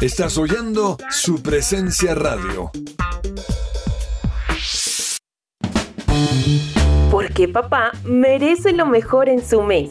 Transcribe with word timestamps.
Estás 0.00 0.38
oyendo 0.38 0.96
su 1.10 1.42
presencia 1.42 2.14
radio. 2.14 2.70
Porque 7.10 7.48
papá 7.48 7.92
merece 8.04 8.72
lo 8.72 8.86
mejor 8.86 9.28
en 9.28 9.46
su 9.46 9.60
mes. 9.60 9.90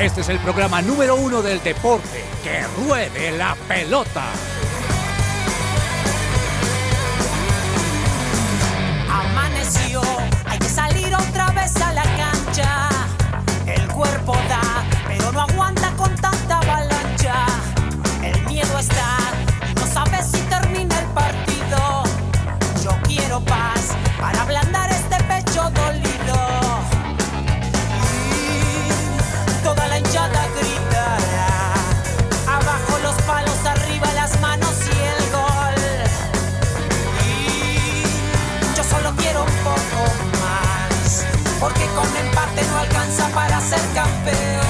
Este 0.00 0.22
es 0.22 0.30
el 0.30 0.38
programa 0.38 0.80
número 0.80 1.16
uno 1.16 1.42
del 1.42 1.62
deporte. 1.62 2.24
¡Que 2.42 2.62
ruede 2.86 3.36
la 3.36 3.54
pelota! 3.68 4.24
Hay 10.46 10.58
que 10.58 10.68
salir 10.68 11.14
otra 11.14 11.50
vez 11.52 11.76
a 11.80 11.92
la 11.92 12.02
cancha. 12.02 12.88
El 13.66 13.86
cuerpo 13.88 14.32
da, 14.48 14.84
pero 15.06 15.30
no 15.30 15.42
aguanta 15.42 15.92
con 15.96 16.12
tanta 16.16 16.58
avalancha. 16.58 17.46
El 18.22 18.40
miedo 18.46 18.78
está 18.78 19.18
no 19.76 19.86
sabes 19.86 20.26
si 20.26 20.40
termina 20.42 20.98
el 20.98 21.06
partido. 21.06 22.02
Yo 22.82 22.90
quiero 23.04 23.40
paz 23.44 23.90
para 24.18 24.42
ablandar 24.42 24.89
para 43.94 44.69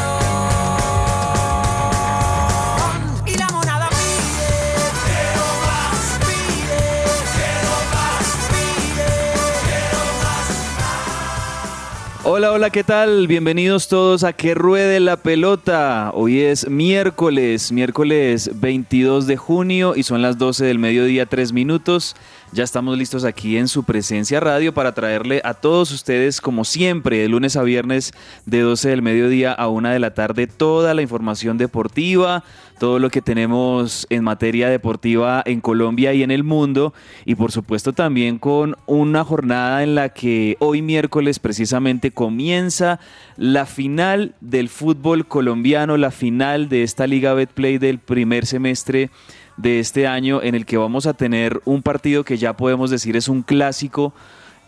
Hola, 12.32 12.52
hola, 12.52 12.70
¿qué 12.70 12.84
tal? 12.84 13.26
Bienvenidos 13.26 13.88
todos 13.88 14.22
a 14.22 14.32
Que 14.32 14.54
Ruede 14.54 15.00
la 15.00 15.16
Pelota. 15.16 16.12
Hoy 16.14 16.38
es 16.38 16.70
miércoles, 16.70 17.72
miércoles 17.72 18.52
22 18.54 19.26
de 19.26 19.36
junio 19.36 19.94
y 19.96 20.04
son 20.04 20.22
las 20.22 20.38
12 20.38 20.64
del 20.64 20.78
mediodía, 20.78 21.26
3 21.26 21.52
minutos. 21.52 22.14
Ya 22.52 22.62
estamos 22.62 22.96
listos 22.96 23.24
aquí 23.24 23.56
en 23.56 23.66
su 23.66 23.82
presencia 23.82 24.38
radio 24.38 24.72
para 24.72 24.94
traerle 24.94 25.40
a 25.44 25.54
todos 25.54 25.90
ustedes, 25.90 26.40
como 26.40 26.64
siempre, 26.64 27.18
de 27.18 27.28
lunes 27.28 27.56
a 27.56 27.64
viernes, 27.64 28.12
de 28.46 28.60
12 28.60 28.90
del 28.90 29.02
mediodía 29.02 29.52
a 29.52 29.66
1 29.66 29.88
de 29.88 29.98
la 29.98 30.14
tarde, 30.14 30.46
toda 30.46 30.94
la 30.94 31.02
información 31.02 31.58
deportiva, 31.58 32.44
todo 32.80 32.98
lo 32.98 33.10
que 33.10 33.20
tenemos 33.20 34.06
en 34.08 34.24
materia 34.24 34.70
deportiva 34.70 35.42
en 35.44 35.60
Colombia 35.60 36.14
y 36.14 36.22
en 36.22 36.30
el 36.30 36.44
mundo. 36.44 36.94
Y 37.26 37.34
por 37.34 37.52
supuesto 37.52 37.92
también 37.92 38.38
con 38.38 38.74
una 38.86 39.22
jornada 39.22 39.82
en 39.82 39.94
la 39.94 40.08
que 40.08 40.56
hoy 40.60 40.80
miércoles 40.80 41.38
precisamente 41.38 42.10
comienza 42.10 42.98
la 43.36 43.66
final 43.66 44.34
del 44.40 44.70
fútbol 44.70 45.28
colombiano, 45.28 45.98
la 45.98 46.10
final 46.10 46.70
de 46.70 46.82
esta 46.82 47.06
Liga 47.06 47.34
Betplay 47.34 47.76
del 47.76 47.98
primer 47.98 48.46
semestre 48.46 49.10
de 49.58 49.78
este 49.78 50.06
año 50.06 50.42
en 50.42 50.54
el 50.54 50.64
que 50.64 50.78
vamos 50.78 51.06
a 51.06 51.12
tener 51.12 51.60
un 51.66 51.82
partido 51.82 52.24
que 52.24 52.38
ya 52.38 52.56
podemos 52.56 52.88
decir 52.88 53.14
es 53.14 53.28
un 53.28 53.42
clásico 53.42 54.14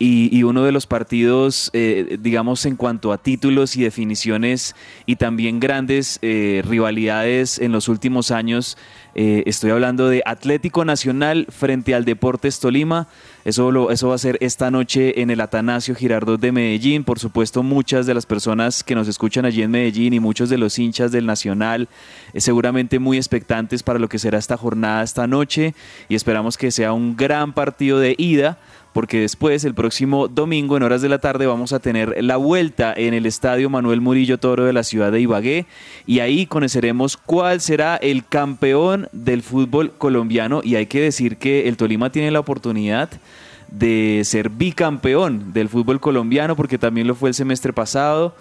y, 0.05 0.43
uno 0.43 0.65
de 0.65 0.73
los 0.73 0.87
partidos, 0.89 1.71
eh, 1.75 2.19
digamos, 2.21 2.67
en 2.67 2.75
cuanto 2.75 3.13
a 3.13 3.19
títulos 3.19 3.77
y 3.77 3.85
definiciones 3.85 4.75
y 5.07 5.15
también 5.15 5.61
grandes 5.61 6.19
eh, 6.23 6.61
rivalidades 6.67 7.61
en 7.61 7.71
los 7.71 7.87
últimos 7.87 8.33
años. 8.33 8.77
Eh, 9.15 9.43
estoy 9.47 9.71
hablando 9.71 10.09
de 10.09 10.23
Atlético 10.25 10.85
Nacional 10.85 11.47
frente 11.51 11.95
al 11.95 12.05
Deportes 12.05 12.59
Tolima. 12.59 13.07
Eso, 13.45 13.91
eso 13.91 14.09
va 14.09 14.15
a 14.15 14.19
ser 14.19 14.39
esta 14.41 14.71
noche 14.71 15.21
en 15.21 15.31
el 15.31 15.41
Atanasio 15.41 15.95
Girardot 15.95 16.41
de 16.41 16.51
Medellín. 16.51 17.05
Por 17.05 17.19
supuesto, 17.19 17.63
muchas 17.63 18.07
de 18.07 18.15
las 18.15 18.27
personas 18.27 18.83
que 18.83 18.95
nos 18.95 19.09
escuchan 19.09 19.45
allí 19.45 19.63
en 19.63 19.71
Medellín 19.71 20.15
y 20.15 20.21
muchos 20.21 20.49
de 20.49 20.59
los 20.59 20.79
hinchas 20.79 21.13
del 21.13 21.27
Nacional, 21.27 21.89
eh, 22.33 22.41
seguramente 22.41 22.99
muy 22.99 23.19
expectantes 23.19 23.83
para 23.83 23.99
lo 23.99 24.09
que 24.09 24.19
será 24.19 24.39
esta 24.39 24.57
jornada 24.57 25.03
esta 25.03 25.27
noche 25.27 25.75
y 26.09 26.15
esperamos 26.15 26.57
que 26.57 26.71
sea 26.71 26.93
un 26.93 27.17
gran 27.17 27.53
partido 27.53 28.01
de 28.01 28.15
ida 28.17 28.59
porque 28.93 29.21
después, 29.21 29.65
el 29.65 29.75
próximo 29.75 30.29
domingo, 30.29 30.77
en 30.77 30.83
horas 30.83 31.01
de 31.01 31.09
la 31.09 31.19
tarde, 31.19 31.47
vamos 31.47 31.73
a 31.73 31.81
tener 31.81 32.23
la 32.23 32.37
vuelta 32.37 32.93
en 32.95 33.15
el 33.15 33.25
estadio 33.27 33.71
Manuel 33.71 34.01
Murillo 34.01 34.39
Toro 34.39 34.65
de 34.65 34.73
la 34.73 34.85
ciudad 34.85 35.11
de 35.11 35.21
Ibagué. 35.21 35.67
Y 36.07 36.21
ahí 36.21 36.47
conoceremos 36.47 37.17
cuál 37.17 37.61
será 37.61 37.97
el 37.97 38.27
campeón 38.27 39.09
del 39.13 39.43
fútbol 39.43 39.93
colombiano. 39.97 40.61
Y 40.63 40.77
hay 40.77 40.87
que 40.87 41.01
decir 41.01 41.39
que 41.39 41.69
el 41.69 41.77
Tolima 41.77 42.13
tiene 42.13 42.31
la 42.31 42.41
oportunidad 42.41 43.09
de 43.71 44.21
ser 44.25 44.51
bicampeón 44.51 45.53
del 45.55 45.71
fútbol 45.71 45.99
colombiano 45.99 46.57
porque 46.57 46.77
también 46.77 47.07
lo 47.07 47.15
fue 47.15 47.31
el 47.31 47.35
semestre 47.35 47.73
pasado 47.73 48.35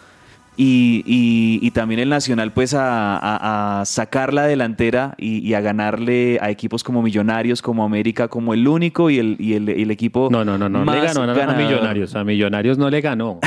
y, 0.57 1.01
y, 1.05 1.65
y, 1.65 1.71
también 1.71 2.01
el 2.01 2.09
Nacional 2.09 2.51
pues 2.51 2.73
a, 2.73 3.17
a, 3.17 3.81
a 3.81 3.85
sacar 3.85 4.33
la 4.33 4.43
delantera 4.45 5.15
y, 5.17 5.39
y, 5.47 5.53
a 5.53 5.61
ganarle 5.61 6.39
a 6.41 6.49
equipos 6.49 6.83
como 6.83 7.01
Millonarios, 7.01 7.61
como 7.61 7.83
América, 7.83 8.27
como 8.27 8.53
el 8.53 8.67
único 8.67 9.09
y 9.09 9.17
el, 9.17 9.37
el, 9.39 9.69
el 9.69 9.91
equipo 9.91 10.27
No, 10.29 10.43
no, 10.43 10.57
no, 10.57 10.67
no, 10.69 10.79
le 10.85 11.01
ganó 11.01 11.23
a 11.23 11.25
ganador. 11.33 11.57
Millonarios, 11.57 12.15
a 12.15 12.23
Millonarios 12.23 12.77
no 12.77 12.89
le 12.89 13.01
ganó. 13.01 13.39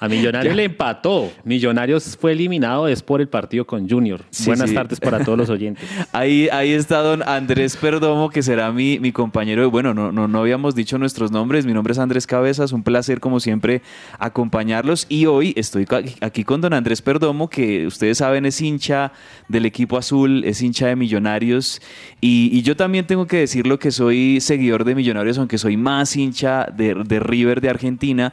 A 0.00 0.08
Millonarios 0.08 0.54
le 0.54 0.64
empató. 0.64 1.30
Millonarios 1.44 2.16
fue 2.18 2.32
eliminado 2.32 2.86
es 2.86 3.02
por 3.02 3.20
el 3.20 3.28
partido 3.28 3.66
con 3.66 3.88
Junior. 3.88 4.22
Sí, 4.30 4.46
Buenas 4.46 4.70
sí. 4.70 4.74
tardes 4.76 5.00
para 5.00 5.24
todos 5.24 5.36
los 5.36 5.50
oyentes. 5.50 5.84
Ahí, 6.12 6.48
ahí 6.52 6.72
está 6.72 7.00
don 7.00 7.22
Andrés 7.26 7.76
Perdomo, 7.76 8.30
que 8.30 8.42
será 8.42 8.70
mi, 8.72 8.98
mi 9.00 9.10
compañero. 9.12 9.68
Bueno, 9.70 9.92
no, 9.92 10.12
no, 10.12 10.28
no 10.28 10.38
habíamos 10.40 10.74
dicho 10.76 10.98
nuestros 10.98 11.32
nombres. 11.32 11.66
Mi 11.66 11.72
nombre 11.74 11.92
es 11.92 11.98
Andrés 11.98 12.26
Cabezas. 12.26 12.72
Un 12.72 12.82
placer, 12.84 13.18
como 13.20 13.40
siempre, 13.40 13.82
acompañarlos. 14.18 15.06
Y 15.08 15.26
hoy 15.26 15.52
estoy 15.56 15.84
ca- 15.84 16.02
con 16.44 16.60
don 16.60 16.72
Andrés 16.72 17.02
Perdomo, 17.02 17.48
que 17.48 17.86
ustedes 17.86 18.18
saben 18.18 18.46
es 18.46 18.60
hincha 18.60 19.12
del 19.48 19.66
equipo 19.66 19.96
azul, 19.96 20.44
es 20.44 20.62
hincha 20.62 20.86
de 20.86 20.96
Millonarios. 20.96 21.80
Y, 22.20 22.62
yo 22.62 22.76
también 22.76 23.06
tengo 23.06 23.26
que 23.26 23.38
decirlo 23.38 23.78
que 23.78 23.90
soy 23.90 24.40
seguidor 24.40 24.84
de 24.84 24.94
Millonarios, 24.94 25.38
aunque 25.38 25.58
soy 25.58 25.76
más 25.76 26.16
hincha 26.16 26.66
de 26.66 27.20
River 27.20 27.60
de 27.60 27.70
Argentina 27.70 28.32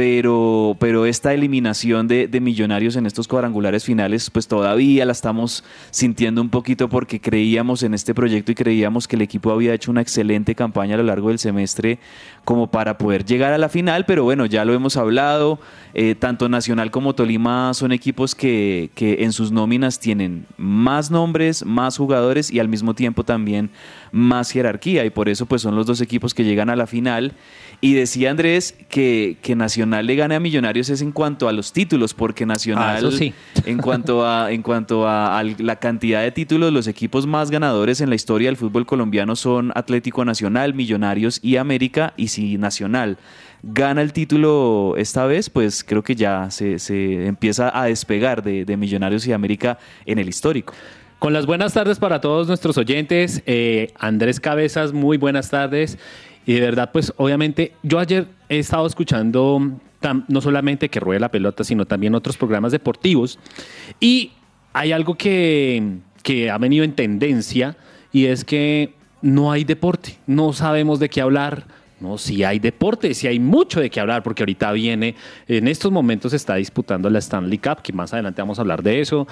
pero, 0.00 0.78
pero 0.80 1.04
esta 1.04 1.34
eliminación 1.34 2.08
de, 2.08 2.40
Millonarios 2.40 2.96
en 2.96 3.04
estos 3.04 3.28
cuadrangulares 3.28 3.84
finales, 3.84 4.30
pues 4.30 4.48
todavía 4.48 5.04
la 5.04 5.12
estamos 5.12 5.62
sintiendo 5.90 6.40
un 6.40 6.48
poquito 6.48 6.88
porque 6.88 7.20
creíamos 7.20 7.82
en 7.82 7.92
este 7.92 8.14
proyecto 8.14 8.50
y 8.50 8.54
creíamos 8.54 9.06
que 9.06 9.16
el 9.16 9.20
equipo 9.20 9.50
había 9.50 9.74
hecho 9.74 9.90
una 9.90 10.00
excelente 10.00 10.54
campaña 10.54 10.94
a 10.94 10.96
lo 10.96 11.04
largo 11.04 11.28
del 11.28 11.38
semestre 11.38 11.98
como 12.46 12.68
para 12.68 12.96
poder 12.96 13.26
llegar 13.26 13.52
a 13.52 13.58
la 13.58 13.68
final, 13.68 14.06
pero 14.06 14.24
bueno, 14.24 14.46
ya 14.46 14.64
lo 14.64 14.72
hemos 14.72 14.96
hablado, 14.96 15.60
eh, 15.92 16.14
tanto 16.14 16.48
Nacional 16.48 16.90
como 16.90 17.14
Tolima 17.14 17.74
son 17.74 17.92
equipos 17.92 18.34
que, 18.34 18.88
que 18.94 19.24
en 19.24 19.34
sus 19.34 19.52
nóminas 19.52 20.00
tienen 20.00 20.46
más 20.56 21.10
nombres, 21.10 21.62
más 21.66 21.98
jugadores 21.98 22.50
y 22.50 22.58
al 22.58 22.68
mismo 22.68 22.94
tiempo 22.94 23.22
también 23.22 23.68
más 24.12 24.50
jerarquía 24.50 25.04
y 25.04 25.10
por 25.10 25.28
eso 25.28 25.46
pues 25.46 25.62
son 25.62 25.76
los 25.76 25.86
dos 25.86 26.00
equipos 26.00 26.34
que 26.34 26.44
llegan 26.44 26.70
a 26.70 26.76
la 26.76 26.86
final. 26.86 27.32
Y 27.82 27.94
decía 27.94 28.30
Andrés 28.30 28.74
que, 28.90 29.38
que 29.40 29.56
Nacional 29.56 30.06
le 30.06 30.14
gane 30.14 30.34
a 30.34 30.40
Millonarios 30.40 30.90
es 30.90 31.00
en 31.00 31.12
cuanto 31.12 31.48
a 31.48 31.52
los 31.52 31.72
títulos, 31.72 32.12
porque 32.12 32.44
Nacional, 32.44 33.04
Ah, 33.06 33.10
sí. 33.10 33.32
en 33.64 33.78
cuanto, 33.78 34.26
a, 34.26 34.52
en 34.52 34.62
cuanto 34.62 35.06
a, 35.08 35.38
a 35.38 35.44
la 35.44 35.76
cantidad 35.76 36.22
de 36.22 36.30
títulos, 36.30 36.72
los 36.72 36.86
equipos 36.88 37.26
más 37.26 37.50
ganadores 37.50 38.00
en 38.02 38.10
la 38.10 38.16
historia 38.16 38.48
del 38.48 38.56
fútbol 38.58 38.84
colombiano 38.84 39.34
son 39.36 39.72
Atlético 39.74 40.24
Nacional, 40.24 40.74
Millonarios 40.74 41.40
y 41.42 41.56
América. 41.56 42.12
Y 42.18 42.28
si 42.28 42.58
Nacional 42.58 43.16
gana 43.62 44.02
el 44.02 44.12
título 44.12 44.94
esta 44.98 45.24
vez, 45.26 45.48
pues 45.50 45.82
creo 45.84 46.02
que 46.02 46.14
ya 46.14 46.50
se, 46.50 46.78
se 46.78 47.26
empieza 47.26 47.70
a 47.78 47.86
despegar 47.86 48.42
de, 48.42 48.64
de 48.66 48.76
Millonarios 48.76 49.26
y 49.26 49.32
América 49.32 49.78
en 50.04 50.18
el 50.18 50.28
histórico. 50.28 50.74
Con 51.20 51.34
las 51.34 51.44
buenas 51.44 51.74
tardes 51.74 51.98
para 51.98 52.22
todos 52.22 52.48
nuestros 52.48 52.78
oyentes. 52.78 53.42
Eh, 53.44 53.92
Andrés 53.98 54.40
Cabezas, 54.40 54.94
muy 54.94 55.18
buenas 55.18 55.50
tardes. 55.50 55.98
Y 56.46 56.54
de 56.54 56.62
verdad, 56.62 56.92
pues 56.94 57.12
obviamente, 57.18 57.74
yo 57.82 57.98
ayer 57.98 58.26
he 58.48 58.58
estado 58.58 58.86
escuchando 58.86 59.60
no 60.28 60.40
solamente 60.40 60.88
que 60.88 60.98
ruede 60.98 61.20
la 61.20 61.30
pelota, 61.30 61.62
sino 61.62 61.84
también 61.84 62.14
otros 62.14 62.38
programas 62.38 62.72
deportivos. 62.72 63.38
Y 64.00 64.32
hay 64.72 64.92
algo 64.92 65.14
que, 65.14 65.98
que 66.22 66.50
ha 66.50 66.56
venido 66.56 66.84
en 66.84 66.94
tendencia 66.94 67.76
y 68.14 68.24
es 68.24 68.42
que 68.42 68.94
no 69.20 69.52
hay 69.52 69.64
deporte, 69.64 70.16
no 70.26 70.54
sabemos 70.54 71.00
de 71.00 71.10
qué 71.10 71.20
hablar. 71.20 71.66
No, 72.00 72.16
sí 72.16 72.44
hay 72.44 72.58
deporte, 72.58 73.12
sí 73.12 73.26
hay 73.26 73.38
mucho 73.38 73.78
de 73.78 73.90
qué 73.90 74.00
hablar, 74.00 74.22
porque 74.22 74.42
ahorita 74.42 74.72
viene, 74.72 75.16
en 75.46 75.68
estos 75.68 75.92
momentos 75.92 76.30
se 76.30 76.36
está 76.38 76.54
disputando 76.54 77.10
la 77.10 77.18
Stanley 77.18 77.58
Cup, 77.58 77.82
que 77.82 77.92
más 77.92 78.14
adelante 78.14 78.40
vamos 78.40 78.58
a 78.58 78.62
hablar 78.62 78.82
de 78.82 79.02
eso. 79.02 79.28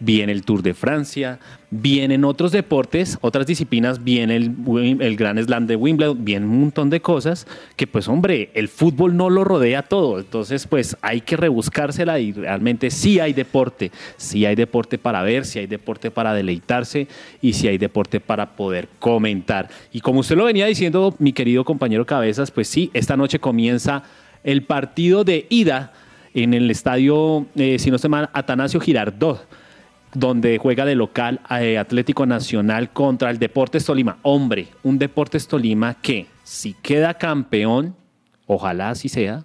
Viene 0.00 0.32
el 0.32 0.44
Tour 0.44 0.62
de 0.62 0.74
Francia, 0.74 1.38
vienen 1.70 2.24
otros 2.24 2.52
deportes, 2.52 3.18
otras 3.20 3.46
disciplinas, 3.46 4.02
viene 4.02 4.36
el, 4.36 4.54
el 5.00 5.16
Gran 5.16 5.42
Slam 5.42 5.66
de 5.66 5.76
Wimbledon, 5.76 6.24
viene 6.24 6.46
un 6.46 6.60
montón 6.60 6.90
de 6.90 7.00
cosas 7.00 7.46
que, 7.76 7.86
pues, 7.86 8.08
hombre, 8.08 8.50
el 8.54 8.68
fútbol 8.68 9.16
no 9.16 9.30
lo 9.30 9.44
rodea 9.44 9.82
todo. 9.82 10.18
Entonces, 10.18 10.66
pues, 10.66 10.96
hay 11.02 11.20
que 11.20 11.36
rebuscársela 11.36 12.18
y 12.18 12.32
realmente 12.32 12.90
sí 12.90 13.20
hay 13.20 13.32
deporte. 13.32 13.92
Sí 14.16 14.46
hay 14.46 14.56
deporte 14.56 14.98
para 14.98 15.22
ver, 15.22 15.44
sí 15.44 15.58
hay 15.58 15.66
deporte 15.66 16.10
para 16.10 16.34
deleitarse 16.34 17.06
y 17.40 17.52
sí 17.52 17.68
hay 17.68 17.78
deporte 17.78 18.20
para 18.20 18.56
poder 18.56 18.88
comentar. 18.98 19.68
Y 19.92 20.00
como 20.00 20.20
usted 20.20 20.36
lo 20.36 20.44
venía 20.44 20.66
diciendo, 20.66 21.14
mi 21.18 21.32
querido 21.32 21.64
compañero 21.64 22.06
Cabezas, 22.06 22.50
pues 22.50 22.68
sí, 22.68 22.90
esta 22.94 23.16
noche 23.16 23.38
comienza 23.38 24.02
el 24.42 24.62
partido 24.62 25.24
de 25.24 25.46
ida 25.50 25.92
en 26.32 26.54
el 26.54 26.70
estadio, 26.70 27.46
eh, 27.56 27.78
si 27.78 27.90
no 27.90 27.98
se 27.98 28.04
llama, 28.04 28.30
Atanasio 28.32 28.80
Girardot 28.80 29.46
donde 30.14 30.58
juega 30.58 30.84
de 30.84 30.94
local 30.94 31.40
eh, 31.60 31.78
Atlético 31.78 32.26
Nacional 32.26 32.90
contra 32.90 33.30
el 33.30 33.38
Deportes 33.38 33.84
Tolima. 33.84 34.18
Hombre, 34.22 34.68
un 34.82 34.98
Deportes 34.98 35.46
Tolima 35.46 35.94
que 35.94 36.26
si 36.42 36.74
queda 36.74 37.14
campeón, 37.14 37.94
ojalá 38.46 38.90
así 38.90 39.08
sea, 39.08 39.44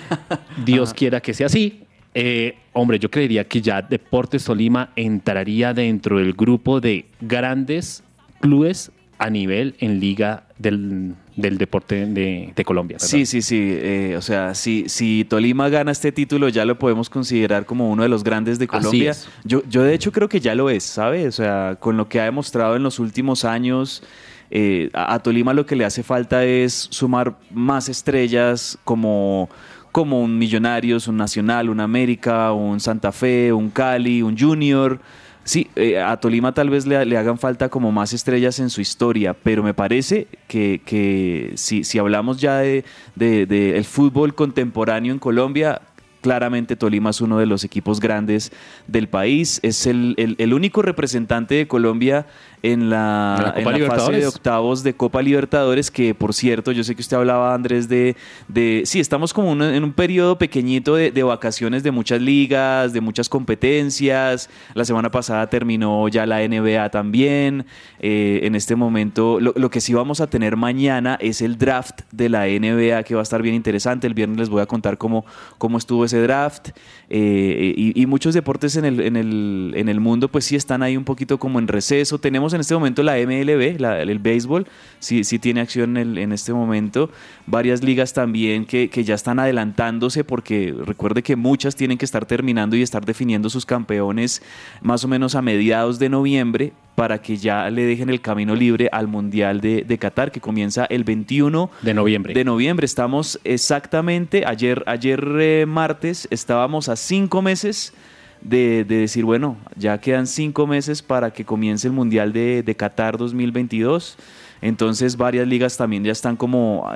Dios 0.64 0.92
quiera 0.92 1.20
que 1.20 1.34
sea 1.34 1.46
así. 1.46 1.84
eh, 2.14 2.56
hombre, 2.72 2.98
yo 2.98 3.10
creería 3.10 3.46
que 3.46 3.60
ya 3.62 3.80
Deportes 3.80 4.44
Tolima 4.44 4.90
entraría 4.96 5.72
dentro 5.72 6.18
del 6.18 6.32
grupo 6.32 6.80
de 6.80 7.06
grandes 7.20 8.02
clubes 8.40 8.90
a 9.22 9.30
nivel 9.30 9.76
en 9.78 10.00
liga 10.00 10.42
del, 10.58 11.14
del 11.36 11.56
deporte 11.56 12.06
de, 12.06 12.52
de 12.56 12.64
Colombia. 12.64 12.96
¿verdad? 12.96 13.06
Sí, 13.06 13.24
sí, 13.24 13.40
sí. 13.40 13.60
eh, 13.60 14.16
o 14.18 14.20
sea, 14.20 14.54
si, 14.56 14.88
si 14.88 15.24
Tolima 15.24 15.68
gana 15.68 15.92
este 15.92 16.10
título, 16.10 16.48
ya 16.48 16.64
lo 16.64 16.76
podemos 16.76 17.08
considerar 17.08 17.64
como 17.64 17.88
uno 17.88 18.02
de 18.02 18.08
los 18.08 18.24
grandes 18.24 18.58
de 18.58 18.66
Colombia. 18.66 19.14
Yo, 19.44 19.62
yo 19.70 19.84
de 19.84 19.94
hecho 19.94 20.10
creo 20.10 20.28
que 20.28 20.40
ya 20.40 20.56
lo 20.56 20.70
es, 20.70 20.82
¿sabe? 20.82 21.28
O 21.28 21.32
sea, 21.32 21.76
con 21.78 21.96
lo 21.96 22.08
que 22.08 22.20
ha 22.20 22.24
demostrado 22.24 22.74
en 22.74 22.82
los 22.82 22.98
últimos 22.98 23.44
años, 23.44 24.02
eh, 24.50 24.90
a, 24.92 25.14
a 25.14 25.18
Tolima 25.20 25.54
lo 25.54 25.66
que 25.66 25.76
le 25.76 25.84
hace 25.84 26.02
falta 26.02 26.44
es 26.44 26.88
sumar 26.90 27.36
más 27.52 27.88
estrellas 27.88 28.76
como, 28.82 29.48
como 29.92 30.20
un 30.20 30.36
Millonarios, 30.36 31.06
un 31.06 31.16
Nacional, 31.16 31.70
un 31.70 31.78
América, 31.78 32.52
un 32.52 32.80
Santa 32.80 33.12
Fe, 33.12 33.52
un 33.52 33.70
Cali, 33.70 34.20
un 34.20 34.36
Junior. 34.36 34.98
Sí, 35.44 35.68
eh, 35.74 35.98
a 36.00 36.16
Tolima 36.18 36.52
tal 36.54 36.70
vez 36.70 36.86
le, 36.86 37.04
le 37.04 37.16
hagan 37.16 37.36
falta 37.38 37.68
como 37.68 37.90
más 37.90 38.12
estrellas 38.12 38.60
en 38.60 38.70
su 38.70 38.80
historia, 38.80 39.34
pero 39.34 39.62
me 39.64 39.74
parece 39.74 40.28
que, 40.46 40.80
que 40.84 41.52
si, 41.56 41.82
si 41.82 41.98
hablamos 41.98 42.40
ya 42.40 42.58
de, 42.58 42.84
de- 43.16 43.46
de 43.46 43.76
el 43.76 43.84
fútbol 43.84 44.34
contemporáneo 44.36 45.12
en 45.12 45.18
Colombia, 45.18 45.82
claramente 46.20 46.76
Tolima 46.76 47.10
es 47.10 47.20
uno 47.20 47.38
de 47.38 47.46
los 47.46 47.64
equipos 47.64 47.98
grandes 47.98 48.52
del 48.86 49.08
país, 49.08 49.58
es 49.64 49.86
el, 49.88 50.14
el- 50.16 50.36
el 50.38 50.54
único 50.54 50.80
representante 50.80 51.56
de 51.56 51.66
Colombia 51.66 52.26
en 52.62 52.90
la, 52.90 53.54
En 53.56 53.64
la 53.64 53.72
Copa 53.72 53.76
en 53.76 53.82
la 53.82 53.88
fase 53.90 54.12
de 54.12 54.26
octavos 54.26 54.82
de 54.84 54.94
Copa 54.94 55.20
Libertadores, 55.20 55.90
que 55.90 56.14
por 56.14 56.32
cierto, 56.32 56.70
yo 56.72 56.84
sé 56.84 56.94
que 56.94 57.00
usted 57.02 57.16
hablaba, 57.16 57.54
Andrés, 57.54 57.88
de, 57.88 58.16
de 58.48 58.82
sí, 58.84 59.00
estamos 59.00 59.32
como 59.32 59.50
un- 59.50 59.62
en 59.62 59.82
un 59.82 59.92
periodo 59.92 60.38
pequeñito 60.38 60.94
de, 60.94 61.10
de 61.10 61.22
vacaciones 61.24 61.82
de 61.82 61.90
muchas 61.90 62.20
ligas, 62.22 62.92
de 62.92 63.00
muchas 63.00 63.28
competencias. 63.28 64.48
La 64.74 64.84
semana 64.84 65.10
pasada 65.10 65.48
terminó 65.48 66.06
ya 66.08 66.26
la 66.26 66.40
NBA 66.46 66.90
también. 66.90 67.66
Eh, 68.00 68.40
en 68.44 68.54
este 68.54 68.76
momento, 68.76 69.40
lo, 69.40 69.52
lo 69.56 69.70
que 69.70 69.80
sí 69.80 69.94
vamos 69.94 70.20
a 70.20 70.26
tener 70.28 70.56
mañana 70.56 71.16
es 71.20 71.40
el 71.42 71.58
draft 71.58 72.00
de 72.12 72.28
la 72.28 72.46
NBA, 72.46 73.02
que 73.04 73.14
va 73.14 73.20
a 73.20 73.22
estar 73.22 73.42
bien 73.42 73.54
interesante. 73.54 74.06
El 74.06 74.14
viernes 74.14 74.38
les 74.38 74.48
voy 74.48 74.62
a 74.62 74.66
contar 74.66 74.98
cómo, 74.98 75.24
cómo 75.58 75.78
estuvo 75.78 76.04
ese 76.04 76.20
draft. 76.22 76.70
Eh, 77.08 77.74
y, 77.76 78.00
y 78.00 78.06
muchos 78.06 78.34
deportes 78.34 78.76
en 78.76 78.84
el, 78.84 79.00
en, 79.00 79.16
el, 79.16 79.72
en 79.76 79.88
el 79.88 80.00
mundo, 80.00 80.28
pues 80.28 80.44
sí 80.44 80.56
están 80.56 80.82
ahí 80.82 80.96
un 80.96 81.04
poquito 81.04 81.38
como 81.38 81.58
en 81.58 81.68
receso. 81.68 82.18
Tenemos 82.18 82.51
en 82.52 82.60
este 82.60 82.74
momento 82.74 83.02
la 83.02 83.16
MLB, 83.18 83.78
la- 83.80 84.00
el 84.02 84.18
béisbol, 84.18 84.66
sí, 84.98 85.24
sí 85.24 85.38
tiene 85.38 85.60
acción 85.60 85.96
en, 85.96 86.08
el- 86.12 86.18
en 86.18 86.32
este 86.32 86.52
momento. 86.52 87.10
Varias 87.46 87.82
ligas 87.82 88.12
también 88.12 88.64
que, 88.64 88.88
que 88.88 89.04
ya 89.04 89.14
están 89.14 89.38
adelantándose 89.38 90.24
porque 90.24 90.74
recuerde 90.86 91.22
que 91.22 91.36
muchas 91.36 91.74
tienen 91.76 91.98
que 91.98 92.04
estar 92.04 92.26
terminando 92.26 92.76
y 92.76 92.82
estar 92.82 93.04
definiendo 93.04 93.50
sus 93.50 93.66
campeones 93.66 94.42
más 94.80 95.04
o 95.04 95.08
menos 95.08 95.34
a 95.34 95.42
mediados 95.42 95.98
de 95.98 96.08
noviembre 96.08 96.72
para 96.94 97.22
que 97.22 97.38
ya 97.38 97.70
le 97.70 97.84
dejen 97.84 98.10
el 98.10 98.20
camino 98.20 98.54
libre 98.54 98.88
al 98.92 99.08
Mundial 99.08 99.60
de, 99.62 99.82
de 99.82 99.98
Qatar 99.98 100.30
que 100.30 100.40
comienza 100.40 100.84
el 100.84 101.04
21 101.04 101.70
De 101.80 101.94
noviembre. 101.94 102.34
de 102.34 102.44
noviembre. 102.44 102.84
Estamos 102.84 103.40
exactamente, 103.44 104.44
ayer, 104.46 104.84
ayer 104.86 105.24
eh, 105.40 105.64
martes 105.66 106.28
estábamos 106.30 106.88
a 106.90 106.96
cinco 106.96 107.40
meses 107.40 107.94
de, 108.42 108.84
de 108.84 108.96
decir, 108.96 109.24
bueno, 109.24 109.56
ya 109.76 109.98
quedan 109.98 110.26
cinco 110.26 110.66
meses 110.66 111.02
para 111.02 111.32
que 111.32 111.44
comience 111.44 111.86
el 111.86 111.92
Mundial 111.92 112.32
de, 112.32 112.62
de 112.62 112.74
Qatar 112.74 113.16
2022. 113.16 114.16
Entonces 114.62 115.16
varias 115.16 115.46
ligas 115.46 115.76
también 115.76 116.04
ya 116.04 116.12
están 116.12 116.36
como 116.36 116.88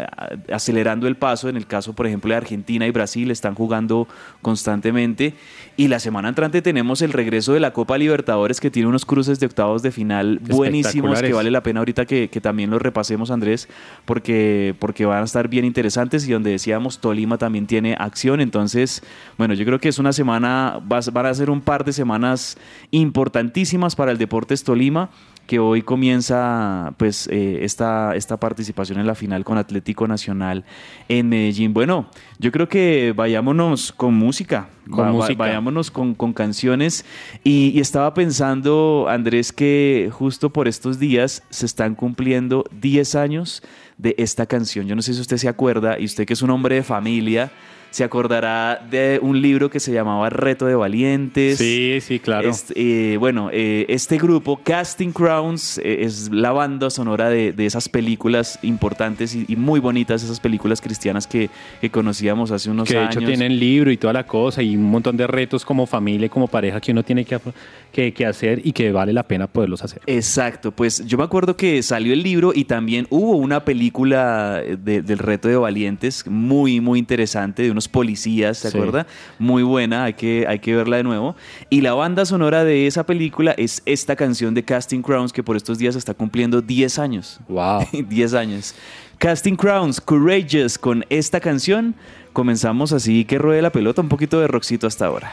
acelerando 0.51 1.09
el 1.09 1.17
paso. 1.17 1.49
En 1.49 1.57
el 1.57 1.67
caso, 1.67 1.93
por 1.93 2.07
ejemplo, 2.07 2.31
de 2.31 2.37
Argentina 2.37 2.87
y 2.87 2.93
Brasil 2.93 3.31
están 3.33 3.55
jugando 3.55 4.07
constantemente. 4.41 5.35
Y 5.77 5.89
la 5.89 5.99
semana 5.99 6.29
entrante 6.29 6.63
tenemos 6.63 7.03
el 7.03 7.13
regreso 7.13 7.53
de 7.53 7.61
la 7.61 7.73
Copa 7.73 7.99
Libertadores 7.99 8.61
que 8.61 8.71
tiene 8.71 8.89
unos 8.89 9.05
cruces 9.05 9.41
de 9.41 9.47
octavos 9.47 9.83
de 9.83 9.91
final 9.91 10.39
buenísimos 10.39 11.21
que 11.21 11.33
vale 11.33 11.51
la 11.51 11.63
pena 11.63 11.81
ahorita 11.81 12.07
que, 12.07 12.29
también 12.41 12.71
los 12.71 12.81
repasemos, 12.81 13.31
Andrés, 13.31 13.69
porque, 14.05 14.75
porque 14.79 15.05
van 15.05 15.23
a 15.23 15.25
estar 15.25 15.49
bien 15.49 15.65
interesantes 15.65 16.29
y 16.29 16.33
donde 16.33 16.51
decíamos 16.51 17.01
Tolima 17.01 17.37
también 17.37 17.67
tiene 17.67 17.97
acción. 17.99 18.41
Entonces, 18.41 19.03
bueno, 19.39 19.55
yo 19.55 19.65
creo 19.65 19.81
que 19.81 19.89
es 19.89 19.99
una 19.99 20.13
semana, 20.13 20.79
van 20.85 21.27
a 21.27 21.35
ser 21.35 21.51
un 21.51 21.61
par 21.61 21.85
de 21.85 21.93
semanas 21.93 22.57
importantísimas 22.93 23.97
para 23.97 24.13
el 24.13 24.19
Deportes 24.19 24.63
Tolima 24.63 25.11
que 25.47 25.59
hoy 25.59 25.83
comienza 25.83 26.93
pues 26.97 27.29
eh, 27.29 27.61
esta, 27.63 28.15
esta 28.17 28.37
participación 28.37 28.99
en 28.99 29.07
la 29.07 29.15
final 29.15 29.45
con 29.45 29.59
Atlético 29.59 30.07
Nacional 30.09 30.65
en 31.09 31.29
Medellín. 31.29 31.73
Bueno, 31.73 32.11
yo 32.39 32.53
creo 32.53 32.69
que 32.69 33.13
vayámonos 33.17 33.93
con 33.93 34.15
música, 34.15 34.69
vayámonos 34.87 35.91
con, 35.91 36.15
canciones 36.33 37.05
y, 37.45 37.79
estaba 37.81 38.13
pensando, 38.15 39.07
Andrés, 39.09 39.53
que 39.53 40.11
justo 40.13 40.51
por 40.51 40.69
estos 40.69 40.99
días 40.99 41.43
se 41.51 41.67
están 41.67 41.95
cumpliendo 41.95 42.65
10 42.81 43.15
años 43.15 43.63
de 43.97 44.15
esta 44.19 44.47
canción. 44.47 44.87
Yo 44.87 44.97
no 44.97 45.03
sé 45.03 45.15
si 45.15 45.21
usted 45.21 45.37
se 45.37 45.49
acuerda 45.49 45.99
y 45.99 46.05
usted 46.05 46.27
que 46.27 46.33
es 46.33 46.43
un 46.43 46.51
hombre 46.51 46.77
de 46.77 46.83
familia, 46.83 47.53
se 47.91 48.05
acordará 48.05 48.85
de 48.91 49.19
un 49.23 49.41
libro 49.41 49.71
que 49.71 49.81
se 49.81 49.93
llamaba 49.93 50.29
Reto 50.29 50.67
de 50.67 50.75
Valientes. 50.75 51.59
Sí, 51.59 51.99
sí, 52.01 52.19
claro. 52.19 52.51
Este, 52.51 52.75
eh, 52.77 53.17
bueno, 53.17 53.49
eh, 53.53 53.87
este 53.89 54.19
grupo, 54.19 54.61
Casting 54.63 55.13
Crowns, 55.13 55.79
eh, 55.79 56.05
es 56.05 56.31
la 56.31 56.53
banda 56.53 56.91
sonora 56.91 57.31
de, 57.31 57.55
esas 57.59 57.89
películas 57.89 58.59
importantes 58.63 59.35
y, 59.35 59.57
muy 59.57 59.81
bonitas, 59.81 60.23
esas 60.23 60.41
películas 60.41 60.81
cristianas 60.81 61.27
que, 61.27 61.51
conocíamos 61.91 62.51
hace 62.51 62.69
unos 62.69 62.91
años. 62.91 63.15
Que 63.15 63.21
de 63.21 63.25
hecho 63.25 63.39
tienen 63.39 63.59
libro 63.59 63.91
y 63.91 63.97
toda 63.97 64.13
la 64.13 64.27
cosa 64.27 64.63
y 64.63 64.77
un 64.77 64.91
montón 64.91 65.17
de 65.17 65.27
retos 65.27 65.65
como 65.65 65.87
familia 65.87 66.27
y 66.27 66.29
como 66.29 66.49
pareja 66.49 66.81
que 66.81 66.93
uno 66.93 67.03
tiene 67.03 67.25
que, 67.25 68.13
que, 68.13 68.27
hacer 68.27 68.61
y 68.65 68.73
que 68.73 68.93
vale 68.93 69.13
la 69.13 69.23
pena 69.23 69.47
poderlos 69.47 69.83
hacer. 69.83 70.03
Exacto, 70.07 70.73
pues 70.73 71.07
yo 71.07 71.17
me 71.17 71.25
acuerdo 71.25 71.57
que 71.57 71.83
salió 71.83 72.13
el 72.13 72.23
libro 72.23 72.53
y 72.55 72.65
también 72.65 73.07
hubo 73.09 73.37
una 73.37 73.65
película 73.65 74.61
del 74.61 75.19
Reto 75.19 75.49
de 75.49 75.57
Valientes 75.57 76.27
muy, 76.27 76.81
muy 76.81 76.99
interesante 76.99 77.63
de 77.63 77.71
unos 77.71 77.86
policías, 77.89 78.59
¿se 78.59 78.69
acuerda? 78.69 79.07
Muy 79.39 79.63
buena, 79.63 80.05
hay 80.05 80.15
que, 80.15 80.45
hay 80.49 80.59
que 80.59 80.75
verla 80.75 80.99
de 80.99 81.03
nuevo. 81.03 81.37
Y 81.71 81.81
la 81.81 81.95
banda 81.95 82.25
sonora 82.25 82.65
de 82.65 82.87
esa 82.87 83.07
película 83.07 83.55
es 83.57 83.83
esta 83.87 84.17
canción 84.17 84.55
de 84.55 84.65
Casting 84.65 85.03
Crowns 85.03 85.33
que 85.33 85.43
por 85.43 85.57
estos 85.57 85.79
días 85.79 85.97
está 85.97 86.15
cumpliendo 86.15 86.61
10 86.61 86.99
años. 86.99 87.41
Wow. 87.49 87.87
10 87.93 88.35
años. 88.35 88.75
Casting 89.19 89.57
Crowns, 89.57 90.01
Courageous, 90.01 90.79
con 90.79 91.05
esta 91.09 91.41
canción 91.41 91.95
comenzamos 92.33 92.93
así 92.93 93.25
que 93.25 93.39
ruede 93.39 93.63
la 93.63 93.73
pelota, 93.73 94.03
un 94.03 94.11
poquito 94.11 94.39
de 94.41 94.47
rockcito 94.47 94.87
hasta 94.87 95.07
ahora. 95.07 95.33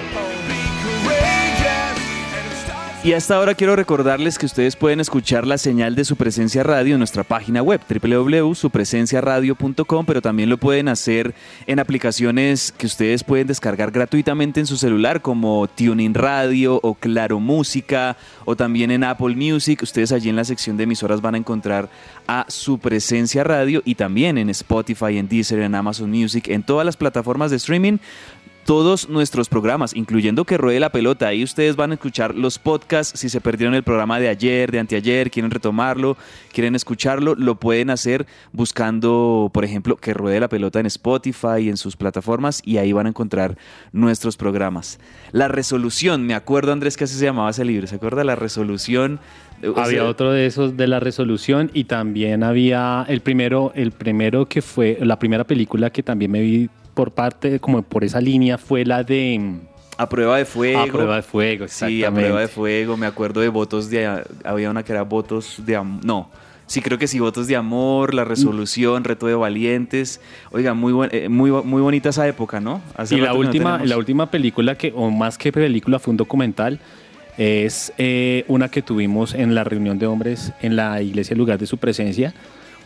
Y 3.03 3.13
hasta 3.13 3.35
ahora 3.35 3.55
quiero 3.55 3.75
recordarles 3.75 4.37
que 4.37 4.45
ustedes 4.45 4.75
pueden 4.75 4.99
escuchar 4.99 5.47
la 5.47 5.57
señal 5.57 5.95
de 5.95 6.05
su 6.05 6.17
presencia 6.17 6.61
radio 6.61 6.93
en 6.93 6.99
nuestra 6.99 7.23
página 7.23 7.63
web 7.63 7.81
www.supresenciaradio.com, 7.89 10.05
pero 10.05 10.21
también 10.21 10.51
lo 10.51 10.59
pueden 10.59 10.87
hacer 10.87 11.33
en 11.65 11.79
aplicaciones 11.79 12.71
que 12.71 12.85
ustedes 12.85 13.23
pueden 13.23 13.47
descargar 13.47 13.89
gratuitamente 13.89 14.59
en 14.59 14.67
su 14.67 14.77
celular 14.77 15.23
como 15.23 15.67
Tuning 15.67 16.13
Radio 16.13 16.79
o 16.83 16.93
Claro 16.93 17.39
Música 17.39 18.17
o 18.45 18.55
también 18.55 18.91
en 18.91 19.03
Apple 19.03 19.35
Music. 19.35 19.81
Ustedes 19.81 20.11
allí 20.11 20.29
en 20.29 20.35
la 20.35 20.45
sección 20.45 20.77
de 20.77 20.83
emisoras 20.83 21.21
van 21.21 21.33
a 21.33 21.39
encontrar 21.39 21.89
a 22.27 22.45
su 22.49 22.77
presencia 22.77 23.43
radio 23.43 23.81
y 23.83 23.95
también 23.95 24.37
en 24.37 24.51
Spotify, 24.51 25.17
en 25.17 25.27
Deezer, 25.27 25.61
en 25.61 25.73
Amazon 25.73 26.11
Music, 26.11 26.49
en 26.49 26.61
todas 26.61 26.85
las 26.85 26.97
plataformas 26.97 27.49
de 27.49 27.57
streaming 27.57 27.97
todos 28.65 29.09
nuestros 29.09 29.49
programas, 29.49 29.95
incluyendo 29.95 30.45
que 30.45 30.57
ruede 30.57 30.79
la 30.79 30.91
pelota. 30.91 31.27
Ahí 31.27 31.43
ustedes 31.43 31.75
van 31.75 31.91
a 31.91 31.95
escuchar 31.95 32.35
los 32.35 32.59
podcasts. 32.59 33.19
Si 33.19 33.29
se 33.29 33.41
perdieron 33.41 33.75
el 33.75 33.83
programa 33.83 34.19
de 34.19 34.29
ayer, 34.29 34.71
de 34.71 34.79
anteayer, 34.79 35.31
quieren 35.31 35.51
retomarlo, 35.51 36.17
quieren 36.51 36.75
escucharlo, 36.75 37.35
lo 37.35 37.55
pueden 37.55 37.89
hacer 37.89 38.25
buscando, 38.51 39.49
por 39.53 39.65
ejemplo, 39.65 39.97
que 39.97 40.13
ruede 40.13 40.39
la 40.39 40.49
pelota 40.49 40.79
en 40.79 40.85
Spotify, 40.85 41.69
en 41.69 41.77
sus 41.77 41.95
plataformas, 41.95 42.61
y 42.63 42.77
ahí 42.77 42.93
van 42.93 43.07
a 43.07 43.09
encontrar 43.09 43.57
nuestros 43.91 44.37
programas. 44.37 44.99
La 45.31 45.47
resolución, 45.47 46.25
me 46.25 46.33
acuerdo 46.33 46.71
Andrés 46.71 46.97
que 46.97 47.05
así 47.05 47.15
se 47.15 47.25
llamaba 47.25 47.49
ese 47.49 47.65
libro, 47.65 47.87
¿se 47.87 47.95
acuerda? 47.95 48.23
La 48.23 48.35
resolución. 48.35 49.19
Había 49.75 50.05
otro 50.05 50.31
de 50.31 50.47
esos 50.47 50.75
de 50.75 50.87
la 50.87 50.99
resolución 50.99 51.69
y 51.73 51.83
también 51.83 52.41
había 52.41 53.05
el 53.07 53.21
primero, 53.21 53.71
el 53.75 53.91
primero 53.91 54.47
que 54.47 54.63
fue 54.63 54.97
la 55.01 55.19
primera 55.19 55.43
película 55.43 55.91
que 55.91 56.01
también 56.01 56.31
me 56.31 56.41
vi 56.41 56.69
por 57.01 57.13
parte, 57.13 57.59
como 57.59 57.81
por 57.81 58.03
esa 58.03 58.21
línea, 58.21 58.59
fue 58.59 58.85
la 58.85 59.03
de... 59.03 59.55
A 59.97 60.07
prueba 60.07 60.37
de 60.37 60.45
fuego. 60.45 60.81
A 60.81 60.85
prueba 60.85 61.15
de 61.15 61.23
fuego, 61.23 61.67
Sí, 61.67 62.03
a 62.03 62.11
prueba 62.11 62.41
de 62.41 62.47
fuego. 62.47 62.95
Me 62.95 63.07
acuerdo 63.07 63.41
de 63.41 63.49
votos 63.49 63.89
de... 63.89 64.23
Había 64.43 64.69
una 64.69 64.83
que 64.83 64.91
era 64.91 65.01
votos 65.01 65.63
de... 65.65 65.83
No, 66.03 66.29
sí 66.67 66.79
creo 66.79 66.99
que 66.99 67.07
sí, 67.07 67.17
votos 67.17 67.47
de 67.47 67.55
amor, 67.55 68.13
la 68.13 68.23
resolución, 68.23 69.03
reto 69.03 69.25
de 69.25 69.33
valientes. 69.33 70.21
Oiga, 70.51 70.75
muy, 70.75 71.07
eh, 71.11 71.27
muy, 71.27 71.49
muy 71.49 71.81
bonita 71.81 72.09
esa 72.09 72.27
época, 72.27 72.59
¿no? 72.59 72.83
y 73.09 73.15
la 73.15 73.33
última, 73.33 73.83
la 73.83 73.97
última 73.97 74.29
película 74.29 74.75
que, 74.75 74.93
o 74.95 75.09
más 75.09 75.39
que 75.39 75.51
película, 75.51 75.97
fue 75.97 76.11
un 76.11 76.17
documental. 76.17 76.79
Es 77.39 77.91
eh, 77.97 78.45
una 78.47 78.69
que 78.69 78.83
tuvimos 78.83 79.33
en 79.33 79.55
la 79.55 79.63
reunión 79.63 79.97
de 79.97 80.05
hombres 80.05 80.53
en 80.61 80.75
la 80.75 81.01
iglesia, 81.01 81.35
lugar 81.35 81.57
de 81.57 81.65
su 81.65 81.79
presencia 81.79 82.35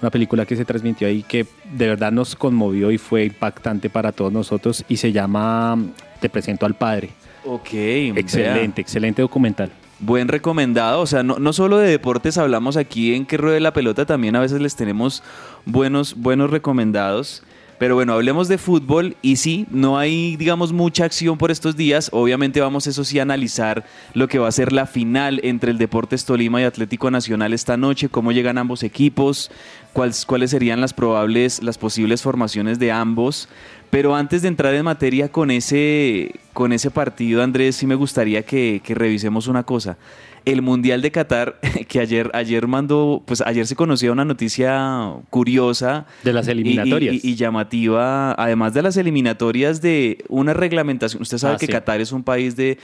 una 0.02 0.12
película 0.12 0.46
que 0.46 0.56
se 0.56 0.66
transmitió 0.66 1.08
ahí 1.08 1.24
que 1.24 1.46
de 1.74 1.88
verdad 1.88 2.12
nos 2.12 2.36
conmovió 2.36 2.92
y 2.92 2.98
fue 2.98 3.26
impactante 3.26 3.90
para 3.90 4.12
todos 4.12 4.32
nosotros 4.32 4.84
y 4.88 4.98
se 4.98 5.12
llama 5.12 5.78
Te 6.20 6.30
presento 6.30 6.66
al 6.66 6.76
Padre. 6.76 7.10
Ok, 7.46 7.70
excelente, 7.74 8.82
excelente 8.82 9.22
documental. 9.22 9.72
Buen 10.00 10.28
recomendado, 10.28 11.00
o 11.02 11.06
sea, 11.06 11.24
no, 11.24 11.40
no, 11.40 11.54
solo 11.54 11.78
de 11.78 11.90
deportes 11.90 12.38
hablamos 12.38 12.76
aquí 12.76 13.14
en 13.14 13.26
que 13.26 13.38
ruede 13.38 13.62
la 13.62 13.72
pelota, 13.72 14.06
también 14.06 14.36
a 14.36 14.42
veces 14.42 14.60
les 14.60 14.76
tenemos 14.76 15.24
buenos, 15.66 16.16
buenos 16.16 16.50
recomendados. 16.50 17.44
Pero 17.78 17.96
bueno, 17.96 18.14
hablemos 18.14 18.48
de 18.48 18.58
fútbol 18.58 19.18
y 19.22 19.36
sí, 19.36 19.66
no 19.70 19.98
hay, 19.98 20.38
digamos, 20.38 20.72
mucha 20.72 21.04
acción 21.04 21.38
por 21.38 21.52
estos 21.52 21.76
días. 21.76 22.10
Obviamente 22.14 22.62
vamos, 22.62 22.88
eso 22.88 23.04
sí, 23.04 23.20
a 23.20 23.24
analizar 23.24 23.86
lo 24.14 24.30
que 24.30 24.40
va 24.40 24.48
a 24.48 24.52
ser 24.52 24.72
la 24.72 24.88
final 24.88 25.42
entre 25.44 25.72
el 25.72 25.78
Deportes 25.78 26.24
Tolima 26.24 26.62
y 26.62 26.64
Atlético 26.64 27.12
Nacional 27.12 27.54
esta 27.54 27.76
noche, 27.76 28.08
cómo 28.08 28.32
llegan 28.32 28.58
ambos 28.58 28.82
equipos, 28.84 29.52
cuáles, 29.92 30.26
cuáles 30.26 30.52
serían 30.52 30.80
las 30.80 30.94
probables, 30.94 31.62
las 31.62 31.78
posibles 31.78 32.22
formaciones 32.22 32.80
de 32.80 32.94
ambos. 32.94 33.50
Pero 33.90 34.16
antes 34.16 34.42
de 34.42 34.48
entrar 34.48 34.74
en 34.74 34.86
materia 34.86 35.30
con 35.30 35.52
ese, 35.52 36.40
con 36.54 36.72
ese 36.72 36.92
partido, 36.92 37.44
Andrés, 37.44 37.76
sí 37.76 37.88
me 37.88 37.96
gustaría 37.96 38.44
que, 38.44 38.82
que 38.84 38.96
revisemos 38.96 39.48
una 39.48 39.64
cosa 39.64 39.98
el 40.46 40.62
Mundial 40.62 41.02
de 41.02 41.12
Qatar, 41.12 41.60
que 41.88 42.00
ayer, 42.00 42.30
ayer 42.34 42.68
mandó, 42.68 43.24
pues 43.26 43.42
ayer 43.42 43.66
se 43.68 43.76
conocía 43.76 44.12
una 44.12 44.26
noticia 44.26 45.14
curiosa. 45.30 46.06
De 46.24 46.34
las 46.34 46.48
eliminatorias. 46.48 47.24
Y, 47.24 47.36
llamativa, 47.36 48.32
además 48.34 48.74
de 48.74 48.82
las 48.82 48.98
eliminatorias 48.98 49.82
de 49.82 50.24
una 50.30 50.54
reglamentación. 50.54 51.22
Usted 51.22 51.38
sabe 51.38 51.56
ah, 51.56 51.58
que 51.60 51.68
Qatar 51.68 52.02
es 52.02 52.12
un 52.12 52.24
país 52.24 52.56
de 52.56 52.78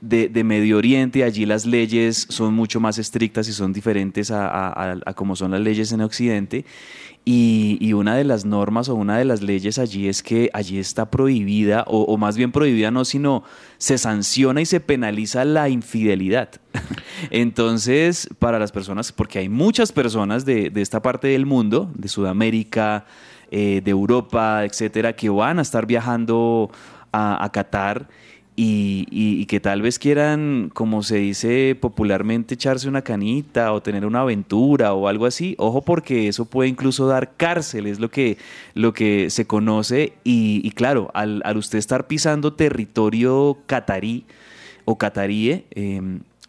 de, 0.00 0.28
de 0.28 0.44
Medio 0.44 0.76
Oriente, 0.76 1.24
allí 1.24 1.46
las 1.46 1.64
leyes 1.64 2.26
son 2.28 2.52
mucho 2.52 2.78
más 2.78 2.98
estrictas 2.98 3.48
y 3.48 3.52
son 3.54 3.72
diferentes 3.72 4.30
a, 4.30 4.46
a- 4.48 4.68
a- 4.92 4.98
a 5.06 5.14
como 5.14 5.34
son 5.34 5.52
las 5.52 5.62
leyes 5.62 5.92
en 5.92 6.02
Occidente. 6.02 6.66
Y, 7.26 7.78
y 7.80 7.94
una 7.94 8.16
de 8.16 8.24
las 8.24 8.44
normas 8.44 8.90
o 8.90 8.94
una 8.94 9.16
de 9.16 9.24
las 9.24 9.40
leyes 9.40 9.78
allí 9.78 10.08
es 10.08 10.22
que 10.22 10.50
allí 10.52 10.78
está 10.78 11.10
prohibida, 11.10 11.84
o, 11.86 12.18
más 12.18 12.36
bien 12.36 12.52
prohibida 12.52 12.90
no, 12.90 13.06
sino 13.06 13.44
se 13.78 13.96
sanciona 13.96 14.60
y 14.60 14.66
se 14.66 14.80
penaliza 14.80 15.44
la 15.46 15.70
infidelidad. 15.70 16.50
Entonces, 17.30 18.28
para 18.38 18.58
las 18.58 18.72
personas, 18.72 19.10
porque 19.10 19.38
hay 19.38 19.48
muchas 19.48 19.90
personas 19.90 20.44
de, 20.44 20.68
de 20.68 20.82
esta 20.82 21.00
parte 21.00 21.28
del 21.28 21.46
mundo, 21.46 21.90
de 21.94 22.08
Sudamérica, 22.08 23.06
eh, 23.50 23.80
de 23.82 23.90
Europa, 23.90 24.64
etcétera, 24.64 25.14
que 25.14 25.30
van 25.30 25.58
a 25.58 25.62
estar 25.62 25.86
viajando 25.86 26.70
a 27.16 27.48
Qatar 27.52 28.08
y, 28.56 29.06
y- 29.10 29.40
y 29.40 29.46
que 29.46 29.58
tal 29.58 29.82
vez 29.82 29.98
quieran, 29.98 30.70
como 30.72 31.02
se 31.02 31.16
dice 31.16 31.76
popularmente, 31.80 32.54
echarse 32.54 32.88
una 32.88 33.02
canita 33.02 33.72
o 33.72 33.82
tener 33.82 34.06
una 34.06 34.20
aventura 34.20 34.94
o 34.94 35.08
algo 35.08 35.26
así. 35.26 35.54
Ojo 35.58 35.82
porque 35.82 36.28
eso 36.28 36.44
puede 36.44 36.68
incluso 36.68 37.06
dar 37.08 37.32
cárcel, 37.36 37.86
es 37.86 37.98
lo 37.98 38.10
que, 38.10 38.36
lo 38.74 38.92
que 38.92 39.28
se 39.30 39.46
conoce. 39.46 40.12
Y, 40.22 40.70
claro, 40.72 41.10
al, 41.14 41.42
al 41.44 41.56
usted 41.56 41.78
estar 41.78 42.06
pisando 42.06 42.52
territorio 42.52 43.58
catarí 43.66 44.24
o 44.84 44.96
cataríe, 44.98 45.64
eh, 45.72 46.00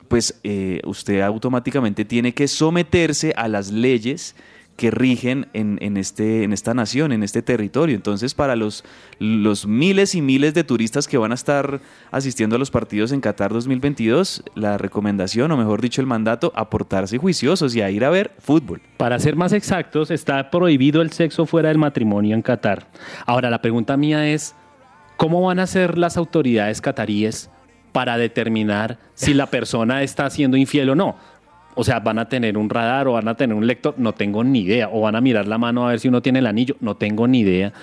pues 0.08 0.40
eh, 0.44 0.82
usted 0.86 1.22
automáticamente 1.22 2.06
tiene 2.06 2.34
que 2.34 2.48
someterse 2.48 3.34
a 3.36 3.48
las 3.48 3.72
leyes 3.72 4.36
que 4.76 4.92
rigen 4.92 5.48
en, 5.54 5.78
en 5.82 5.96
este, 5.96 6.44
en 6.44 6.52
esta 6.52 6.74
nación, 6.74 7.12
en 7.14 7.24
este 7.24 7.42
territorio. 7.42 7.96
Entonces, 7.96 8.34
para 8.34 8.56
los, 8.56 8.84
los 9.20 9.66
miles 9.68 10.16
y 10.16 10.22
miles 10.22 10.54
de 10.54 10.64
turistas 10.64 11.08
que 11.08 11.18
van 11.18 11.32
a 11.32 11.36
estar 11.36 11.80
asistiendo 12.12 12.58
a 12.58 12.60
los 12.60 12.72
partidos 12.72 13.12
en 13.12 13.22
Qatar 13.22 13.54
2022, 13.54 14.44
la 14.56 14.78
recomendación, 14.78 15.52
o 15.52 15.58
mejor 15.58 15.82
dicho, 15.82 16.02
el 16.02 16.08
mandato, 16.08 16.52
a 16.56 16.70
portarse 16.70 17.18
juiciosos 17.18 17.76
y 17.76 17.82
a 17.82 17.90
ir 17.90 18.04
a 18.04 18.10
ver 18.10 18.36
fútbol. 18.40 18.82
Para 18.98 19.20
ser 19.20 19.36
más 19.36 19.54
exactos, 19.54 20.12
está 20.12 20.50
prohibido 20.50 21.02
el 21.02 21.12
sexo 21.12 21.46
fuera 21.46 21.70
del 21.70 21.78
matrimonio 21.78 22.36
en 22.36 22.42
Qatar. 22.42 22.90
Ahora, 23.26 23.50
la 23.50 23.62
pregunta 23.62 23.96
mía 23.96 24.28
es, 24.28 24.56
¿cómo 25.16 25.42
van 25.42 25.60
a 25.60 25.68
ser 25.68 25.98
las 25.98 26.18
autoridades 26.18 26.82
cataríes 26.82 27.50
para 27.94 28.18
determinar 28.18 29.00
si 29.14 29.34
la 29.34 29.46
persona 29.46 30.04
está 30.04 30.30
siendo 30.30 30.58
infiel 30.58 30.90
o 30.90 30.96
no? 30.96 31.16
O 31.76 31.84
sea, 31.84 32.00
van 32.00 32.20
a 32.20 32.30
tener 32.30 32.58
un 32.58 32.70
radar 32.70 33.08
o 33.08 33.14
van 33.14 33.28
a 33.28 33.36
tener 33.36 33.56
un 33.56 33.68
lector, 33.68 33.96
no 33.98 34.14
tengo 34.14 34.44
ni 34.44 34.62
idea. 34.62 34.90
O 34.92 35.02
van 35.02 35.16
a 35.16 35.22
mirar 35.22 35.48
la 35.48 35.58
mano 35.58 35.86
a 35.86 35.90
ver 35.92 36.00
si 36.00 36.08
uno 36.08 36.22
tiene 36.22 36.40
el 36.40 36.48
anillo, 36.48 36.76
no 36.80 36.96
tengo 36.96 37.28
ni 37.28 37.40
idea. 37.42 37.74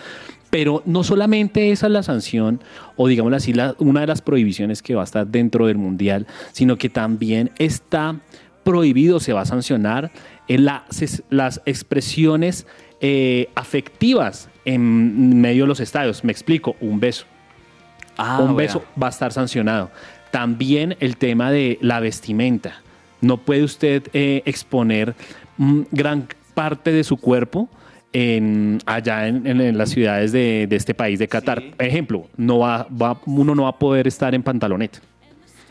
Pero 0.50 0.82
no 0.84 1.02
solamente 1.04 1.70
esa 1.72 1.86
es 1.86 1.92
la 1.92 2.02
sanción, 2.02 2.60
o 2.96 3.08
digámoslo 3.08 3.36
así, 3.36 3.52
la- 3.54 3.74
una 3.78 4.00
de 4.02 4.06
las 4.06 4.20
prohibiciones 4.20 4.82
que 4.82 4.94
va 4.94 5.00
a 5.00 5.04
estar 5.04 5.26
dentro 5.26 5.66
del 5.66 5.78
Mundial, 5.78 6.26
sino 6.52 6.76
que 6.76 6.88
también 6.90 7.50
está 7.58 8.16
prohibido, 8.64 9.18
se 9.18 9.32
va 9.32 9.40
a 9.42 9.44
sancionar 9.46 10.10
en 10.48 10.64
las, 10.66 11.22
las 11.30 11.62
expresiones 11.64 12.66
eh, 13.00 13.48
afectivas 13.54 14.48
en 14.64 15.40
medio 15.40 15.64
de 15.64 15.68
los 15.68 15.80
estadios. 15.80 16.22
Me 16.22 16.32
explico, 16.32 16.76
un 16.80 17.00
beso. 17.00 17.24
Ah, 18.16 18.38
un 18.42 18.54
beso 18.56 18.84
va 19.02 19.06
a 19.08 19.10
estar 19.10 19.32
sancionado. 19.32 19.90
También 20.30 20.96
el 21.00 21.16
tema 21.16 21.50
de 21.50 21.78
la 21.80 21.98
vestimenta. 22.00 22.82
No 23.22 23.38
puede 23.38 23.62
usted 23.64 24.02
eh, 24.12 24.42
exponer 24.44 25.14
mm, 25.56 25.80
gran 25.90 26.26
parte 26.54 26.92
de 26.92 27.02
su 27.04 27.16
cuerpo 27.16 27.70
en, 28.12 28.78
allá 28.84 29.26
en, 29.26 29.46
en- 29.46 29.60
en 29.62 29.78
las 29.78 29.88
ciudades 29.90 30.32
de, 30.32 30.66
de 30.68 30.76
este 30.76 30.92
país 30.92 31.18
de 31.18 31.26
Qatar. 31.28 31.62
Ejemplo, 31.78 32.26
no 32.36 32.58
va, 32.58 32.86
va- 32.90 33.18
uno 33.24 33.54
no 33.54 33.62
va 33.62 33.70
a 33.70 33.78
poder 33.78 34.06
estar 34.06 34.34
en 34.34 34.42
pantaloneta 34.42 34.98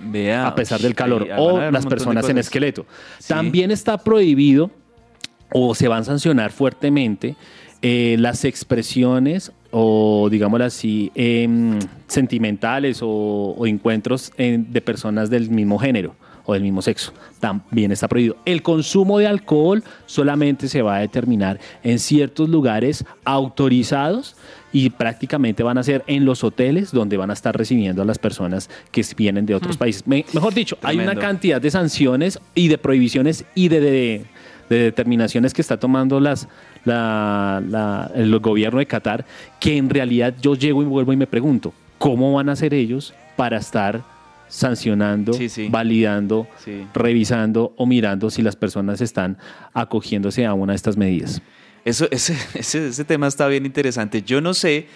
Vea, 0.04 0.48
a 0.48 0.56
pesar 0.56 0.80
del 0.80 0.96
calor, 0.96 1.28
o 1.38 1.60
las 1.70 1.86
personas 1.86 2.28
en 2.28 2.40
esqueleto. 2.40 2.88
Sí. 3.20 3.28
También 3.28 3.70
está 3.70 4.00
prohibido 4.00 4.72
o 5.54 5.76
se 5.76 5.88
van 5.88 6.02
a 6.02 6.04
sancionar 6.06 6.52
fuertemente 6.52 7.36
eh, 7.84 8.16
las 8.18 8.44
expresiones 8.46 9.52
o, 9.70 10.28
digámoslo 10.32 10.66
así, 10.66 11.12
em, 11.14 11.78
sentimentales 12.08 13.02
o, 13.04 13.54
o 13.58 13.68
encuentros 13.68 14.32
en- 14.38 14.74
de 14.74 14.82
personas 14.82 15.30
del 15.30 15.50
mismo 15.52 15.78
género 15.78 16.16
o 16.46 16.54
del 16.54 16.64
mismo 16.64 16.82
sexo. 16.82 17.14
También 17.40 17.92
está 17.92 18.08
prohibido. 18.08 18.36
El 18.46 18.62
consumo 18.62 19.20
de 19.20 19.28
alcohol 19.28 19.84
solamente 20.06 20.68
se 20.68 20.82
va 20.82 20.98
a 20.98 21.00
determinar 21.00 21.60
en 21.84 22.00
ciertos 22.00 22.50
lugares 22.50 23.06
autorizados 23.26 24.36
y 24.74 24.90
prácticamente 24.90 25.64
van 25.64 25.78
a 25.78 25.84
ser 25.84 26.04
en 26.08 26.24
los 26.26 26.44
hoteles 26.44 26.92
donde 26.92 27.18
van 27.18 27.30
a 27.30 27.34
estar 27.34 27.56
recibiendo 27.58 28.02
a 28.02 28.06
las 28.06 28.18
personas 28.20 28.70
que 28.92 29.04
vienen 29.18 29.46
de 29.46 29.54
otros 29.56 29.76
países. 29.78 30.08
Me- 30.08 30.26
mejor 30.34 30.54
dicho, 30.54 30.78
hay 30.82 30.98
una 30.98 31.14
cantidad 31.22 31.62
de 31.62 31.70
sanciones 31.72 32.40
y 32.56 32.70
de 32.70 32.78
prohibiciones 32.78 33.44
y 33.56 33.68
de, 33.68 33.80
de- 33.82 34.26
de 34.70 34.78
determinaciones 34.84 35.54
que 35.54 35.62
está 35.62 35.78
tomando 35.78 36.22
las, 36.22 36.48
la- 36.86 37.62
la- 37.68 38.10
el 38.16 38.40
gobierno 38.40 38.80
de 38.80 38.86
Qatar 38.86 39.26
que 39.60 39.76
en 39.76 39.90
realidad 39.90 40.34
yo 40.42 40.56
llego 40.56 40.82
y 40.82 40.86
vuelvo 40.86 41.12
y 41.12 41.18
me 41.18 41.28
pregunto, 41.28 41.74
¿cómo 41.98 42.34
van 42.34 42.48
a 42.48 42.54
hacer 42.54 42.74
ellos 42.74 43.14
para 43.36 43.58
estar 43.58 44.02
sancionando, 44.52 45.32
Sí, 45.34 45.48
sí. 45.50 45.70
validando, 45.72 46.46
Sí. 46.64 46.86
revisando 46.94 47.74
o 47.78 47.86
mirando 47.86 48.30
si 48.30 48.42
las 48.42 48.56
personas 48.58 49.00
están 49.02 49.38
acogiéndose 49.74 50.46
a 50.46 50.54
una 50.54 50.74
de 50.74 50.76
estas 50.76 50.98
medidas? 50.98 51.42
Eso, 51.86 52.08
ese, 52.12 52.34
ese, 52.54 52.90
ese 52.90 53.06
tema 53.06 53.28
está 53.28 53.48
bien 53.48 53.66
interesante. 53.66 54.22
Yo 54.22 54.42
no 54.42 54.54
sé, 54.54 54.88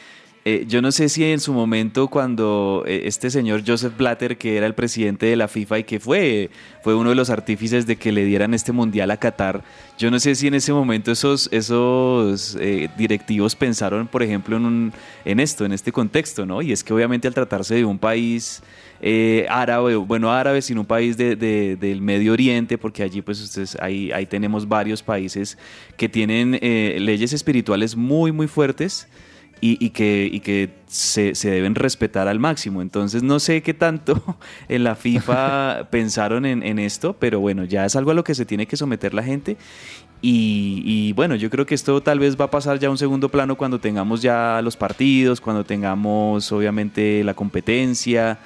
eh, 0.48 0.66
yo 0.68 0.80
no 0.82 0.92
sé 0.92 1.10
si 1.10 1.24
en 1.24 1.40
su 1.40 1.54
momento 1.54 2.08
cuando 2.08 2.84
eh, 2.86 3.02
este 3.06 3.32
señor 3.32 3.64
Joseph 3.66 3.98
Blatter, 3.98 4.38
que 4.38 4.58
era 4.58 4.68
el 4.68 4.76
presidente 4.76 5.26
de 5.26 5.36
la 5.36 5.48
FIFA 5.48 5.80
y 5.80 5.84
que 5.86 6.00
fue, 6.00 6.52
fue 6.84 6.94
uno 6.94 7.10
de 7.10 7.16
los 7.16 7.32
artífices 7.32 7.88
de 7.88 7.96
que 7.96 8.12
le 8.12 8.24
dieran 8.26 8.54
este 8.54 8.72
mundial 8.72 9.10
a 9.10 9.18
Qatar, 9.18 9.64
yo 9.98 10.12
no 10.12 10.20
sé 10.20 10.36
si 10.36 10.46
en 10.46 10.54
ese 10.54 10.72
momento 10.72 11.12
esos, 11.12 11.50
esos 11.52 12.56
eh, 12.62 12.90
directivos 12.96 13.56
pensaron, 13.56 14.08
por 14.08 14.22
ejemplo, 14.22 14.56
en, 14.58 14.66
un, 14.66 14.94
en 15.26 15.40
esto, 15.40 15.66
en 15.66 15.72
este 15.74 15.92
contexto, 15.92 16.46
¿no? 16.46 16.62
Y 16.62 16.72
es 16.72 16.84
que 16.84 16.94
obviamente 16.94 17.28
al 17.28 17.34
tratarse 17.34 17.74
de 17.74 17.86
un 17.86 17.98
país 17.98 18.62
árabe, 19.50 19.96
bueno, 19.98 20.32
árabe, 20.32 20.62
sino 20.62 20.82
un 20.82 20.88
país 20.88 21.18
de- 21.18 21.36
de- 21.36 21.76
del 21.76 22.02
Medio 22.02 22.34
Oriente, 22.34 22.78
porque 22.78 23.04
allí 23.04 23.22
pues 23.22 23.42
ustedes, 23.42 23.78
ahí, 23.82 24.12
ahí 24.12 24.26
tenemos 24.26 24.68
varios 24.68 25.04
países 25.04 25.58
que 25.98 26.08
tienen 26.10 26.52
leyes 26.62 27.34
espirituales 27.34 27.96
muy, 27.96 28.32
muy 28.32 28.48
fuertes 28.48 29.08
y, 29.62 29.84
y 29.84 29.90
que, 29.92 30.30
y 30.32 30.40
que 30.42 30.70
se, 30.88 31.36
se 31.36 31.50
deben 31.50 31.76
respetar 31.76 32.28
al 32.28 32.40
máximo. 32.40 32.82
Entonces 32.82 33.24
no 33.24 33.40
sé 33.40 33.62
qué 33.62 33.74
tanto 33.74 34.38
en 34.70 34.84
la 34.84 34.96
FIFA 34.96 35.88
pensaron 35.92 36.46
en, 36.46 36.64
en 36.64 36.80
esto, 36.80 37.16
pero 37.18 37.40
bueno, 37.40 37.64
ya 37.64 37.86
es 37.86 37.96
algo 37.96 38.12
a 38.12 38.14
lo 38.14 38.24
que 38.24 38.36
se 38.36 38.46
tiene 38.46 38.68
que 38.68 38.78
someter 38.78 39.14
la 39.14 39.24
gente. 39.24 39.58
Y, 40.22 40.82
y 40.86 41.14
bueno, 41.14 41.36
yo 41.36 41.50
creo 41.50 41.66
que 41.66 41.76
esto 41.76 42.02
tal 42.02 42.20
vez 42.20 42.40
va 42.40 42.46
a 42.46 42.52
pasar 42.52 42.80
ya 42.80 42.88
a 42.88 42.92
un 42.92 42.98
segundo 42.98 43.30
plano 43.30 43.56
cuando 43.56 43.80
tengamos 43.80 44.22
ya 44.22 44.62
los 44.64 44.76
partidos, 44.76 45.40
cuando 45.40 45.64
tengamos 45.64 46.52
obviamente 46.52 47.24
la 47.24 47.34
competencia 47.34 48.40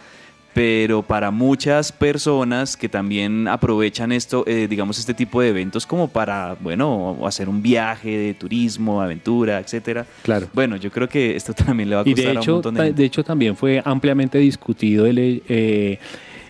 pero 0.59 1.03
para 1.03 1.31
muchas 1.31 1.89
personas 1.93 2.75
que 2.75 2.89
también 2.89 3.47
aprovechan 3.47 4.11
esto, 4.11 4.43
eh, 4.45 4.67
digamos, 4.69 4.99
este 4.99 5.13
tipo 5.13 5.39
de 5.39 5.47
eventos 5.47 5.85
como 5.85 6.09
para, 6.09 6.57
bueno, 6.59 7.17
hacer 7.25 7.47
un 7.47 7.61
viaje 7.61 8.17
de 8.17 8.33
turismo, 8.33 9.01
aventura, 9.01 9.59
etcétera. 9.59 10.05
Claro. 10.21 10.49
Bueno, 10.53 10.75
yo 10.75 10.91
creo 10.91 11.07
que 11.07 11.37
esto 11.37 11.53
también 11.65 11.89
le 11.89 11.95
va 11.95 12.01
a 12.01 12.09
Y 12.09 12.13
costar 12.13 12.35
a 12.35 12.41
un 12.41 12.45
montón 12.45 12.75
de 12.75 12.91
de 12.91 13.05
hecho 13.05 13.23
también 13.23 13.55
fue 13.55 13.81
ampliamente 13.85 14.37
discutido 14.37 15.05
el, 15.05 15.41
eh, 15.47 15.97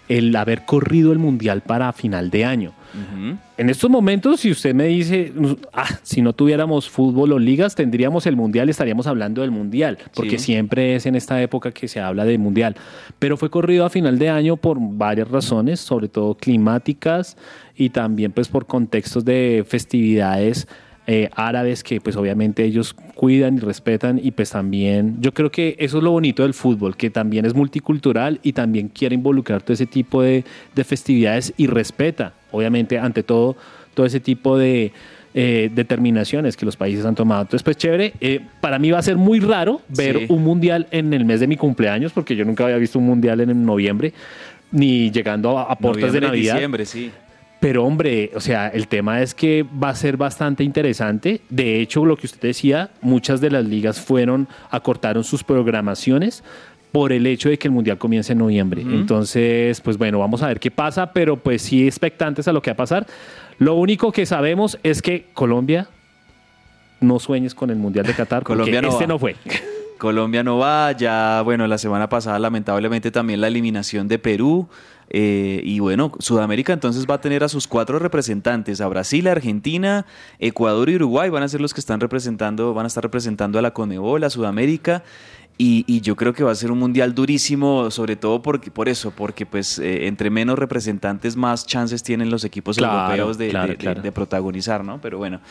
el 0.09 0.35
haber 0.35 0.65
corrido 0.65 1.11
el 1.13 1.19
Mundial 1.19 1.61
para 1.61 1.93
final 1.93 2.29
de 2.29 2.43
año. 2.43 2.73
En 3.57 3.69
estos 3.69 3.87
momentos, 3.89 4.39
si 4.39 4.49
usted 4.49 4.73
me 4.73 4.85
dice, 4.85 5.31
ah, 5.73 5.87
si 6.01 6.23
no 6.23 6.33
tuviéramos 6.33 6.89
fútbol 6.89 7.31
o 7.33 7.37
ligas, 7.39 7.75
tendríamos 7.75 8.25
el 8.25 8.35
Mundial, 8.35 8.67
estaríamos 8.67 9.05
hablando 9.05 9.41
del 9.41 9.51
Mundial, 9.51 9.99
porque 10.15 10.39
Sí. 10.39 10.45
siempre 10.45 10.95
es 10.95 11.05
en 11.05 11.15
esta 11.15 11.39
época 11.41 11.71
que 11.71 11.87
se 11.87 11.99
habla 11.99 12.25
de 12.25 12.37
Mundial. 12.39 12.75
Pero 13.19 13.37
fue 13.37 13.51
corrido 13.51 13.85
a 13.85 13.91
final 13.91 14.17
de 14.17 14.29
año 14.29 14.57
por 14.57 14.77
varias 14.81 15.29
razones, 15.29 15.79
sobre 15.79 16.07
todo 16.07 16.33
climáticas 16.35 17.37
y 17.75 17.89
también 17.91 18.31
pues 18.31 18.47
por 18.47 18.65
contextos 18.65 19.23
de 19.23 19.63
festividades 19.67 20.67
eh, 21.11 21.27
árabes 21.33 21.83
que 21.83 21.99
pues 21.99 22.15
obviamente 22.15 22.63
ellos 22.63 22.93
cuidan 23.15 23.55
y 23.57 23.61
respetan 23.61 24.19
y 24.23 24.29
pues 24.29 24.51
también 24.51 25.15
yo 25.19 25.33
creo 25.33 25.49
que 25.49 25.75
eso 25.79 25.97
es 25.97 26.03
lo 26.03 26.11
bonito 26.11 26.43
del 26.43 26.53
fútbol, 26.53 26.95
que 26.95 27.09
también 27.09 27.45
es 27.45 27.55
multicultural 27.55 28.39
y 28.43 28.53
también 28.53 28.89
quiere 28.89 29.15
involucrar 29.15 29.63
todo 29.63 29.73
ese 29.73 29.87
tipo 29.87 30.21
de, 30.21 30.43
de 30.75 30.83
festividades 30.83 31.51
y 31.57 31.65
respeta, 31.65 32.33
obviamente 32.51 32.99
ante 32.99 33.23
todo, 33.23 33.55
todo 33.95 34.05
ese 34.05 34.19
tipo 34.19 34.55
de 34.55 34.91
eh, 35.33 35.71
determinaciones 35.73 36.55
que 36.55 36.65
los 36.65 36.75
países 36.77 37.03
han 37.05 37.15
tomado. 37.15 37.41
Entonces 37.41 37.63
pues 37.63 37.77
chévere, 37.77 38.13
Eh, 38.21 38.41
para 38.61 38.77
mí 38.77 38.91
va 38.91 38.99
a 38.99 39.01
ser 39.01 39.15
muy 39.15 39.39
raro 39.39 39.81
ver 39.87 40.17
Sí. 40.19 40.25
un 40.29 40.43
mundial 40.43 40.85
en 40.91 41.11
el 41.13 41.25
mes 41.25 41.39
de 41.39 41.47
mi 41.47 41.55
cumpleaños, 41.57 42.11
porque 42.11 42.35
yo 42.35 42.45
nunca 42.45 42.65
había 42.65 42.77
visto 42.77 42.99
un 42.99 43.05
mundial 43.05 43.39
en 43.41 43.65
noviembre, 43.65 44.13
ni 44.71 45.09
llegando 45.09 45.57
a, 45.57 45.63
a 45.63 45.75
puertas 45.75 46.13
de 46.13 46.21
Noviembre, 46.21 46.27
Navidad. 46.27 46.53
diciembre, 46.53 46.85
sí. 46.85 47.09
Pero 47.59 47.83
hombre, 47.83 48.31
o 48.35 48.39
sea, 48.39 48.69
el 48.69 48.87
tema 48.87 49.21
es 49.21 49.35
que 49.35 49.63
va 49.63 49.89
a 49.89 49.95
ser 49.95 50.15
bastante 50.15 50.63
interesante. 50.63 51.41
De 51.49 51.81
hecho, 51.81 52.05
lo 52.05 52.15
que 52.15 52.25
usted 52.25 52.39
decía, 52.49 52.91
muchas 53.01 53.41
de 53.41 53.51
las 53.51 53.65
ligas 53.65 53.99
fueron, 53.99 54.47
acortaron 54.71 55.25
sus 55.25 55.43
programaciones 55.43 56.43
por 56.91 57.11
el 57.11 57.27
hecho 57.27 57.49
de 57.49 57.59
que 57.59 57.67
el 57.67 57.73
Mundial 57.73 57.97
comience 57.97 58.31
en 58.31 58.39
noviembre. 58.39 58.81
Entonces, 58.81 59.79
pues 59.81 59.97
bueno, 59.97 60.19
vamos 60.19 60.41
a 60.41 60.47
ver 60.47 60.59
qué 60.59 60.71
pasa, 60.71 61.11
pero 61.11 61.37
pues 61.37 61.61
sí 61.61 61.85
expectantes 61.85 62.47
a 62.47 62.53
lo 62.53 62.61
que 62.61 62.71
va 62.71 62.73
a 62.73 62.77
pasar. 62.77 63.05
Lo 63.59 63.75
único 63.75 64.11
que 64.11 64.25
sabemos 64.25 64.79
es 64.81 65.01
que 65.01 65.27
Colombia 65.33 65.87
no 67.01 67.19
sueñes 67.19 67.53
con 67.53 67.69
el 67.69 67.75
Mundial 67.75 68.05
de 68.05 68.13
Qatar, 68.13 68.43
Colombia 68.43 68.81
porque 68.81 68.87
no 68.87 68.93
este 68.93 69.03
va. 69.03 69.07
no 69.07 69.19
fue. 69.19 69.35
Colombia 69.99 70.43
no 70.43 70.57
va, 70.57 70.93
ya 70.93 71.41
bueno, 71.43 71.67
la 71.67 71.77
semana 71.77 72.07
pasada 72.07 72.39
lamentablemente 72.39 73.11
también 73.11 73.41
la 73.41 73.47
eliminación 73.47 74.07
de 74.07 74.17
Perú. 74.17 74.67
Eh, 75.09 75.61
y 75.63 75.79
bueno, 75.79 76.11
Sudamérica 76.19 76.73
entonces 76.73 77.05
va 77.09 77.15
a 77.15 77.21
tener 77.21 77.43
a 77.43 77.49
sus 77.49 77.67
cuatro 77.67 77.99
representantes, 77.99 78.79
a 78.81 78.87
Brasil, 78.87 79.27
Argentina, 79.27 80.05
Ecuador 80.37 80.89
y 80.89 80.95
Uruguay 80.95 81.29
van 81.29 81.43
a 81.43 81.47
ser 81.47 81.61
los 81.61 81.73
que 81.73 81.79
están 81.79 81.99
representando, 81.99 82.73
van 82.73 82.85
a 82.85 82.87
estar 82.87 83.03
representando 83.03 83.57
a 83.59 83.61
la 83.61 83.71
Conmebol, 83.71 84.23
a 84.23 84.29
Sudamérica. 84.29 85.03
Y, 85.61 85.83
y 85.87 85.99
yo 85.99 86.15
creo 86.15 86.31
que 86.31 86.41
va 86.41 86.51
a 86.51 86.55
ser 86.55 86.71
un 86.71 86.79
mundial 86.79 87.13
durísimo, 87.13 87.91
sobre 87.91 88.15
todo 88.15 88.41
porque, 88.41 88.71
por 88.71 88.87
eso, 88.87 89.11
porque 89.11 89.45
pues 89.45 89.77
eh, 89.77 90.07
entre 90.07 90.29
menos 90.29 90.57
representantes 90.57 91.35
más 91.35 91.65
chances 91.67 92.01
tienen 92.01 92.29
los 92.31 92.45
equipos 92.45 92.77
Claro, 92.77 93.01
europeos 93.11 93.37
de, 93.37 93.49
claro, 93.49 93.67
de- 93.67 93.73
de- 93.73 93.77
claro. 93.77 94.01
de 94.01 94.11
protagonizar, 94.13 94.85
¿no? 94.85 95.01
Pero 95.01 95.17
bueno, 95.17 95.41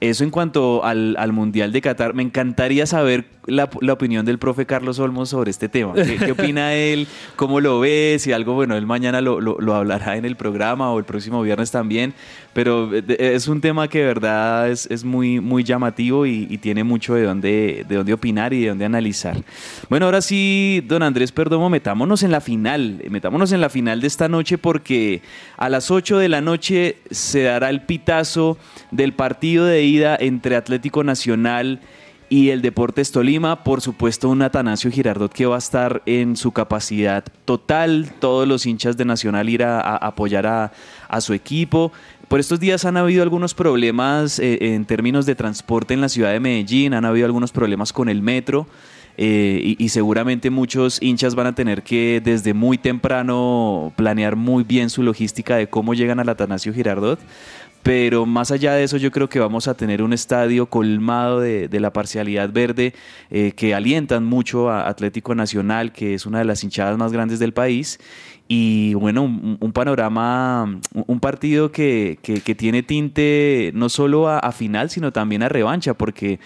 eso 0.00 0.24
en 0.24 0.30
cuanto 0.30 0.82
al, 0.86 1.16
al 1.18 1.34
Mundial 1.34 1.70
de 1.70 1.82
Qatar, 1.82 2.14
me 2.14 2.22
encantaría 2.22 2.86
saber 2.86 3.26
la, 3.46 3.68
la 3.82 3.92
opinión 3.92 4.24
del 4.24 4.38
profe 4.38 4.64
Carlos 4.64 4.98
Olmos 5.00 5.28
sobre 5.28 5.50
este 5.50 5.68
tema. 5.68 5.92
¿Qué, 5.92 6.16
qué 6.16 6.32
opina 6.32 6.72
él? 6.74 7.06
¿Cómo 7.36 7.60
lo 7.60 7.78
ve? 7.80 8.16
Si 8.20 8.32
algo, 8.32 8.54
bueno, 8.54 8.74
él 8.74 8.86
mañana 8.86 9.20
lo, 9.20 9.38
lo- 9.38 9.60
lo 9.60 9.74
hablará 9.74 10.16
en 10.16 10.24
el 10.24 10.36
programa 10.36 10.90
o 10.92 10.98
el 10.98 11.04
próximo 11.04 11.42
viernes 11.42 11.70
también, 11.70 12.14
pero 12.54 12.88
eh, 12.94 13.04
es 13.34 13.46
un 13.48 13.60
tema 13.60 13.86
que 13.88 13.98
de 13.98 14.06
verdad 14.06 14.70
es, 14.70 14.86
es 14.90 15.04
muy, 15.04 15.40
muy 15.40 15.62
llamativo 15.62 16.24
y, 16.24 16.46
y 16.48 16.56
tiene 16.56 16.84
mucho 16.84 17.12
de 17.14 17.24
dónde, 17.24 17.84
de 17.86 17.96
dónde 17.96 18.14
opinar 18.14 18.54
y 18.54 18.62
de 18.62 18.68
dónde 18.70 18.86
analizar. 18.86 19.36
Bueno, 19.88 20.06
ahora 20.06 20.20
sí, 20.20 20.82
don 20.86 21.02
Andrés 21.02 21.32
Perdomo, 21.32 21.70
metámonos 21.70 22.22
en 22.22 22.30
la 22.30 22.40
final, 22.40 23.02
metámonos 23.10 23.52
en 23.52 23.60
la 23.60 23.68
final 23.68 24.00
de 24.00 24.06
esta 24.06 24.28
noche 24.28 24.58
porque 24.58 25.22
a 25.56 25.68
las 25.68 25.90
8 25.90 26.18
de 26.18 26.28
la 26.28 26.40
noche 26.40 26.96
se 27.10 27.42
dará 27.42 27.70
el 27.70 27.82
pitazo 27.82 28.58
del 28.90 29.12
partido 29.12 29.64
de 29.64 29.82
ida 29.84 30.16
entre 30.18 30.56
Atlético 30.56 31.04
Nacional 31.04 31.80
y 32.30 32.50
el 32.50 32.60
Deportes 32.60 33.10
Tolima, 33.10 33.64
por 33.64 33.80
supuesto 33.80 34.28
un 34.28 34.42
Atanasio 34.42 34.90
Girardot 34.90 35.32
que 35.32 35.46
va 35.46 35.56
a 35.56 35.58
estar 35.58 36.02
en 36.04 36.36
su 36.36 36.52
capacidad 36.52 37.24
total, 37.44 38.12
todos 38.18 38.46
los 38.46 38.66
hinchas 38.66 38.96
de 38.96 39.04
Nacional 39.04 39.48
ir 39.48 39.62
a, 39.62 39.96
apoyar 39.96 40.46
a, 40.46 40.72
a 41.08 41.20
su 41.20 41.32
equipo. 41.32 41.92
Por 42.28 42.40
estos 42.40 42.60
días 42.60 42.84
han 42.84 42.98
habido 42.98 43.22
algunos 43.22 43.54
problemas 43.54 44.38
eh, 44.38 44.74
en 44.74 44.84
términos 44.84 45.24
de 45.24 45.34
transporte 45.34 45.94
en 45.94 46.02
la 46.02 46.10
ciudad 46.10 46.32
de 46.32 46.40
Medellín, 46.40 46.92
han 46.92 47.06
habido 47.06 47.24
algunos 47.24 47.52
problemas 47.52 47.92
con 47.92 48.10
el 48.10 48.20
metro. 48.20 48.66
Eh, 49.20 49.74
y, 49.76 49.88
seguramente 49.88 50.48
muchos 50.48 51.02
hinchas 51.02 51.34
van 51.34 51.48
a 51.48 51.54
tener 51.56 51.82
que 51.82 52.22
desde 52.24 52.54
muy 52.54 52.78
temprano 52.78 53.92
planear 53.96 54.36
muy 54.36 54.62
bien 54.62 54.90
su 54.90 55.02
logística 55.02 55.56
de 55.56 55.66
cómo 55.66 55.92
llegan 55.92 56.20
al 56.20 56.28
Atanasio 56.28 56.72
Girardot. 56.72 57.18
Pero 57.82 58.26
más 58.26 58.52
allá 58.52 58.74
de 58.74 58.84
eso, 58.84 58.96
yo 58.96 59.10
creo 59.10 59.28
que 59.28 59.40
vamos 59.40 59.66
a 59.66 59.74
tener 59.74 60.02
un 60.02 60.12
estadio 60.12 60.66
colmado 60.66 61.40
de, 61.40 61.68
la 61.80 61.92
parcialidad 61.92 62.52
verde 62.52 62.94
eh, 63.30 63.52
que 63.56 63.74
alientan 63.74 64.24
mucho 64.24 64.70
a 64.70 64.88
Atlético 64.88 65.34
Nacional, 65.34 65.92
que 65.92 66.14
es 66.14 66.24
una 66.24 66.38
de 66.38 66.44
las 66.44 66.62
hinchadas 66.62 66.96
más 66.96 67.12
grandes 67.12 67.40
del 67.40 67.52
país. 67.52 67.98
Y 68.46 68.94
bueno, 68.94 69.24
un, 69.24 69.72
panorama, 69.72 70.80
un- 70.94 71.20
partido 71.20 71.70
que, 71.72 72.18
que- 72.22 72.54
tiene 72.54 72.82
tinte 72.82 73.72
no 73.74 73.88
solo 73.88 74.28
a 74.28 74.52
final, 74.52 74.90
sino 74.90 75.12
también 75.12 75.42
a 75.42 75.48
revancha, 75.48 75.94
porque 75.94 76.40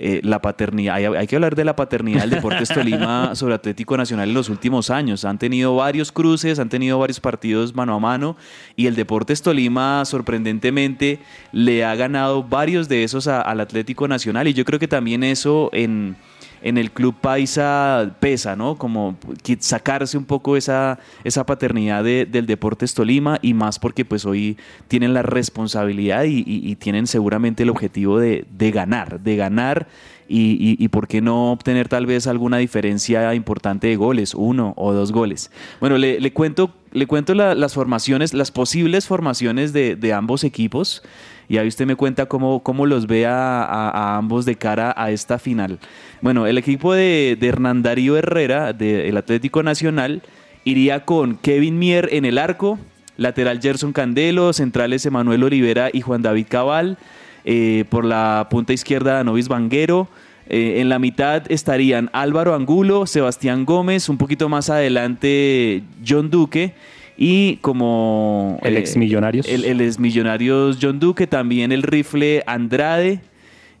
eh, 0.00 0.20
la 0.22 0.40
paternidad, 0.40 0.94
hay, 0.94 1.04
hay 1.06 1.26
que 1.26 1.34
hablar 1.34 1.56
de 1.56 1.64
la 1.64 1.74
paternidad 1.74 2.20
del 2.20 2.30
Deportes 2.30 2.68
Tolima 2.68 3.34
sobre 3.34 3.54
Atlético 3.54 3.96
Nacional 3.96 4.28
en 4.28 4.34
los 4.34 4.48
últimos 4.48 4.90
años. 4.90 5.24
Han 5.24 5.38
tenido 5.38 5.74
varios 5.74 6.12
cruces, 6.12 6.58
han 6.60 6.68
tenido 6.68 6.98
varios 6.98 7.18
partidos 7.18 7.74
mano 7.74 7.94
a 7.94 7.98
mano 7.98 8.36
y 8.76 8.86
el 8.86 8.94
Deportes 8.94 9.42
Tolima 9.42 10.04
sorprendentemente 10.04 11.18
le 11.52 11.84
ha 11.84 11.94
ganado 11.96 12.42
varios 12.44 12.88
de 12.88 13.02
esos 13.04 13.26
a- 13.26 13.40
al 13.40 13.60
Atlético 13.60 14.06
Nacional 14.08 14.46
y 14.48 14.54
yo 14.54 14.64
creo 14.64 14.78
que 14.78 14.88
también 14.88 15.22
eso 15.24 15.68
en, 15.72 16.16
en 16.62 16.78
el 16.78 16.90
club 16.90 17.14
paisa 17.20 18.16
pesa, 18.20 18.56
¿no? 18.56 18.76
Como 18.76 19.16
sacarse 19.60 20.18
un 20.18 20.24
poco 20.24 20.56
esa, 20.56 20.98
esa 21.24 21.44
paternidad 21.46 22.02
de- 22.04 22.26
del 22.26 22.46
Deportes 22.46 22.94
Tolima 22.94 23.38
y 23.42 23.54
más 23.54 23.78
porque 23.78 24.04
pues 24.04 24.24
hoy 24.24 24.56
tienen 24.88 25.14
la 25.14 25.22
responsabilidad 25.22 26.24
y, 26.26 26.76
tienen 26.76 27.06
seguramente 27.06 27.62
el 27.62 27.70
objetivo 27.70 28.18
de, 28.18 28.44
de 28.56 28.70
ganar, 28.70 29.20
de 29.20 29.36
ganar 29.36 29.88
y, 30.28 30.76
y- 30.78 30.88
por 30.88 31.08
qué 31.08 31.20
no 31.20 31.52
obtener 31.52 31.88
tal 31.88 32.04
vez 32.06 32.26
alguna 32.26 32.58
diferencia 32.58 33.34
importante 33.34 33.86
de 33.86 33.96
goles, 33.96 34.34
uno 34.34 34.74
o 34.76 34.92
dos 34.92 35.10
goles. 35.12 35.50
Bueno, 35.80 35.96
le, 35.96 36.32
cuento, 36.32 36.70
le 36.92 37.06
cuento 37.06 37.34
la- 37.34 37.54
las 37.54 37.74
formaciones, 37.74 38.34
las 38.34 38.50
posibles 38.50 39.06
formaciones 39.06 39.72
de, 39.72 39.96
de 39.96 40.12
ambos 40.12 40.44
equipos 40.44 41.02
y 41.48 41.56
ahí 41.56 41.68
usted 41.68 41.86
me 41.86 41.96
cuenta 41.96 42.26
cómo, 42.26 42.62
cómo 42.62 42.86
los 42.86 43.06
ve 43.06 43.26
a, 43.26 44.16
ambos 44.16 44.44
de 44.44 44.56
cara 44.56 44.94
a 44.96 45.10
esta 45.10 45.38
final. 45.38 45.78
Bueno, 46.20 46.46
el 46.46 46.58
equipo 46.58 46.92
de, 46.92 47.36
de 47.40 47.46
Hernán 47.48 47.82
Darío 47.82 48.16
Herrera 48.16 48.72
del 48.72 49.16
Atlético 49.16 49.62
Nacional 49.62 50.22
iría 50.64 51.04
con 51.04 51.36
Kevin 51.36 51.78
Mier 51.78 52.08
en 52.12 52.24
el 52.24 52.36
arco, 52.38 52.78
lateral 53.16 53.60
Gerson 53.62 53.92
Candelo, 53.92 54.52
centrales 54.52 55.06
Emanuel 55.06 55.42
Olivera 55.42 55.88
y 55.92 56.02
Juan 56.02 56.22
David 56.22 56.46
Cabal, 56.48 56.98
eh, 57.44 57.84
por 57.88 58.04
la 58.04 58.48
punta 58.50 58.74
izquierda 58.74 59.24
Novis 59.24 59.48
Vanguero, 59.48 60.08
eh, 60.50 60.80
en 60.80 60.88
la 60.88 60.98
mitad 60.98 61.42
estarían 61.50 62.10
Álvaro 62.12 62.54
Angulo, 62.54 63.06
Sebastián 63.06 63.64
Gómez, 63.64 64.08
un 64.08 64.18
poquito 64.18 64.48
más 64.48 64.70
adelante 64.70 65.82
John 66.06 66.30
Duque 66.30 66.74
y 67.18 67.56
como... 67.56 68.58
El 68.62 68.76
ex 68.76 68.96
Millonarios. 68.96 69.46
El, 69.48 69.64
el 69.64 69.80
ex 69.80 69.98
Millonarios 69.98 70.78
John 70.80 71.00
Duque, 71.00 71.26
también 71.26 71.72
el 71.72 71.82
rifle 71.82 72.44
Andrade. 72.46 73.20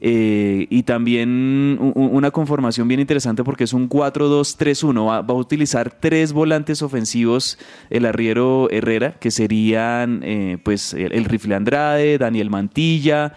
eh, 0.00 0.66
y 0.70 0.84
también 0.84 1.76
una 1.94 2.30
conformación 2.30 2.86
bien 2.86 3.00
interesante 3.00 3.42
porque 3.44 3.64
es 3.64 3.72
un 3.72 3.88
4-2-3-1. 3.88 5.06
Va, 5.06 5.22
va 5.22 5.34
a 5.34 5.36
utilizar 5.36 5.90
tres 5.98 6.32
volantes 6.32 6.82
ofensivos 6.82 7.58
el 7.90 8.04
arriero 8.06 8.68
Herrera, 8.70 9.14
que 9.18 9.30
serían 9.30 10.20
eh, 10.24 10.58
pues 10.62 10.94
el, 10.94 11.12
el 11.12 11.24
rifle 11.24 11.54
Andrade, 11.56 12.18
Daniel 12.18 12.50
Mantilla, 12.50 13.34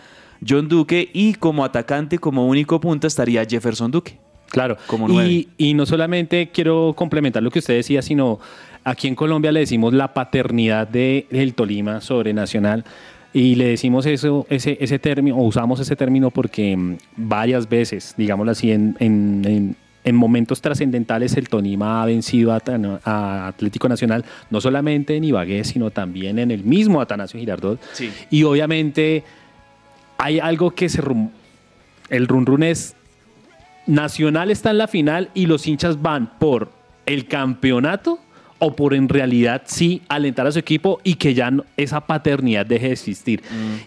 John 0.48 0.68
Duque 0.68 1.10
y 1.14 1.34
como 1.36 1.64
atacante, 1.66 2.20
como 2.20 2.48
único 2.48 2.80
punta 2.80 3.08
estaría 3.08 3.44
Jefferson 3.46 3.90
Duque. 3.92 4.20
Claro. 4.52 4.78
Como 4.88 5.08
nueve. 5.08 5.30
y, 5.30 5.48
y 5.58 5.74
no 5.74 5.86
solamente 5.86 6.50
quiero 6.54 6.94
complementar 6.96 7.42
lo 7.42 7.50
que 7.52 7.60
usted 7.60 7.76
decía, 7.76 8.02
sino 8.02 8.40
aquí 8.84 9.08
en 9.08 9.16
Colombia 9.16 9.52
le 9.52 9.62
decimos 9.62 9.94
la 9.94 10.14
paternidad 10.14 10.88
de, 10.88 11.26
del 11.32 11.54
Tolima 11.54 12.02
sobre 12.02 12.34
Nacional. 12.34 12.84
Y 13.34 13.56
le 13.56 13.66
decimos 13.68 14.06
eso, 14.08 14.46
ese, 14.50 14.78
ese 14.82 15.00
término, 15.00 15.38
o 15.38 15.44
usamos 15.44 15.80
ese 15.80 15.96
término 15.96 16.32
porque 16.32 16.76
mm, 16.76 16.98
varias 17.16 17.70
veces, 17.70 18.14
digámoslo 18.18 18.52
así, 18.52 18.72
en, 18.72 18.96
en- 19.00 19.42
en- 19.46 19.76
en 20.04 20.16
momentos 20.16 20.62
trascendentales 20.62 21.38
el 21.38 21.48
Tolima 21.48 22.02
ha 22.02 22.06
vencido 22.08 22.52
a, 22.54 22.60
a 23.06 23.48
Atlético 23.48 23.88
Nacional, 23.88 24.26
no 24.50 24.60
solamente 24.60 25.16
en 25.16 25.24
Ibagué, 25.24 25.64
sino 25.64 25.92
también 25.92 26.40
en 26.40 26.50
el 26.50 26.64
mismo 26.64 27.00
Atanasio 27.02 27.40
Girardot. 27.40 27.80
Sí. 27.94 28.10
Y 28.32 28.42
obviamente 28.44 29.24
hay 30.18 30.40
algo 30.40 30.72
que 30.72 30.90
se... 30.90 31.02
rum- 31.04 31.30
el 32.10 32.28
run 32.28 32.46
run 32.48 32.64
es 32.64 32.96
Nacional 33.88 34.52
está 34.52 34.72
en 34.72 34.78
la 34.78 34.88
final 34.88 35.30
y 35.34 35.46
los 35.48 35.68
hinchas 35.68 36.02
van 36.02 36.32
por 36.40 36.72
el 37.06 37.28
campeonato 37.28 38.20
o 38.60 38.76
por 38.76 38.94
en 38.94 39.10
realidad 39.10 39.64
sí 39.66 40.04
alentar 40.08 40.46
a 40.46 40.52
su 40.52 40.60
equipo 40.60 41.00
y 41.04 41.16
que 41.16 41.34
ya 41.34 41.50
no- 41.50 41.66
esa 41.78 42.02
paternidad 42.02 42.64
deje 42.66 42.88
de 42.88 42.94
existir. 42.94 43.42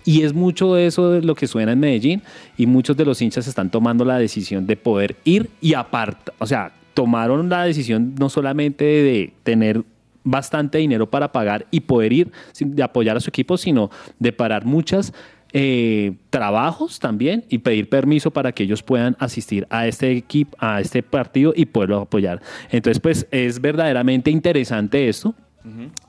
Y 0.05 0.23
es 0.23 0.35
mucho 0.35 0.75
de 0.75 0.87
eso 0.87 1.11
de 1.13 1.23
lo 1.23 1.37
que 1.37 1.47
suena 1.47 1.73
en 1.73 1.79
Medellín 1.81 2.23
y 2.57 2.67
muchos 2.67 2.97
de 2.97 3.05
los 3.05 3.23
hinchas 3.23 3.47
están 3.47 3.71
tomando 3.71 4.05
la 4.05 4.19
decisión 4.19 4.67
de 4.67 4.77
poder 4.77 5.15
ir 5.25 5.49
y 5.61 5.75
aparte, 5.75 6.33
o 6.39 6.47
sea, 6.47 6.73
tomaron 6.93 7.49
la 7.49 7.65
decisión 7.65 8.15
no 8.19 8.29
solamente 8.29 8.85
de 8.85 9.33
tener 9.45 9.83
bastante 10.25 10.79
dinero 10.79 11.09
para 11.09 11.31
pagar 11.31 11.67
y 11.71 11.81
poder 11.81 12.13
ir, 12.13 12.33
de 12.59 12.83
apoyar 12.83 13.17
a 13.17 13.21
su 13.21 13.29
equipo, 13.31 13.57
sino 13.57 13.91
de 14.19 14.33
parar 14.33 14.65
muchas 14.65 15.13
eh, 15.57 16.17
trabajos 16.31 16.99
también 16.99 17.45
y 17.49 17.59
pedir 17.59 17.89
permiso 17.89 18.33
para 18.33 18.51
que 18.51 18.65
ellos 18.65 18.83
puedan 18.83 19.17
asistir 19.21 19.69
a 19.71 19.87
este 19.87 20.11
equipo, 20.11 20.57
a 20.59 20.81
este 20.81 21.01
partido 21.05 21.53
y 21.55 21.67
poderlo 21.67 22.01
apoyar. 22.01 22.43
Entonces, 22.73 22.99
pues 22.99 23.29
es 23.31 23.61
verdaderamente 23.61 24.33
interesante 24.33 25.09
esto. 25.09 25.33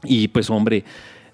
Y 0.04 0.30
pues, 0.30 0.50
hombre, 0.50 0.84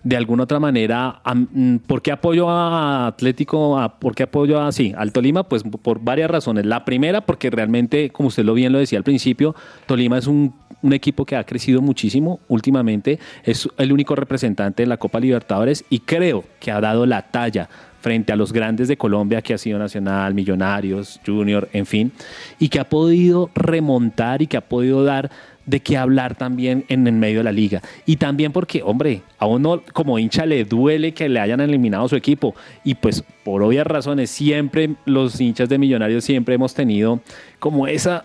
de 0.04 0.17
alguna 0.17 0.43
otra 0.43 0.60
manera, 0.60 1.21
mm, 1.24 1.78
¿por 1.88 2.02
qué 2.02 2.12
apoyo 2.12 2.50
a 2.50 3.08
Atlético? 3.08 3.80
A, 3.80 3.97
¿Por 3.97 4.13
qué 4.13 4.24
apoyo 4.24 4.60
a, 4.60 4.74
sí, 4.74 4.93
al 4.97 5.13
Tolima? 5.13 5.43
Pues 5.47 5.63
por 5.63 6.04
varias 6.04 6.30
razones. 6.30 6.65
La 6.65 6.84
primera, 6.84 7.21
porque 7.21 7.50
realmente, 7.50 8.10
como 8.10 8.28
usted 8.28 8.43
lo 8.43 8.54
bien 8.54 8.74
lo 8.74 8.80
decía 8.80 8.97
al 8.97 9.06
principio, 9.06 9.56
Tolima 9.86 10.17
es 10.17 10.28
un, 10.28 10.54
un 10.82 10.91
equipo 10.91 11.26
que 11.26 11.38
ha 11.38 11.45
crecido 11.45 11.82
muchísimo 11.82 12.41
últimamente. 12.50 13.19
Es 13.45 13.69
el 13.78 13.93
único 13.93 14.17
representante 14.17 14.84
de 14.84 14.88
la 14.88 14.97
Copa 14.97 15.21
Libertadores 15.21 15.86
y 15.89 16.00
creo 16.00 16.43
que 16.60 16.71
ha 16.71 16.82
dado 16.82 17.06
la 17.06 17.21
talla 17.32 17.69
frente 18.02 18.34
a 18.34 18.36
los 18.36 18.52
grandes 18.52 18.88
de 18.88 18.98
Colombia 18.98 19.42
que 19.42 19.54
ha 19.54 19.58
sido 19.58 19.80
Nacional, 19.80 20.34
Millonarios, 20.34 21.20
Junior, 21.26 21.70
en 21.72 21.86
fin, 21.86 22.12
y 22.60 22.70
que 22.70 22.80
ha 22.80 22.90
podido 22.90 23.50
remontar 23.56 24.42
y 24.42 24.48
que 24.48 24.58
ha 24.58 24.62
podido 24.62 25.04
dar 25.04 25.32
de 25.66 25.80
qué 25.80 25.96
hablar 25.96 26.36
también 26.36 26.86
en 26.90 27.08
el 27.08 27.14
medio 27.14 27.40
de 27.40 27.44
la 27.44 27.52
liga. 27.52 27.82
Y 28.06 28.18
también 28.18 28.52
porque, 28.52 28.82
hombre, 28.84 29.22
a 29.38 29.46
uno 29.46 29.84
como 29.94 30.18
hincha 30.18 30.46
le 30.46 30.66
duele 30.66 31.14
que 31.14 31.30
le 31.30 31.40
hayan 31.40 31.62
eliminado 31.62 32.08
su 32.08 32.16
equipo. 32.16 32.56
Y 32.84 32.96
pues 32.96 33.24
por 33.44 33.62
obvias 33.62 33.86
razones, 33.86 34.32
siempre 34.32 34.96
los 35.06 35.40
hinchas 35.40 35.70
de 35.70 35.78
Millonarios 35.78 36.24
siempre 36.24 36.56
hemos 36.56 36.74
tenido 36.74 37.22
como 37.60 37.88
esa, 37.88 38.24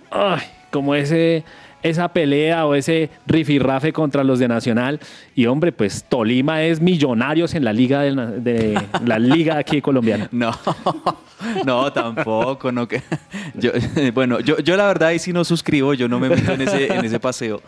como 0.71 0.95
ese 0.95 1.45
esa 1.83 2.09
pelea 2.09 2.67
o 2.67 2.75
ese 2.75 3.11
rifirrafe 3.27 3.93
contra 3.93 4.25
los 4.25 4.39
de 4.39 4.49
Nacional. 4.49 4.99
Y 5.39 5.45
hombre, 5.45 5.71
pues 5.71 6.03
Tolima 6.09 6.63
es 6.63 6.81
millonarios 6.81 7.55
en 7.55 7.63
la 7.63 7.75
liga 7.75 8.01
de, 8.01 8.15
de 8.41 8.81
la 9.05 9.19
liga 9.19 9.59
aquí 9.59 9.83
colombiana. 9.83 10.31
No, 10.37 10.51
no, 11.67 11.93
tampoco. 11.93 12.73
No, 12.73 12.89
que, 12.89 13.03
yo, 13.55 13.71
bueno, 14.15 14.41
yo, 14.41 14.59
yo 14.59 14.75
la 14.77 14.87
verdad 14.87 15.11
ahí 15.11 15.19
sí 15.19 15.35
no 15.35 15.45
suscribo, 15.45 15.93
yo 15.93 16.09
no 16.09 16.19
me 16.19 16.31
meto 16.31 16.53
en 16.53 16.63
ese, 16.63 16.93
en 16.93 17.05
ese 17.05 17.21
paseo. 17.21 17.61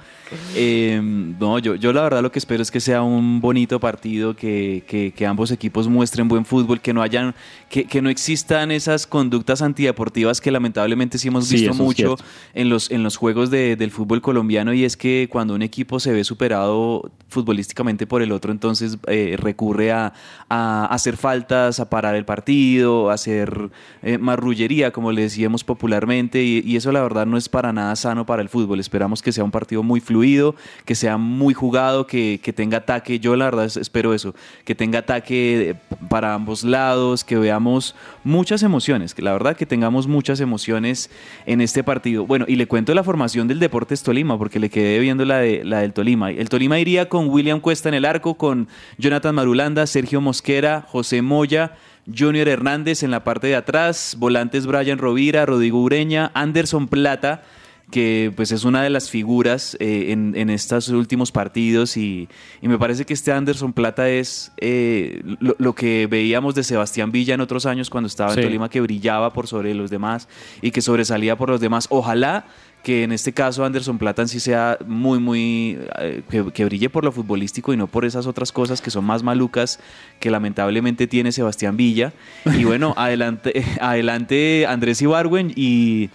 Eh, 0.54 0.98
no, 1.02 1.58
yo, 1.58 1.74
yo 1.74 1.92
la 1.92 2.02
verdad 2.02 2.22
lo 2.22 2.32
que 2.32 2.38
espero 2.38 2.62
es 2.62 2.70
que 2.70 2.80
sea 2.80 3.02
un 3.02 3.40
bonito 3.40 3.78
partido, 3.78 4.34
que, 4.34 4.84
que, 4.86 5.12
que 5.12 5.26
ambos 5.26 5.50
equipos 5.50 5.86
muestren 5.86 6.28
buen 6.28 6.46
fútbol, 6.46 6.80
que 6.80 6.94
no 6.94 7.02
hayan, 7.02 7.34
que, 7.68 7.84
que, 7.84 8.00
no 8.00 8.08
existan 8.08 8.70
esas 8.70 9.06
conductas 9.06 9.60
antideportivas 9.60 10.40
que 10.40 10.50
lamentablemente 10.50 11.18
sí 11.18 11.28
hemos 11.28 11.50
visto 11.50 11.74
mucho 11.74 12.16
en 12.54 12.70
los, 12.70 12.90
en 12.90 13.02
los 13.02 13.16
juegos 13.16 13.50
de, 13.50 13.76
del 13.76 13.90
fútbol 13.90 14.22
colombiano 14.22 14.72
y 14.72 14.84
es 14.84 14.96
que 14.96 15.28
cuando 15.30 15.54
un 15.54 15.62
equipo 15.62 16.00
se 16.00 16.12
ve 16.12 16.24
superado 16.24 17.10
futbolísticamente 17.58 18.06
por 18.06 18.22
el 18.22 18.30
otro, 18.30 18.52
entonces 18.52 18.98
eh, 19.08 19.36
recurre 19.36 19.90
a, 19.90 20.12
a, 20.48 20.86
hacer 20.86 21.16
faltas, 21.16 21.80
a 21.80 21.90
parar 21.90 22.14
el 22.14 22.24
partido, 22.24 23.10
a 23.10 23.14
hacer 23.14 23.70
eh, 24.02 24.16
marrullería, 24.18 24.92
como 24.92 25.10
le 25.10 25.22
decíamos 25.22 25.64
popularmente, 25.64 26.42
y, 26.42 26.76
eso 26.78 26.92
la 26.92 27.02
verdad 27.02 27.26
no 27.26 27.36
es 27.36 27.48
para 27.48 27.72
nada 27.72 27.96
sano 27.96 28.24
para 28.24 28.40
el 28.40 28.48
fútbol. 28.48 28.78
Esperamos 28.78 29.20
que 29.20 29.32
sea 29.32 29.42
un 29.42 29.50
partido 29.50 29.82
muy 29.82 30.00
fluido 30.00 30.54
que 30.84 30.94
sea 30.94 31.16
muy 31.16 31.54
jugado, 31.54 32.06
que, 32.06 32.38
que, 32.40 32.52
tenga 32.52 32.78
ataque. 32.78 33.18
Yo 33.18 33.34
la 33.34 33.46
verdad 33.46 33.64
espero 33.64 34.14
eso, 34.14 34.32
que 34.64 34.76
tenga 34.76 35.00
ataque 35.00 35.74
para 36.08 36.34
ambos 36.34 36.62
lados, 36.62 37.24
que 37.24 37.36
veamos 37.36 37.96
muchas 38.22 38.62
emociones, 38.62 39.14
que 39.14 39.22
la 39.22 39.32
verdad 39.32 39.56
que 39.56 39.66
tengamos 39.66 40.06
muchas 40.06 40.38
emociones 40.38 41.10
en 41.46 41.60
este 41.60 41.82
partido. 41.82 42.26
Bueno, 42.26 42.44
y 42.46 42.54
le 42.54 42.68
cuento 42.68 42.94
la 42.94 43.02
formación 43.02 43.48
del 43.48 43.58
Deportes 43.58 44.04
Tolima, 44.04 44.38
porque 44.38 44.60
le 44.60 44.70
quedé 44.70 45.00
viendo 45.00 45.24
la, 45.24 45.38
de, 45.38 45.64
la 45.64 45.80
del 45.80 45.92
Tolima. 45.92 46.30
El 46.30 46.48
Tolima 46.48 46.78
iría 46.78 47.08
con 47.08 47.28
William 47.28 47.47
Cuesta 47.60 47.88
en 47.88 47.94
el 47.94 48.04
arco, 48.04 48.34
con 48.34 48.68
Jonathan 48.98 49.34
Marulanda, 49.34 49.86
Sergio 49.86 50.20
Mosquera, 50.20 50.84
José 50.86 51.22
Moya, 51.22 51.72
Junior 52.16 52.48
Hernández 52.48 53.02
en 53.02 53.10
la 53.10 53.24
parte 53.24 53.48
de 53.48 53.56
atrás, 53.56 54.16
volantes 54.18 54.66
Brian 54.66 54.98
Rovira, 54.98 55.46
Rodrigo 55.46 55.80
Ureña, 55.80 56.30
Anderson 56.34 56.88
Plata, 56.88 57.42
que 57.90 58.32
pues 58.36 58.52
es 58.52 58.64
una 58.64 58.82
de 58.82 58.90
las 58.90 59.08
figuras 59.08 59.76
eh, 59.80 60.12
en, 60.12 60.34
en, 60.36 60.50
estos 60.50 60.90
últimos 60.90 61.32
partidos 61.32 61.96
y, 61.96 62.28
y, 62.60 62.68
me 62.68 62.78
parece 62.78 63.06
que 63.06 63.14
este 63.14 63.32
Anderson 63.32 63.72
Plata 63.72 64.10
es 64.10 64.52
eh, 64.58 65.22
lo, 65.40 65.56
lo, 65.58 65.74
que 65.74 66.06
veíamos 66.06 66.54
de 66.54 66.64
Sebastián 66.64 67.12
Villa 67.12 67.34
en 67.34 67.40
otros 67.40 67.64
años 67.64 67.88
cuando 67.88 68.06
estaba 68.06 68.34
sí. 68.34 68.40
en 68.40 68.46
Tolima, 68.46 68.68
que 68.68 68.82
brillaba 68.82 69.32
por 69.32 69.46
sobre 69.46 69.74
los 69.74 69.90
demás 69.90 70.28
y 70.60 70.70
que 70.70 70.82
sobresalía 70.82 71.36
por 71.36 71.48
los 71.48 71.60
demás. 71.60 71.86
Ojalá 71.88 72.44
que 72.88 73.02
en 73.02 73.12
este 73.12 73.34
caso 73.34 73.66
Anderson 73.66 73.98
Plata 73.98 74.22
en 74.22 74.28
sí 74.28 74.40
sea 74.40 74.78
muy, 74.86 75.18
muy, 75.18 75.78
eh, 75.98 76.22
que, 76.30 76.50
que, 76.52 76.64
brille 76.64 76.88
por 76.88 77.04
lo 77.04 77.12
futbolístico 77.12 77.74
y 77.74 77.76
no 77.76 77.86
por 77.86 78.06
esas 78.06 78.26
otras 78.26 78.50
cosas 78.50 78.80
que 78.80 78.90
son 78.90 79.04
más 79.04 79.22
malucas 79.22 79.78
que 80.20 80.30
lamentablemente 80.30 81.06
tiene 81.06 81.30
Sebastián 81.30 81.76
Villa. 81.76 82.14
Y 82.46 82.64
bueno, 82.64 82.94
adelante, 82.96 83.62
adelante 83.82 84.64
Andrés 84.66 85.02
Ibarwen 85.02 85.52
y 85.54 86.08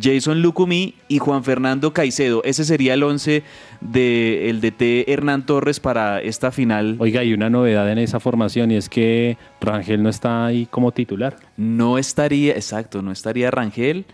Jason 0.00 0.40
Lucumí 0.40 0.94
y 1.08 1.18
Juan 1.18 1.42
Fernando 1.42 1.92
Caicedo. 1.92 2.44
Ese 2.44 2.64
sería 2.64 2.94
el 2.94 3.02
11 3.02 3.42
del 3.80 4.60
de 4.60 4.70
DT 4.70 5.10
Hernán 5.10 5.46
Torres 5.46 5.80
para 5.80 6.20
esta 6.20 6.52
final. 6.52 6.94
Oiga, 7.00 7.22
hay 7.22 7.32
una 7.32 7.50
novedad 7.50 7.90
en 7.90 7.98
esa 7.98 8.20
formación 8.20 8.70
y 8.70 8.76
es 8.76 8.88
que 8.88 9.36
Rangel 9.60 10.00
no 10.00 10.08
está 10.08 10.46
ahí 10.46 10.68
como 10.70 10.92
titular. 10.92 11.38
No 11.56 11.98
estaría, 11.98 12.52
exacto, 12.52 13.02
no 13.02 13.10
estaría 13.10 13.50
Rangel. 13.50 14.04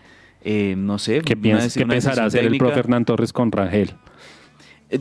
Eh, 0.43 0.75
no 0.77 0.99
sé. 0.99 1.21
¿Qué, 1.21 1.35
piensa, 1.35 1.79
¿qué 1.79 1.85
pensará 1.85 2.25
hacer 2.25 2.45
el 2.45 2.57
profe 2.57 2.79
Hernán 2.79 3.05
Torres 3.05 3.33
con 3.33 3.51
Rangel? 3.51 3.93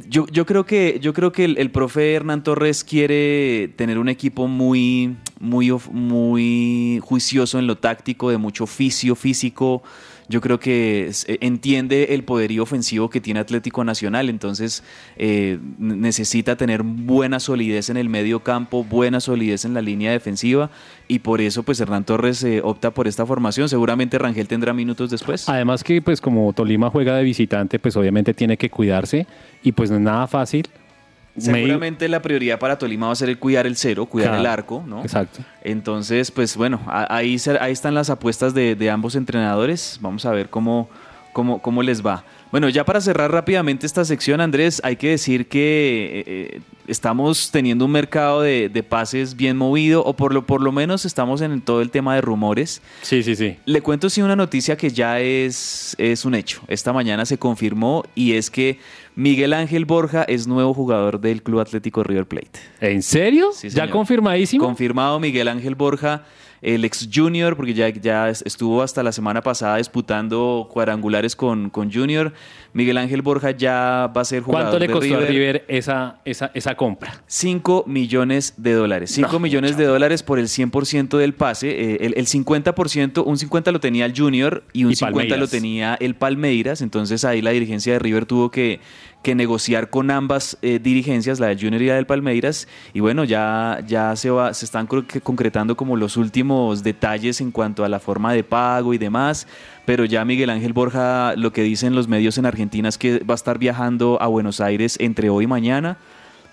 Yo, 0.09 0.27
yo, 0.27 0.47
creo 0.47 0.67
que, 0.67 0.99
yo 1.01 1.13
creo 1.15 1.31
que 1.31 1.45
el, 1.45 1.59
el, 1.59 1.71
profe 1.71 2.15
Hernán 2.15 2.43
Torres 2.43 2.83
quiere 2.83 3.73
tener 3.77 3.99
un 3.99 4.09
equipo 4.09 4.49
muy, 4.49 5.17
muy, 5.39 5.73
muy 5.93 7.01
juicioso 7.05 7.61
en 7.61 7.69
lo 7.69 7.79
táctico, 7.79 8.31
de 8.31 8.39
mucho 8.39 8.65
oficio 8.65 9.15
físico. 9.15 9.85
Yo 10.29 10.41
creo 10.41 10.59
que 10.59 11.13
entiende 11.41 12.15
el 12.15 12.25
poderío 12.25 12.65
ofensivo 12.65 13.11
que 13.11 13.21
tiene 13.21 13.41
Atlético 13.41 13.85
Nacional, 13.85 14.29
entonces 14.29 14.83
eh, 15.17 15.59
necesita 15.79 16.57
tener 16.57 16.83
buena 16.83 17.39
solidez 17.39 17.91
en 17.91 17.97
el 17.97 18.09
medio 18.09 18.41
campo, 18.41 18.83
buena 18.83 19.21
solidez 19.21 19.65
en 19.65 19.75
la 19.75 19.83
línea 19.83 20.11
defensiva 20.11 20.71
y 21.07 21.21
por 21.21 21.41
eso 21.41 21.63
pues 21.63 21.81
Hernán 21.81 22.05
Torres 22.05 22.43
eh, 22.43 22.61
opta 22.63 22.91
por 22.91 23.07
esta 23.07 23.25
formación. 23.25 23.69
Seguramente 23.69 24.19
Rangel 24.19 24.49
tendrá 24.49 24.73
minutos 24.73 25.11
después. 25.11 25.49
Además 25.49 25.85
que 25.85 26.03
pues 26.03 26.21
como 26.21 26.53
Tolima 26.53 26.91
juega 26.91 27.17
de 27.17 27.23
visitante, 27.23 27.79
pues 27.79 27.97
obviamente 27.97 28.35
tiene 28.35 28.57
que 28.57 28.69
cuidarse 28.69 29.27
y 29.63 29.73
pues 29.73 29.91
no 29.91 29.97
es 29.97 30.03
nada 30.03 30.27
fácil. 30.27 30.67
Seguramente 31.39 32.09
la 32.09 32.23
prioridad 32.23 32.59
para 32.59 32.79
Tolima 32.79 33.07
va 33.07 33.13
a 33.13 33.17
ser 33.17 33.29
el 33.29 33.39
cuidar 33.39 33.67
el 33.67 33.77
cero, 33.77 34.07
cuidar 34.07 34.31
claro, 34.31 34.41
el 34.41 34.47
arco, 34.47 34.85
¿no? 34.87 35.03
Exacto. 35.03 35.41
Entonces, 35.63 36.31
pues 36.31 36.57
bueno, 36.57 36.81
ahí, 36.87 37.37
ahí 37.61 37.73
están 37.73 37.95
las 37.95 38.11
apuestas 38.11 38.55
de, 38.55 38.75
de 38.75 38.91
ambos 38.91 39.15
entrenadores. 39.17 39.99
Vamos 40.01 40.25
a 40.25 40.31
ver 40.31 40.49
cómo, 40.49 40.89
cómo, 41.33 41.61
cómo 41.61 41.83
les 41.83 42.05
va. 42.05 42.25
Bueno, 42.53 42.69
ya 42.69 42.85
para 42.85 43.01
cerrar 43.01 43.33
rápidamente 43.33 43.87
esta 43.87 44.05
sección, 44.05 44.41
Andrés, 44.41 44.81
hay 44.85 44.97
que 44.97 45.11
decir 45.11 45.49
que 45.49 46.25
eh, 46.27 46.61
estamos 46.87 47.51
teniendo 47.51 47.85
un 47.85 47.91
mercado 47.91 48.41
de, 48.43 48.69
de, 48.69 48.83
pases 48.83 49.37
bien 49.37 49.57
movido, 49.57 50.05
o 50.05 50.15
por 50.15 50.33
lo, 50.33 50.47
por 50.47 50.63
lo 50.63 50.73
menos 50.73 51.05
estamos 51.05 51.41
en 51.41 51.61
todo 51.61 51.83
el 51.83 51.91
tema 51.91 52.15
de 52.15 52.21
rumores. 52.21 52.83
Sí, 53.03 53.23
sí, 53.23 53.35
sí. 53.35 53.57
Le 53.65 53.81
cuento 53.81 54.09
sí 54.09 54.23
una 54.23 54.37
noticia 54.37 54.77
que 54.77 54.91
ya 54.91 55.21
es, 55.21 55.97
es 55.99 56.25
un 56.25 56.35
hecho. 56.35 56.63
Esta 56.69 56.93
mañana 56.93 57.27
se 57.27 57.39
confirmó 57.39 58.05
y 58.15 58.35
es 58.35 58.51
que 58.51 58.79
Miguel 59.17 59.53
Ángel 59.53 59.85
Borja 59.85 60.23
es 60.25 60.47
nuevo 60.47 60.75
jugador 60.75 61.21
del 61.21 61.43
Club 61.43 61.61
Atlético 61.61 62.05
River 62.05 62.27
Plate. 62.27 62.61
¿En 62.81 63.03
serio? 63.03 63.51
Sí, 63.55 63.71
¿Ya 63.71 63.91
confirmadísimo? 63.91 64.65
Confirmado 64.65 65.19
Miguel 65.19 65.49
Ángel 65.49 65.75
Borja 65.75 66.25
el 66.63 66.85
ex 66.85 67.09
Junior, 67.13 67.57
porque 67.57 67.75
ya, 67.75 67.89
ya 67.89 68.29
estuvo 68.29 68.83
hasta 68.83 69.03
la 69.03 69.13
semana 69.13 69.43
pasada 69.43 69.77
disputando 69.77 70.69
cuadrangulares 70.73 71.37
con, 71.37 71.71
con 71.71 71.93
Junior. 71.93 72.33
Miguel 72.73 72.99
Ángel 72.99 73.23
Borja 73.23 73.53
ya 73.53 74.13
va 74.15 74.21
a 74.21 74.25
ser 74.25 74.43
jugador 74.43 74.71
¿Cuánto 74.71 74.79
le 74.79 74.93
costó 74.93 75.17
River? 75.17 75.25
a 75.25 75.27
River 75.27 75.65
esa, 75.69 76.21
esa, 76.25 76.51
esa 76.53 76.75
compra? 76.75 77.23
5 77.27 77.85
millones 77.87 78.55
de 78.59 78.73
dólares. 78.73 79.13
5 79.13 79.33
no, 79.33 79.39
millones 79.41 79.73
mucho. 79.73 79.83
de 79.83 79.89
dólares 79.89 80.23
por 80.23 80.39
el 80.39 80.47
100% 80.49 81.17
del 81.17 81.35
pase. 81.35 81.71
Eh, 81.71 81.99
el, 82.03 82.15
el, 82.17 82.27
50%, 82.27 83.23
un 83.25 83.37
50% 83.37 83.73
lo 83.73 83.81
tenía 83.81 84.05
el 84.05 84.13
Junior 84.15 84.65
y 84.75 84.85
un 84.85 84.93
y 84.93 84.95
50% 84.95 85.37
lo 85.39 85.49
tenía 85.49 85.97
el 86.01 86.17
Palmeiras. 86.17 86.83
Entonces 86.83 87.25
ahí 87.25 87.41
la 87.41 87.51
dirigencia 87.51 87.95
de 87.95 87.99
River 87.99 88.27
tuvo 88.27 88.51
que, 88.51 88.81
que 89.27 89.35
negociar 89.35 89.91
con 89.91 90.13
ambas 90.13 90.57
eh, 90.63 90.79
dirigencias, 90.81 91.41
la 91.41 91.49
del 91.49 91.59
Junior 91.59 91.83
y 91.83 91.87
la 91.89 91.97
del 91.97 92.07
Palmeiras. 92.07 92.69
Y 92.95 93.01
bueno, 93.01 93.25
ya, 93.25 93.83
ya 93.85 94.15
se, 94.15 94.31
va, 94.31 94.55
se 94.55 94.65
están 94.65 94.87
concretando 94.87 95.77
como 95.77 95.97
los 95.97 96.17
últimos 96.17 96.85
detalles 96.85 97.41
en 97.41 97.51
cuanto 97.51 97.85
a 97.85 97.89
la 97.89 97.99
forma 97.99 98.33
de 98.35 98.45
pago 98.45 98.95
y 98.95 98.99
demás. 98.99 99.49
Pero 99.85 100.05
ya 100.05 100.25
Miguel 100.25 100.49
Ángel 100.49 100.73
Borja, 100.73 101.35
lo 101.35 101.53
que 101.53 101.63
dicen 101.63 101.97
los 101.97 102.07
medios 102.07 102.39
en 102.39 102.47
Argentina 102.47 102.89
es 102.89 102.99
que 102.99 103.19
va 103.19 103.35
a 103.35 103.41
estar 103.43 103.59
viajando 103.59 104.17
a 104.23 104.29
Buenos 104.29 104.61
Aires 104.61 104.97
entre 105.01 105.29
hoy 105.29 105.43
y 105.43 105.49
mañana 105.49 105.97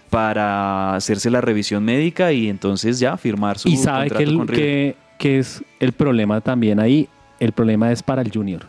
para 0.10 0.96
hacerse 0.96 1.30
la 1.30 1.42
revisión 1.42 1.86
médica 1.86 2.32
y 2.32 2.50
entonces 2.50 2.98
ya 2.98 3.18
firmar 3.18 3.60
su 3.60 3.70
¿Y 3.70 3.78
sabe 3.78 4.10
contrato 4.10 4.32
que, 4.32 4.36
con 4.36 4.48
River. 4.48 4.66
Que, 4.66 4.96
que 5.20 5.38
es 5.38 5.64
el 5.80 5.92
problema 5.92 6.42
también 6.42 6.80
ahí? 6.80 7.08
El 7.40 7.52
problema 7.52 7.92
es 7.92 8.02
para 8.02 8.24
el 8.24 8.32
Junior. 8.34 8.66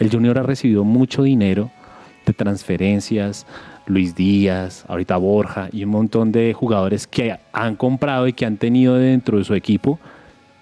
El 0.00 0.10
Junior 0.10 0.40
ha 0.40 0.42
recibido 0.42 0.82
mucho 0.82 1.22
dinero 1.22 1.70
de 2.24 2.32
transferencias, 2.32 3.46
Luis 3.86 4.14
Díaz, 4.14 4.84
ahorita 4.88 5.16
Borja 5.16 5.68
y 5.72 5.84
un 5.84 5.90
montón 5.90 6.32
de 6.32 6.52
jugadores 6.54 7.06
que 7.06 7.38
han 7.52 7.76
comprado 7.76 8.26
y 8.26 8.32
que 8.32 8.46
han 8.46 8.56
tenido 8.56 8.94
dentro 8.96 9.38
de 9.38 9.44
su 9.44 9.54
equipo 9.54 9.98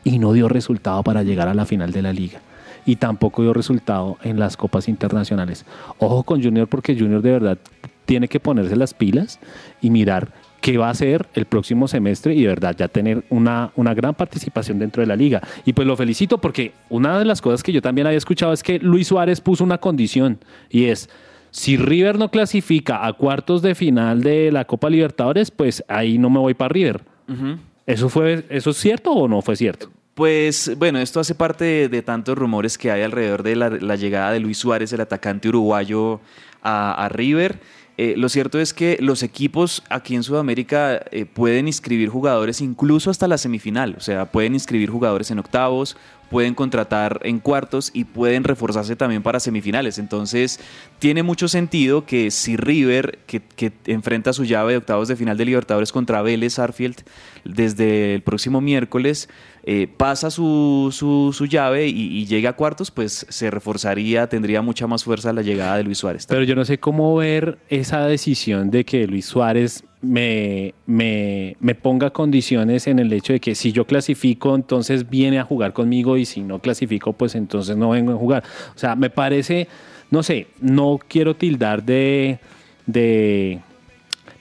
y 0.05 0.19
no 0.19 0.33
dio 0.33 0.49
resultado 0.49 1.03
para 1.03 1.23
llegar 1.23 1.49
a 1.49 1.55
la 1.55 1.67
final 1.67 1.93
de 1.93 2.03
la 2.03 2.13
liga. 2.13 2.41
Y 2.85 2.97
tampoco 2.97 3.43
dio 3.43 3.53
resultado 3.53 4.19
en 4.23 4.41
las 4.41 4.57
copas 4.57 4.89
internacionales. 4.89 5.65
Ojo 5.99 6.25
con 6.25 6.43
Junior 6.43 6.67
porque 6.67 6.97
Junior 6.99 7.23
de 7.23 7.31
verdad 7.31 7.59
tiene 8.05 8.27
que 8.27 8.41
ponerse 8.41 8.75
las 8.75 8.95
pilas 8.95 9.39
y 9.81 9.91
mirar 9.91 10.33
qué 10.61 10.79
va 10.79 10.89
a 10.89 10.91
hacer 10.91 11.27
el 11.35 11.45
próximo 11.45 11.87
semestre 11.87 12.35
y 12.35 12.43
de 12.43 12.49
verdad 12.49 12.75
ya 12.77 12.89
tener 12.89 13.25
una, 13.31 13.73
una 13.77 13.95
gran 13.95 14.15
participación 14.15 14.79
dentro 14.79 15.01
de 15.01 15.07
la 15.07 15.17
liga. 15.17 15.43
Y 15.65 15.73
pues 15.73 15.87
lo 15.87 15.97
felicito 15.97 16.39
porque 16.39 16.73
una 16.89 17.19
de 17.19 17.25
las 17.25 17.41
cosas 17.41 17.63
que 17.63 17.73
yo 17.73 17.83
también 17.83 18.07
había 18.07 18.19
escuchado 18.19 18.53
es 18.53 18.63
que 18.63 18.79
Luis 18.81 19.09
Suárez 19.09 19.41
puso 19.41 19.63
una 19.63 19.79
condición 19.79 20.39
y 20.71 20.85
es 20.87 21.09
si 21.53 21.77
River 21.77 22.19
no 22.19 22.31
clasifica 22.31 23.07
a 23.07 23.13
cuartos 23.13 23.63
de 23.63 23.75
final 23.75 24.23
de 24.23 24.51
la 24.51 24.65
Copa 24.65 24.91
Libertadores, 24.91 25.51
pues 25.51 25.85
ahí 25.87 26.19
no 26.19 26.31
me 26.31 26.41
voy 26.41 26.55
para 26.55 26.71
River. 26.71 27.03
Uh 27.29 27.33
-huh. 27.33 27.59
¿Eso, 27.87 28.09
fue, 28.09 28.45
¿Eso 28.49 28.71
es 28.71 28.77
cierto 28.79 29.13
o 29.13 29.29
no 29.29 29.43
fue 29.43 29.55
cierto? 29.55 29.91
Pues 30.15 30.73
bueno, 30.79 30.99
esto 30.99 31.21
hace 31.21 31.35
parte 31.35 31.65
de, 31.65 31.89
de 31.89 32.03
tantos 32.03 32.37
rumores 32.37 32.77
que 32.79 32.91
hay 32.91 33.03
alrededor 33.03 33.43
de 33.43 33.55
la, 33.55 33.71
la 33.71 33.97
llegada 33.97 34.33
de 34.33 34.41
Luis 34.41 34.59
Suárez, 34.59 34.93
el 34.93 35.01
atacante 35.01 35.49
uruguayo, 35.49 36.21
a, 36.63 37.05
a 37.05 37.09
River. 37.09 37.61
Eh, 37.99 38.15
lo 38.17 38.31
cierto 38.31 38.59
es 38.59 38.73
que 38.73 38.97
los 39.01 39.23
equipos 39.23 39.83
aquí 39.91 40.15
en 40.15 40.23
Sudamérica 40.23 41.03
eh, 41.11 41.27
pueden 41.27 41.67
inscribir 41.67 42.09
jugadores 42.09 42.63
incluso 42.63 43.11
hasta 43.11 43.29
la 43.29 43.37
semifinal, 43.37 43.95
o 43.99 44.01
sea, 44.01 44.33
pueden 44.33 44.55
inscribir 44.55 44.89
jugadores 44.89 45.31
en 45.31 45.39
octavos, 45.39 45.99
pueden 46.33 46.55
contratar 46.55 47.21
en 47.25 47.39
cuartos 47.39 47.91
y 47.93 48.05
pueden 48.05 48.43
reforzarse 48.43 48.97
también 48.97 49.23
para 49.23 49.39
semifinales. 49.39 49.99
Entonces, 49.99 50.59
tiene 50.99 51.23
mucho 51.23 51.47
sentido 51.47 52.07
que 52.07 52.31
si 52.31 52.57
River, 52.57 53.19
que, 53.27 53.73
enfrenta 53.87 54.33
su 54.33 54.45
llave 54.45 54.73
de 54.73 54.79
octavos 54.79 55.09
de 55.09 55.17
final 55.17 55.37
de 55.37 55.45
Libertadores 55.45 55.93
contra 55.93 56.23
Vélez 56.23 56.59
Arfield 56.59 57.03
desde 57.45 58.15
el 58.15 58.23
próximo 58.23 58.63
miércoles, 58.63 59.29
eh, 59.65 59.89
pasa 59.95 60.31
su, 60.31 60.89
su, 60.91 61.47
llave 61.47 61.87
y 61.87 62.25
llega 62.25 62.51
a 62.51 62.53
cuartos, 62.55 62.91
pues 62.91 63.27
se 63.29 63.51
reforzaría, 63.51 64.27
tendría 64.29 64.63
mucha 64.63 64.87
más 64.87 65.05
fuerza 65.05 65.33
la 65.33 65.43
llegada 65.43 65.77
de 65.77 65.85
Luis 65.85 65.99
Suárez. 65.99 66.27
Pero 66.27 66.45
yo 66.45 66.55
no 66.55 66.65
sé 66.65 66.79
cómo 66.79 67.15
ver 67.15 67.59
esa 67.69 68.07
decisión 68.07 68.71
de 68.71 68.85
que 68.85 69.07
Luis 69.07 69.27
Suárez 69.27 69.85
me, 70.03 70.75
me, 70.87 71.75
ponga 71.77 72.11
condiciones 72.11 72.87
en 72.89 72.99
el 72.99 73.13
hecho 73.13 73.33
de 73.33 73.41
que 73.41 73.55
si 73.55 73.73
yo 73.73 73.87
clasifico, 73.87 74.55
entonces 74.55 75.09
viene 75.09 75.39
a 75.39 75.45
jugar 75.45 75.73
conmigo 75.73 76.17
y 76.17 76.25
si 76.27 76.43
no 76.43 76.59
clasifico, 76.59 77.13
pues 77.13 77.35
entonces 77.37 77.77
no 77.77 77.91
vengo 77.91 78.13
a 78.13 78.17
jugar. 78.17 78.43
O 78.75 78.79
sea, 78.79 78.97
me 78.97 79.11
parece, 79.11 79.69
no 80.11 80.23
sé, 80.23 80.49
no 80.61 80.99
quiero 81.07 81.37
tildar 81.37 81.85
de, 81.85 82.41
de, 82.87 83.61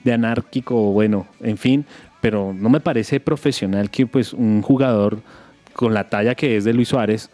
de 0.02 0.12
anárquico, 0.12 0.74
bueno, 0.92 1.26
en 1.40 1.56
fin, 1.56 1.86
pero 2.20 2.52
no 2.52 2.68
me 2.68 2.80
parece 2.80 3.20
profesional 3.20 3.88
que 3.88 4.06
pues 4.06 4.32
un 4.32 4.62
jugador 4.62 5.22
con 5.72 5.94
la 5.94 6.08
talla 6.10 6.34
que 6.34 6.56
es 6.56 6.64
de 6.64 6.74
Luis 6.74 6.88
Suárez, 6.88 7.30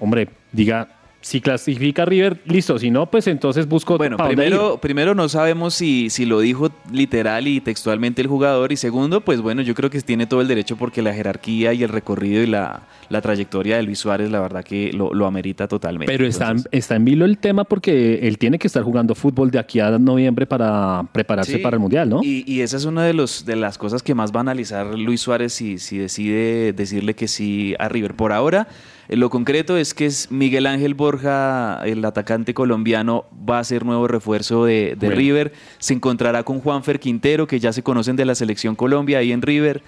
hombre, 0.00 0.30
diga, 0.52 0.97
si 1.28 1.42
clasifica 1.42 2.06
River, 2.06 2.40
listo, 2.46 2.78
si 2.78 2.90
no, 2.90 3.10
pues 3.10 3.26
entonces 3.26 3.68
busco 3.68 3.98
Bueno, 3.98 4.16
primero, 4.16 4.78
primero 4.80 5.14
no 5.14 5.28
sabemos 5.28 5.74
si, 5.74 6.08
si 6.08 6.24
lo 6.24 6.40
dijo 6.40 6.70
literal 6.90 7.46
y 7.46 7.60
textualmente 7.60 8.22
el 8.22 8.28
jugador 8.28 8.72
y 8.72 8.78
segundo, 8.78 9.20
pues 9.20 9.42
bueno, 9.42 9.60
yo 9.60 9.74
creo 9.74 9.90
que 9.90 10.00
tiene 10.00 10.26
todo 10.26 10.40
el 10.40 10.48
derecho 10.48 10.76
porque 10.76 11.02
la 11.02 11.12
jerarquía 11.12 11.74
y 11.74 11.82
el 11.82 11.90
recorrido 11.90 12.42
y 12.42 12.46
la, 12.46 12.80
la 13.10 13.20
trayectoria 13.20 13.76
de 13.76 13.82
Luis 13.82 13.98
Suárez, 13.98 14.30
la 14.30 14.40
verdad 14.40 14.64
que 14.64 14.90
lo, 14.94 15.12
lo 15.12 15.26
amerita 15.26 15.68
totalmente. 15.68 16.10
Pero 16.10 16.26
está, 16.26 16.46
Entonces, 16.46 16.70
está 16.72 16.96
en 16.96 17.04
vilo 17.04 17.26
el 17.26 17.36
tema 17.36 17.64
porque 17.64 18.20
él 18.26 18.38
tiene 18.38 18.58
que 18.58 18.66
estar 18.66 18.82
jugando 18.82 19.14
fútbol 19.14 19.50
de 19.50 19.58
aquí 19.58 19.80
a 19.80 19.98
noviembre 19.98 20.46
para 20.46 21.04
prepararse 21.12 21.56
Sí, 21.56 21.58
para 21.58 21.76
el 21.76 21.80
Mundial, 21.80 22.08
¿no? 22.08 22.20
Y, 22.22 22.42
y 22.46 22.62
esa 22.62 22.78
es 22.78 22.86
una 22.86 23.04
de, 23.04 23.12
los, 23.12 23.44
de 23.44 23.56
las 23.56 23.76
cosas 23.76 24.02
que 24.02 24.14
más 24.14 24.32
va 24.32 24.38
a 24.38 24.40
analizar 24.40 24.98
Luis 24.98 25.20
Suárez 25.20 25.52
si, 25.52 25.76
si 25.76 25.98
decide 25.98 26.72
decirle 26.72 27.12
que 27.12 27.28
sí 27.28 27.74
a 27.78 27.90
River. 27.90 28.14
Por 28.14 28.32
ahora, 28.32 28.66
lo 29.08 29.30
concreto 29.30 29.78
es 29.78 29.94
que 29.94 30.04
es 30.04 30.30
Miguel 30.30 30.66
Ángel 30.66 30.92
Borja, 30.92 31.80
el 31.86 32.04
atacante 32.04 32.52
colombiano, 32.52 33.24
va 33.48 33.58
a 33.58 33.64
ser 33.64 33.86
nuevo 33.86 34.06
refuerzo 34.06 34.66
de, 34.66 34.96
de. 34.98 35.10
River. 35.10 35.52
Se 35.78 35.94
encontrará 35.94 36.42
con 36.42 36.60
Juanfer 36.60 37.00
Quintero, 37.00 37.46
que 37.46 37.58
ya 37.58 37.72
se 37.72 37.82
conocen 37.82 38.16
de 38.16 38.26
la 38.26 38.34
selección 38.34 38.76
Colombia 38.76 39.18
ahí 39.18 39.32
en 39.32 39.40
River. 39.40 39.82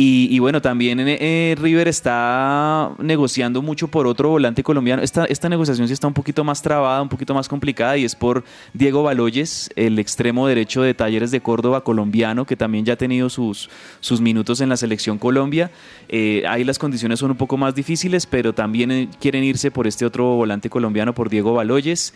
Y, 0.00 0.28
y 0.30 0.38
bueno, 0.38 0.62
también 0.62 1.00
eh, 1.00 1.56
River 1.60 1.88
está 1.88 2.92
negociando 2.98 3.62
mucho 3.62 3.88
por 3.88 4.06
otro 4.06 4.28
volante 4.28 4.62
colombiano. 4.62 5.02
Esta, 5.02 5.24
esta 5.24 5.48
negociación 5.48 5.88
sí 5.88 5.92
está 5.92 6.06
un 6.06 6.14
poquito 6.14 6.44
más 6.44 6.62
trabada, 6.62 7.02
un 7.02 7.08
poquito 7.08 7.34
más 7.34 7.48
complicada 7.48 7.96
y 7.96 8.04
es 8.04 8.14
por 8.14 8.44
Diego 8.72 9.02
Baloyes, 9.02 9.70
el 9.74 9.98
extremo 9.98 10.46
derecho 10.46 10.82
de 10.82 10.94
Talleres 10.94 11.32
de 11.32 11.40
Córdoba 11.40 11.82
colombiano, 11.82 12.44
que 12.44 12.54
también 12.54 12.84
ya 12.84 12.92
ha 12.92 12.96
tenido 12.96 13.28
sus, 13.28 13.70
sus 13.98 14.20
minutos 14.20 14.60
en 14.60 14.68
la 14.68 14.76
selección 14.76 15.18
Colombia. 15.18 15.72
Eh, 16.08 16.44
ahí 16.48 16.62
las 16.62 16.78
condiciones 16.78 17.18
son 17.18 17.32
un 17.32 17.36
poco 17.36 17.56
más 17.56 17.74
difíciles, 17.74 18.24
pero 18.24 18.52
también 18.52 18.92
eh, 18.92 19.08
quieren 19.20 19.42
irse 19.42 19.72
por 19.72 19.88
este 19.88 20.04
otro 20.04 20.36
volante 20.36 20.70
colombiano, 20.70 21.12
por 21.12 21.28
Diego 21.28 21.54
Baloyes. 21.54 22.14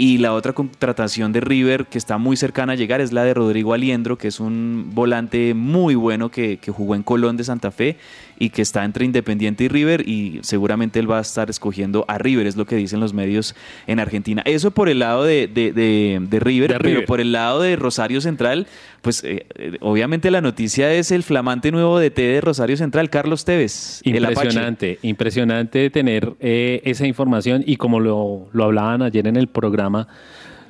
Y 0.00 0.18
la 0.18 0.32
otra 0.32 0.52
contratación 0.52 1.32
de 1.32 1.40
River 1.40 1.86
que 1.86 1.98
está 1.98 2.18
muy 2.18 2.36
cercana 2.36 2.74
a 2.74 2.76
llegar 2.76 3.00
es 3.00 3.12
la 3.12 3.24
de 3.24 3.34
Rodrigo 3.34 3.74
Aliendro, 3.74 4.16
que 4.16 4.28
es 4.28 4.38
un 4.38 4.90
volante 4.94 5.54
muy 5.54 5.96
bueno 5.96 6.30
que, 6.30 6.58
que 6.58 6.70
jugó 6.70 6.94
en 6.94 7.02
Colón 7.02 7.36
de 7.36 7.42
Santa 7.42 7.72
Fe 7.72 7.96
y 8.38 8.50
que 8.50 8.62
está 8.62 8.84
entre 8.84 9.04
Independiente 9.04 9.64
y 9.64 9.68
River 9.68 10.08
y 10.08 10.38
seguramente 10.42 10.98
él 11.00 11.10
va 11.10 11.18
a 11.18 11.22
estar 11.22 11.50
escogiendo 11.50 12.04
a 12.08 12.18
River, 12.18 12.46
es 12.46 12.56
lo 12.56 12.66
que 12.66 12.76
dicen 12.76 13.00
los 13.00 13.12
medios 13.12 13.54
en 13.86 13.98
Argentina. 14.00 14.42
Eso 14.44 14.70
por 14.70 14.88
el 14.88 15.00
lado 15.00 15.24
de, 15.24 15.48
de- 15.48 15.72
de- 15.72 16.18
de 16.20 16.40
River, 16.40 16.68
pero 16.78 16.84
River. 16.84 17.04
por 17.06 17.20
el 17.20 17.32
lado 17.32 17.60
de 17.62 17.76
Rosario 17.76 18.20
Central, 18.20 18.66
pues 19.02 19.22
eh, 19.24 19.46
eh, 19.56 19.76
obviamente 19.80 20.30
la 20.30 20.40
noticia 20.40 20.92
es 20.92 21.10
el 21.10 21.22
flamante 21.22 21.70
nuevo 21.72 21.98
DT 21.98 22.16
de 22.18 22.40
Rosario 22.40 22.76
Central, 22.76 23.10
Carlos 23.10 23.44
Tevez. 23.44 24.00
el. 24.04 24.40
Impresionante, 24.40 24.98
impresionante 25.02 25.90
tener 25.90 26.34
eh, 26.40 26.80
esa 26.84 27.06
información 27.06 27.62
y 27.66 27.76
como 27.76 28.00
lo, 28.00 28.48
lo 28.52 28.64
hablaban 28.64 29.02
ayer 29.02 29.26
en 29.26 29.36
el 29.36 29.48
programa, 29.48 30.08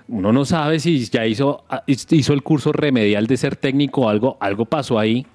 uno 0.09 0.33
no 0.33 0.45
sabe 0.47 0.81
si 0.81 1.05
ya 1.05 1.27
hizo, 1.27 1.65
ah, 1.69 1.83
hizo 1.87 2.33
el 2.33 2.43
curso 2.43 2.73
remedial 2.73 3.27
de 3.27 3.37
ser 3.37 3.57
técnico 3.57 4.03
o 4.03 4.09
algo, 4.09 4.39
algo 4.41 4.65
pasó 4.65 4.99
ahí, 4.99 5.27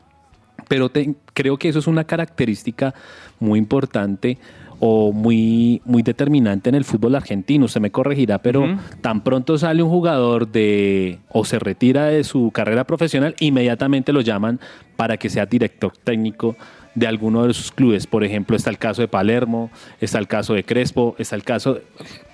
pero 0.67 0.89
te- 0.89 1.15
creo 1.33 1.57
que 1.57 1.69
eso 1.69 1.79
es 1.79 1.87
una 1.87 2.03
característica 2.03 2.93
muy 3.39 3.59
importante 3.59 4.37
o 4.79 5.13
muy, 5.13 5.81
muy 5.85 6.03
determinante 6.03 6.67
en 6.69 6.75
el 6.75 6.83
fútbol 6.83 7.15
argentino. 7.15 7.67
Se 7.69 7.79
me 7.79 7.91
corregirá, 7.91 8.39
pero 8.39 8.77
tan 9.01 9.23
pronto 9.23 9.57
sale 9.57 9.81
un 9.81 9.89
jugador 9.89 10.51
de 10.51 11.19
o 11.29 11.45
se 11.45 11.57
retira 11.59 12.07
de 12.07 12.23
su 12.25 12.51
carrera 12.51 12.83
profesional, 12.83 13.35
inmediatamente 13.39 14.11
lo 14.11 14.21
llaman 14.21 14.59
para 14.97 15.15
que 15.17 15.29
sea 15.29 15.45
director 15.45 15.93
técnico 16.03 16.57
de 16.95 17.07
alguno 17.07 17.47
de 17.47 17.53
sus 17.53 17.71
clubes. 17.71 18.07
Por 18.07 18.23
ejemplo, 18.25 18.55
está 18.57 18.69
el 18.69 18.77
caso 18.77 19.01
de 19.01 19.07
Palermo, 19.07 19.71
está 20.01 20.19
el 20.19 20.27
caso 20.27 20.53
de 20.53 20.63
Crespo, 20.65 21.15
está 21.17 21.35
el 21.37 21.43
caso 21.43 21.75
de 21.75 21.83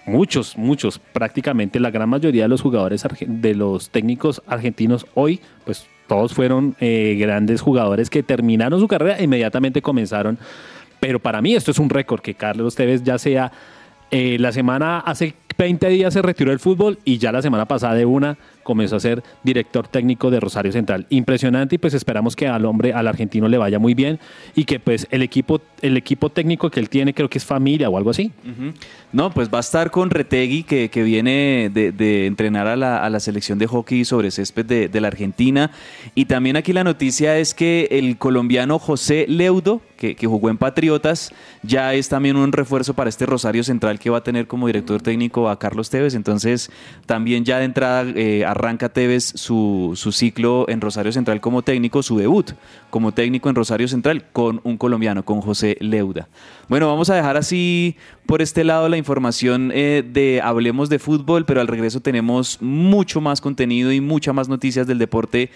muchos, 0.08 0.58
muchos, 0.58 0.98
prácticamente 0.98 1.80
la 1.80 1.92
gran 1.92 2.10
mayoría 2.10 2.44
de 2.44 2.50
los 2.50 2.62
jugadores 2.62 3.06
de 3.28 3.54
los 3.54 3.90
técnicos 3.92 4.42
argentinos 4.48 5.06
hoy, 5.14 5.40
pues 5.66 5.86
todos 6.10 6.34
fueron 6.34 6.76
eh, 6.82 7.16
grandes 7.18 7.62
jugadores 7.62 8.10
que 8.10 8.24
terminaron 8.24 8.82
su 8.82 8.88
carrera 8.90 9.18
e 9.18 9.24
inmediatamente 9.24 9.82
comenzaron. 9.82 10.38
Pero 11.00 11.20
para 11.20 11.42
mí 11.42 11.56
esto 11.56 11.72
es 11.72 11.80
un 11.80 11.90
récord 11.90 12.20
que 12.20 12.34
Carlos 12.34 12.76
Tevez 12.76 13.04
ya 13.04 13.18
sea 13.18 13.54
eh, 14.12 14.38
la 14.40 14.52
semana 14.52 15.00
hace 15.00 15.36
20 15.58 15.88
días 15.90 16.14
se 16.14 16.22
retiró 16.22 16.50
del 16.50 16.60
fútbol 16.60 17.00
y 17.06 17.20
ya 17.20 17.32
la 17.32 17.42
semana 17.42 17.66
pasada 17.66 17.94
de 17.94 18.06
una 18.06 18.38
comenzó 18.70 18.98
a 18.98 19.00
ser 19.00 19.24
director 19.44 19.88
técnico 19.88 20.30
de 20.30 20.40
Rosario 20.40 20.72
Central. 20.72 21.08
Impresionante 21.10 21.74
y 21.74 21.78
pues 21.80 21.96
esperamos 21.96 22.36
que 22.36 22.48
al 22.48 22.66
hombre, 22.66 22.94
al 22.94 23.08
argentino 23.08 23.48
le 23.48 23.58
vaya 23.58 23.80
muy 23.80 23.96
bien 23.96 24.20
y 24.54 24.66
que 24.66 24.80
pues 24.80 25.08
el 25.10 25.24
equipo, 25.24 25.60
el 25.82 25.98
equipo 25.98 26.30
técnico 26.30 26.70
que 26.70 26.80
él 26.80 26.88
tiene 26.88 27.16
creo 27.16 27.32
que 27.32 27.40
es 27.40 27.46
familia 27.46 27.90
o 27.90 27.98
algo 27.98 28.12
así. 28.12 28.32
No, 29.12 29.32
pues 29.32 29.50
va 29.52 29.58
a 29.58 29.62
estar 29.62 29.90
con 29.90 30.12
Retegui, 30.12 30.62
que, 30.62 30.90
que 30.90 31.02
viene 31.02 31.72
de, 31.74 31.92
de 31.92 32.28
entrenar 32.28 32.68
a 32.68 32.76
la, 32.76 33.04
a 33.04 33.10
la 33.10 33.20
selección 33.20 33.58
de 33.58 33.66
hockey 33.66 34.06
sobre 34.06 34.30
césped 34.30 34.68
de, 34.68 34.88
de 34.88 35.02
la 35.02 35.08
Argentina. 35.08 35.72
Y 36.14 36.26
también 36.26 36.56
aquí 36.56 36.72
la 36.74 36.84
noticia 36.84 37.40
es 37.40 37.56
que 37.56 37.88
el 37.90 38.20
colombiano 38.20 38.78
José 38.78 39.26
Leudo, 39.28 39.82
que, 39.98 40.16
que 40.16 40.28
jugó 40.28 40.52
en 40.52 40.60
Patriotas, 40.60 41.32
ya 41.64 41.96
es 41.96 42.08
también 42.08 42.36
un 42.36 42.52
refuerzo 42.52 42.94
para 42.94 43.10
este 43.10 43.26
Rosario 43.26 43.64
Central 43.64 43.98
que 43.98 44.12
va 44.12 44.20
a 44.20 44.24
tener 44.24 44.46
como 44.46 44.68
director 44.68 45.02
técnico 45.02 45.50
a 45.50 45.58
Carlos 45.58 45.90
Tevez. 45.90 46.14
Entonces, 46.14 46.70
también 47.08 47.46
ya 47.46 47.58
de 47.58 47.66
entrada 47.66 48.06
eh, 48.16 48.46
arranca 48.60 48.90
Tevez 48.90 49.24
su, 49.36 49.94
su 49.96 50.12
ciclo 50.12 50.66
en 50.70 50.82
Rosario 50.82 51.12
Central 51.12 51.42
como 51.42 51.62
técnico, 51.62 52.04
su 52.04 52.18
debut 52.18 52.52
como 52.90 53.14
técnico 53.14 53.50
en 53.50 53.56
Rosario 53.56 53.88
Central 53.88 54.26
con 54.32 54.62
un 54.64 54.78
colombiano, 54.78 55.24
con 55.24 55.42
José 55.42 55.78
Leuda. 55.80 56.28
Bueno, 56.68 56.88
vamos 56.88 57.10
a 57.10 57.16
dejar 57.16 57.38
así 57.38 57.96
por 58.26 58.42
este 58.42 58.64
lado 58.64 58.90
la 58.90 58.98
información 58.98 59.72
eh, 59.74 60.04
de 60.06 60.42
Hablemos 60.44 60.90
de 60.90 61.00
Fútbol, 61.00 61.46
pero 61.46 61.62
al 61.62 61.68
regreso 61.68 62.02
tenemos 62.02 62.62
mucho 62.62 63.22
más 63.22 63.42
contenido 63.42 63.92
y 63.92 64.02
muchas 64.02 64.36
más 64.36 64.50
noticias 64.50 64.86
del 64.86 65.00
deporte 65.00 65.50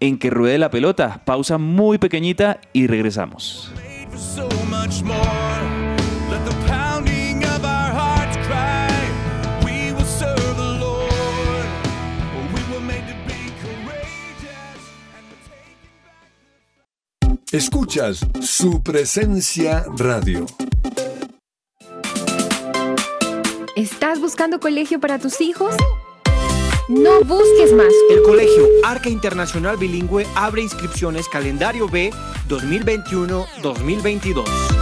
en 0.00 0.18
que 0.18 0.30
ruede 0.30 0.58
la 0.58 0.70
pelota. 0.70 1.22
Pausa 1.24 1.58
muy 1.58 1.98
pequeñita 1.98 2.60
y 2.72 2.86
regresamos. 2.86 3.72
Escuchas 17.52 18.26
su 18.40 18.82
presencia 18.82 19.84
radio. 19.98 20.46
¿Estás 23.76 24.20
buscando 24.20 24.58
colegio 24.58 24.98
para 25.00 25.18
tus 25.18 25.42
hijos? 25.42 25.76
No 26.88 27.20
busques 27.20 27.74
más. 27.74 27.92
El 28.10 28.22
Colegio 28.22 28.66
Arca 28.84 29.10
Internacional 29.10 29.76
Bilingüe 29.76 30.26
abre 30.34 30.62
inscripciones 30.62 31.28
calendario 31.28 31.90
B 31.90 32.10
2021-2022. 32.48 34.81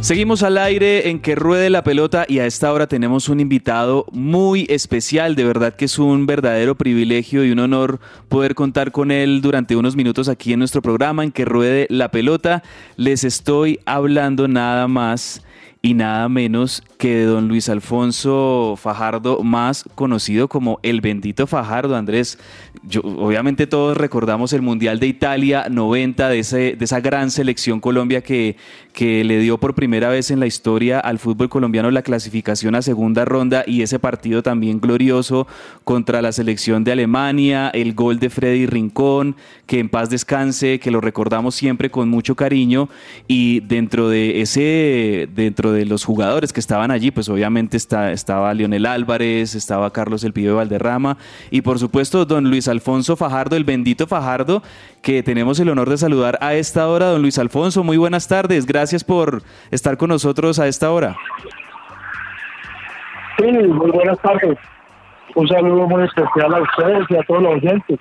Seguimos 0.00 0.42
al 0.42 0.56
aire 0.56 1.10
en 1.10 1.20
que 1.20 1.34
ruede 1.34 1.68
la 1.68 1.84
pelota 1.84 2.24
y 2.26 2.38
a 2.38 2.46
esta 2.46 2.72
hora 2.72 2.86
tenemos 2.86 3.28
un 3.28 3.38
invitado 3.38 4.06
muy 4.12 4.66
especial. 4.70 5.36
De 5.36 5.44
verdad 5.44 5.74
que 5.74 5.84
es 5.84 5.98
un 5.98 6.24
verdadero 6.24 6.74
privilegio 6.74 7.44
y 7.44 7.50
un 7.50 7.58
honor 7.58 8.00
poder 8.30 8.54
contar 8.54 8.92
con 8.92 9.10
él 9.10 9.42
durante 9.42 9.76
unos 9.76 9.96
minutos 9.96 10.30
aquí 10.30 10.54
en 10.54 10.58
nuestro 10.58 10.80
programa 10.80 11.22
en 11.22 11.32
que 11.32 11.44
ruede 11.44 11.86
la 11.90 12.10
pelota. 12.10 12.62
Les 12.96 13.24
estoy 13.24 13.78
hablando 13.84 14.48
nada 14.48 14.88
más 14.88 15.42
y 15.82 15.94
nada 15.94 16.28
menos 16.28 16.82
que 16.98 17.16
de 17.16 17.24
don 17.24 17.48
Luis 17.48 17.68
Alfonso 17.68 18.74
Fajardo, 18.76 19.42
más 19.42 19.84
conocido 19.94 20.48
como 20.48 20.78
el 20.82 21.00
bendito 21.00 21.46
Fajardo. 21.46 21.96
Andrés, 21.96 22.38
obviamente 23.02 23.66
todos 23.66 23.96
recordamos 23.96 24.52
el 24.52 24.62
Mundial 24.62 25.00
de 25.00 25.06
Italia 25.06 25.66
90, 25.70 26.28
de, 26.28 26.38
ese, 26.38 26.76
de 26.76 26.84
esa 26.84 27.00
gran 27.00 27.30
selección 27.30 27.80
Colombia 27.80 28.22
que, 28.22 28.56
que 28.92 29.22
le 29.24 29.38
dio 29.38 29.58
por 29.58 29.74
primera 29.74 30.08
vez 30.08 30.30
en 30.30 30.40
la 30.40 30.46
historia 30.46 30.98
al 30.98 31.18
fútbol 31.18 31.48
colombiano 31.48 31.90
la 31.90 32.02
clasificación 32.02 32.74
a 32.74 32.82
segunda 32.82 33.24
ronda 33.24 33.64
y 33.66 33.82
ese 33.82 33.98
partido 33.98 34.42
también 34.42 34.80
glorioso 34.80 35.46
contra 35.84 36.22
la 36.22 36.32
selección 36.32 36.82
de 36.84 36.92
Alemania, 36.92 37.68
el 37.68 37.94
gol 37.94 38.18
de 38.18 38.30
Freddy 38.30 38.66
Rincón, 38.66 39.36
que 39.66 39.78
en 39.78 39.88
paz 39.88 40.08
descanse, 40.08 40.80
que 40.80 40.90
lo 40.90 41.00
recordamos 41.00 41.54
siempre 41.54 41.90
con 41.90 42.08
mucho 42.08 42.34
cariño 42.34 42.88
y 43.28 43.60
dentro 43.60 44.08
de 44.08 44.40
ese, 44.40 45.28
dentro 45.34 45.72
de 45.72 45.84
los 45.84 46.04
jugadores 46.04 46.52
que 46.52 46.60
estaban 46.60 46.90
allí, 46.90 47.10
pues 47.10 47.28
obviamente 47.28 47.76
está, 47.76 48.10
estaba 48.12 48.54
Lionel 48.54 48.86
Álvarez, 48.86 49.54
estaba 49.54 49.92
Carlos 49.92 50.24
El 50.24 50.32
Pibe 50.32 50.52
Valderrama 50.52 51.18
y 51.50 51.60
por 51.60 51.78
supuesto 51.78 52.24
don 52.24 52.48
Luis 52.48 52.69
Alfonso 52.70 53.16
Fajardo, 53.16 53.56
el 53.56 53.64
bendito 53.64 54.06
Fajardo, 54.06 54.62
que 55.02 55.22
tenemos 55.22 55.60
el 55.60 55.68
honor 55.68 55.90
de 55.90 55.98
saludar 55.98 56.38
a 56.40 56.54
esta 56.54 56.88
hora. 56.88 57.06
Don 57.06 57.22
Luis 57.22 57.38
Alfonso, 57.38 57.84
muy 57.84 57.96
buenas 57.96 58.28
tardes, 58.28 58.66
gracias 58.66 59.04
por 59.04 59.42
estar 59.70 59.96
con 59.96 60.08
nosotros 60.08 60.58
a 60.58 60.66
esta 60.66 60.90
hora. 60.90 61.16
Sí, 63.38 63.50
muy 63.50 63.90
buenas 63.90 64.18
tardes. 64.20 64.58
Un 65.34 65.48
saludo 65.48 65.86
muy 65.86 66.04
especial 66.04 66.54
a 66.54 66.62
ustedes 66.62 67.06
y 67.08 67.16
a 67.16 67.22
todos 67.22 67.42
los 67.42 67.54
oyentes. 67.54 67.98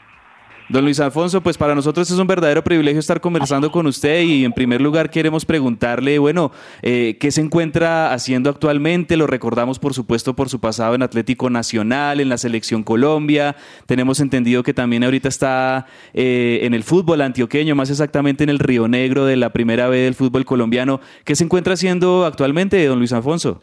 Don 0.69 0.83
Luis 0.83 0.99
Alfonso, 0.99 1.41
pues 1.41 1.57
para 1.57 1.73
nosotros 1.73 2.11
es 2.11 2.19
un 2.19 2.27
verdadero 2.27 2.63
privilegio 2.63 2.99
estar 2.99 3.19
conversando 3.19 3.71
con 3.71 3.87
usted 3.87 4.21
y 4.21 4.45
en 4.45 4.53
primer 4.53 4.81
lugar 4.81 5.09
queremos 5.09 5.43
preguntarle, 5.43 6.19
bueno, 6.19 6.51
eh, 6.83 7.17
¿qué 7.19 7.31
se 7.31 7.41
encuentra 7.41 8.13
haciendo 8.13 8.51
actualmente? 8.51 9.17
Lo 9.17 9.25
recordamos 9.25 9.79
por 9.79 9.95
supuesto 9.95 10.35
por 10.35 10.47
su 10.47 10.59
pasado 10.59 10.93
en 10.93 11.01
Atlético 11.01 11.49
Nacional, 11.49 12.19
en 12.19 12.29
la 12.29 12.37
Selección 12.37 12.83
Colombia. 12.83 13.55
Tenemos 13.87 14.19
entendido 14.19 14.61
que 14.61 14.75
también 14.75 15.03
ahorita 15.03 15.27
está 15.27 15.87
eh, 16.13 16.59
en 16.61 16.75
el 16.75 16.83
fútbol 16.83 17.21
antioqueño, 17.21 17.73
más 17.73 17.89
exactamente 17.89 18.43
en 18.43 18.51
el 18.51 18.59
Río 18.59 18.87
Negro 18.87 19.25
de 19.25 19.37
la 19.37 19.49
primera 19.49 19.87
vez 19.87 20.03
del 20.03 20.13
fútbol 20.13 20.45
colombiano. 20.45 20.99
¿Qué 21.25 21.35
se 21.35 21.45
encuentra 21.45 21.73
haciendo 21.73 22.27
actualmente, 22.27 22.85
don 22.85 22.99
Luis 22.99 23.11
Alfonso? 23.11 23.59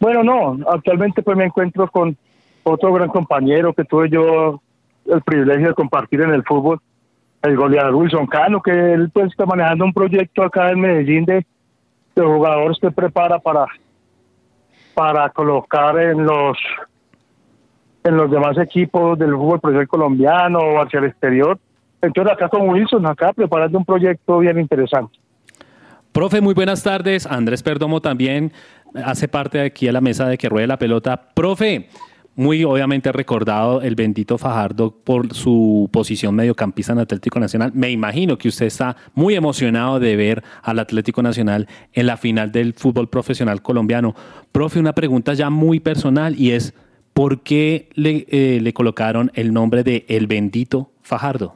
Bueno, 0.00 0.24
no, 0.24 0.58
actualmente 0.72 1.22
pues 1.22 1.36
me 1.36 1.44
encuentro 1.44 1.88
con 1.88 2.16
otro 2.64 2.92
gran 2.92 3.10
compañero 3.10 3.72
que 3.72 3.84
tuve 3.84 4.10
yo 4.10 4.60
el 5.08 5.22
privilegio 5.22 5.68
de 5.68 5.74
compartir 5.74 6.20
en 6.20 6.30
el 6.30 6.44
fútbol, 6.44 6.80
el 7.42 7.56
goleador 7.56 7.94
Wilson 7.94 8.26
Cano, 8.26 8.60
que 8.60 8.70
él 8.70 9.10
pues 9.10 9.26
está 9.28 9.46
manejando 9.46 9.84
un 9.84 9.92
proyecto 9.92 10.42
acá 10.42 10.70
en 10.70 10.80
Medellín 10.80 11.24
de, 11.24 11.46
de 12.14 12.22
jugadores 12.22 12.78
que 12.80 12.90
prepara 12.90 13.38
para 13.38 13.66
para 14.94 15.30
colocar 15.30 15.96
en 16.00 16.24
los 16.24 16.58
en 18.02 18.16
los 18.16 18.30
demás 18.30 18.58
equipos 18.58 19.18
del 19.18 19.32
fútbol 19.32 19.60
profesional 19.60 19.88
colombiano 19.88 20.58
o 20.58 20.82
hacia 20.82 20.98
el 20.98 21.06
exterior. 21.06 21.58
Entonces 22.02 22.32
acá 22.32 22.48
con 22.48 22.68
Wilson, 22.68 23.06
acá 23.06 23.32
preparando 23.32 23.78
un 23.78 23.84
proyecto 23.84 24.38
bien 24.38 24.58
interesante. 24.58 25.18
Profe, 26.12 26.40
muy 26.40 26.54
buenas 26.54 26.82
tardes. 26.82 27.26
Andrés 27.26 27.62
Perdomo 27.62 28.00
también 28.00 28.52
hace 29.04 29.28
parte 29.28 29.58
de 29.58 29.66
aquí 29.66 29.86
a 29.86 29.92
la 29.92 30.00
mesa 30.00 30.26
de 30.26 30.38
que 30.38 30.48
ruede 30.48 30.66
la 30.66 30.78
pelota. 30.78 31.28
Profe, 31.34 31.88
muy 32.38 32.62
obviamente 32.62 33.10
recordado 33.10 33.82
el 33.82 33.96
bendito 33.96 34.38
Fajardo 34.38 34.92
por 34.92 35.34
su 35.34 35.90
posición 35.92 36.36
mediocampista 36.36 36.92
en 36.92 37.00
Atlético 37.00 37.40
Nacional. 37.40 37.72
Me 37.74 37.90
imagino 37.90 38.38
que 38.38 38.46
usted 38.46 38.66
está 38.66 38.96
muy 39.14 39.34
emocionado 39.34 39.98
de 39.98 40.14
ver 40.14 40.44
al 40.62 40.78
Atlético 40.78 41.20
Nacional 41.20 41.66
en 41.92 42.06
la 42.06 42.16
final 42.16 42.52
del 42.52 42.74
fútbol 42.74 43.08
profesional 43.08 43.60
colombiano. 43.60 44.14
Profe, 44.52 44.78
una 44.78 44.92
pregunta 44.92 45.34
ya 45.34 45.50
muy 45.50 45.80
personal 45.80 46.36
y 46.38 46.52
es, 46.52 46.74
¿por 47.12 47.40
qué 47.40 47.88
le, 47.94 48.24
eh, 48.28 48.60
le 48.62 48.72
colocaron 48.72 49.32
el 49.34 49.52
nombre 49.52 49.82
de 49.82 50.06
El 50.08 50.28
Bendito 50.28 50.92
Fajardo? 51.02 51.54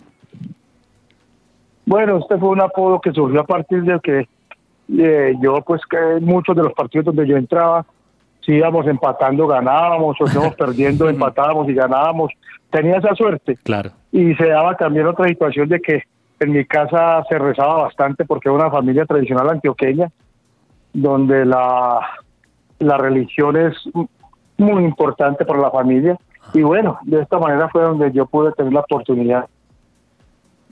Bueno, 1.87 2.19
este 2.19 2.37
fue 2.39 2.49
un 2.49 2.61
apodo 2.61 3.01
que 3.01 3.13
surgió 3.13 3.41
a 3.41 3.47
partir 3.47 3.85
de 3.85 4.01
que 4.01 4.29
eh, 4.99 5.35
yo, 5.41 5.63
pues, 5.65 5.81
que 5.89 6.19
muchos 6.21 6.57
de 6.57 6.65
los 6.65 6.73
partidos 6.73 7.05
donde 7.05 7.25
yo 7.29 7.37
entraba, 7.37 7.87
si 8.45 8.53
íbamos 8.53 8.87
empatando, 8.87 9.47
ganábamos, 9.47 10.21
o 10.21 10.25
íbamos 10.31 10.55
perdiendo, 10.57 11.09
empatábamos 11.09 11.69
y 11.69 11.75
ganábamos. 11.75 12.33
Tenía 12.71 12.97
esa 12.97 13.15
suerte. 13.15 13.57
Claro. 13.63 13.91
Y 14.11 14.35
se 14.35 14.49
daba 14.49 14.77
también 14.77 15.07
otra 15.07 15.29
situación 15.29 15.69
de 15.69 15.81
que 15.81 16.03
en 16.41 16.53
mi 16.53 16.65
casa 16.65 17.23
se 17.29 17.39
rezaba 17.39 17.85
bastante 17.85 18.25
porque 18.25 18.49
era 18.49 18.57
una 18.57 18.71
familia 18.71 19.07
tradicional 19.07 19.51
antioqueña, 19.51 20.11
donde 20.93 21.45
la, 21.45 22.01
la 22.79 22.99
religión 22.99 23.57
es 23.57 23.75
muy 24.59 24.85
importante 24.85 25.45
para 25.45 25.61
la 25.61 25.71
familia. 25.71 26.19
Y 26.53 26.63
bueno, 26.63 26.99
de 27.05 27.23
esta 27.23 27.39
manera 27.39 27.69
fue 27.69 27.83
donde 27.83 28.11
yo 28.13 28.27
pude 28.27 28.53
tener 28.53 28.73
la 28.73 28.81
oportunidad 28.81 29.47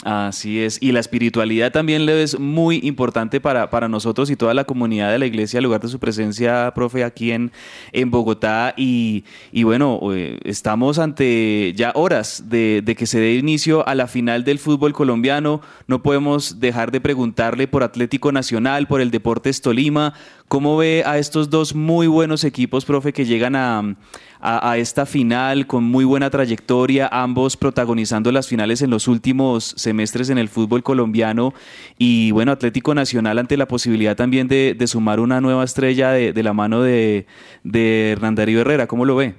Así 0.03 0.61
es, 0.61 0.79
y 0.81 0.93
la 0.93 1.01
espiritualidad 1.01 1.73
también 1.73 2.07
le 2.07 2.23
es 2.23 2.39
muy 2.39 2.81
importante 2.85 3.39
para, 3.39 3.69
para 3.69 3.87
nosotros 3.87 4.31
y 4.31 4.37
toda 4.37 4.55
la 4.55 4.65
comunidad 4.65 5.11
de 5.13 5.19
la 5.19 5.27
iglesia, 5.27 5.59
al 5.59 5.65
lugar 5.65 5.83
de 5.83 5.89
su 5.89 5.99
presencia, 5.99 6.73
profe, 6.75 7.05
aquí 7.05 7.33
en, 7.33 7.53
en 7.93 8.11
Bogotá. 8.11 8.73
Y, 8.79 9.25
y 9.53 9.65
bueno, 9.65 10.01
eh, 10.15 10.39
estamos 10.45 10.99
ante 10.99 11.75
ya 11.77 11.93
horas 11.95 12.45
de, 12.49 12.81
de 12.83 12.95
que 12.95 13.05
se 13.05 13.21
dé 13.21 13.35
inicio 13.35 13.87
a 13.87 13.95
la 13.95 14.07
final 14.07 14.43
del 14.43 14.59
fútbol 14.59 14.95
colombiano. 14.95 15.61
No 15.87 16.03
podemos 16.03 16.61
dejar 16.61 16.93
de 16.93 17.03
preguntarle 17.03 17.69
por 17.69 17.83
Atlético 17.83 18.33
Nacional, 18.33 18.87
por 18.87 19.03
el 19.03 19.11
Deportes 19.11 19.61
Tolima. 19.61 20.15
¿Cómo 20.49 20.79
ve 20.79 21.05
a 21.07 21.19
estos 21.19 21.51
dos 21.51 21.75
muy 21.75 22.07
buenos 22.07 22.43
equipos, 22.43 22.87
profe, 22.87 23.13
que 23.13 23.27
llegan 23.27 23.55
a, 23.55 23.97
a, 24.41 24.77
esta 24.79 25.07
final 25.07 25.67
con 25.67 25.85
muy 25.85 26.05
buena 26.05 26.31
trayectoria, 26.31 27.09
ambos 27.11 27.57
protagonizando 27.57 28.33
las 28.33 28.49
finales 28.49 28.83
en 28.83 28.91
los 28.91 29.09
últimos 29.09 29.75
semestres 29.77 30.31
en 30.31 30.39
el 30.39 30.49
fútbol 30.49 30.83
colombiano? 30.83 31.53
Y 31.99 32.31
bueno, 32.33 32.53
Atlético 32.53 32.95
Nacional 32.95 33.39
ante 33.39 33.57
la 33.57 33.67
posibilidad 33.67 34.17
también 34.17 34.49
de, 34.49 34.77
sumar 34.87 35.21
una 35.21 35.41
nueva 35.41 35.65
estrella 35.65 36.11
de, 36.11 36.43
la 36.43 36.53
mano 36.53 36.83
de, 36.83 37.27
de 37.65 38.13
Hernán 38.13 38.35
Darío 38.35 38.61
Herrera. 38.61 38.87
¿Cómo 38.87 39.05
lo 39.05 39.17
ve? 39.17 39.35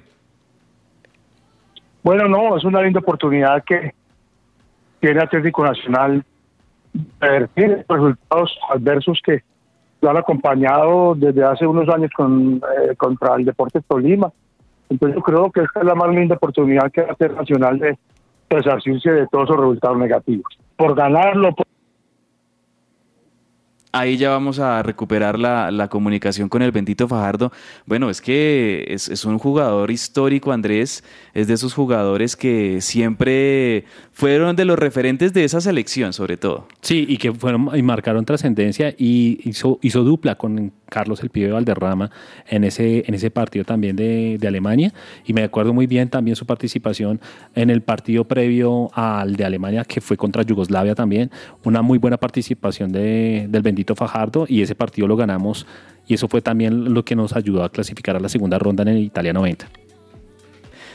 Bueno, 2.02 2.26
no, 2.28 2.56
es 2.56 2.64
una 2.64 2.82
linda 2.82 3.00
oportunidad 3.00 3.62
que 3.64 3.94
tiene 5.00 5.20
Atlético 5.20 5.64
Nacional 5.64 6.24
revertir 7.20 7.84
resultados 7.88 8.58
adversos 8.70 9.20
que 9.24 9.42
lo 10.00 10.10
han 10.10 10.16
acompañado 10.16 11.14
desde 11.14 11.44
hace 11.44 11.66
unos 11.66 11.88
años 11.88 12.10
con, 12.14 12.56
eh, 12.56 12.96
contra 12.96 13.36
el 13.36 13.44
Deportes 13.44 13.84
Tolima. 13.86 14.32
Entonces 14.92 15.16
yo 15.16 15.22
creo 15.22 15.50
que 15.50 15.62
esta 15.62 15.80
es 15.80 15.86
la 15.86 15.94
más 15.94 16.10
linda 16.10 16.36
oportunidad 16.36 16.92
que 16.92 17.02
va 17.02 17.12
a 17.12 17.14
tener 17.14 17.34
Nacional 17.34 17.78
de 17.78 17.98
resarcirse 18.50 19.10
de 19.10 19.26
todos 19.28 19.48
esos 19.48 19.58
resultados 19.58 19.96
negativos. 19.96 20.44
Por 20.76 20.94
ganarlo, 20.94 21.54
por 21.54 21.66
Ahí 23.94 24.16
ya 24.16 24.30
vamos 24.30 24.58
a 24.58 24.82
recuperar 24.82 25.38
la, 25.38 25.70
la 25.70 25.88
comunicación 25.88 26.48
con 26.48 26.62
el 26.62 26.72
bendito 26.72 27.06
Fajardo. 27.06 27.52
Bueno, 27.84 28.08
es 28.08 28.22
que 28.22 28.86
es, 28.88 29.10
es 29.10 29.26
un 29.26 29.38
jugador 29.38 29.90
histórico, 29.90 30.50
Andrés. 30.50 31.04
Es 31.34 31.46
de 31.46 31.52
esos 31.52 31.74
jugadores 31.74 32.34
que 32.34 32.80
siempre 32.80 33.84
fueron 34.10 34.56
de 34.56 34.64
los 34.64 34.78
referentes 34.78 35.34
de 35.34 35.44
esa 35.44 35.60
selección, 35.60 36.14
sobre 36.14 36.38
todo. 36.38 36.68
Sí, 36.80 37.04
y 37.06 37.18
que 37.18 37.32
fueron 37.32 37.68
y 37.74 37.82
marcaron 37.82 38.24
trascendencia 38.24 38.94
y 38.96 39.40
hizo, 39.44 39.78
hizo 39.82 40.04
dupla 40.04 40.36
con 40.36 40.72
Carlos 40.88 41.22
el 41.22 41.30
Pibe 41.30 41.52
Valderrama 41.52 42.10
en 42.46 42.64
ese, 42.64 43.04
en 43.06 43.14
ese 43.14 43.30
partido 43.30 43.64
también 43.64 43.96
de, 43.96 44.38
de 44.38 44.48
Alemania. 44.48 44.92
Y 45.26 45.32
me 45.32 45.42
acuerdo 45.42 45.74
muy 45.74 45.86
bien 45.86 46.08
también 46.08 46.36
su 46.36 46.46
participación 46.46 47.20
en 47.54 47.68
el 47.68 47.82
partido 47.82 48.24
previo 48.24 48.90
al 48.94 49.36
de 49.36 49.44
Alemania, 49.44 49.84
que 49.84 50.00
fue 50.00 50.16
contra 50.16 50.42
Yugoslavia 50.42 50.94
también. 50.94 51.30
Una 51.64 51.82
muy 51.82 51.98
buena 51.98 52.16
participación 52.16 52.92
de, 52.92 53.46
del 53.48 53.62
bendito 53.62 53.81
Fajardo 53.94 54.46
y 54.48 54.62
ese 54.62 54.74
partido 54.74 55.06
lo 55.08 55.16
ganamos. 55.16 55.66
Y 56.06 56.14
eso 56.14 56.28
fue 56.28 56.42
también 56.42 56.92
lo 56.94 57.04
que 57.04 57.14
nos 57.16 57.34
ayudó 57.34 57.62
a 57.64 57.70
clasificar 57.70 58.16
a 58.16 58.20
la 58.20 58.28
segunda 58.28 58.58
ronda 58.58 58.82
en 58.82 58.88
el 58.88 58.98
Italia 58.98 59.32
90. 59.32 59.68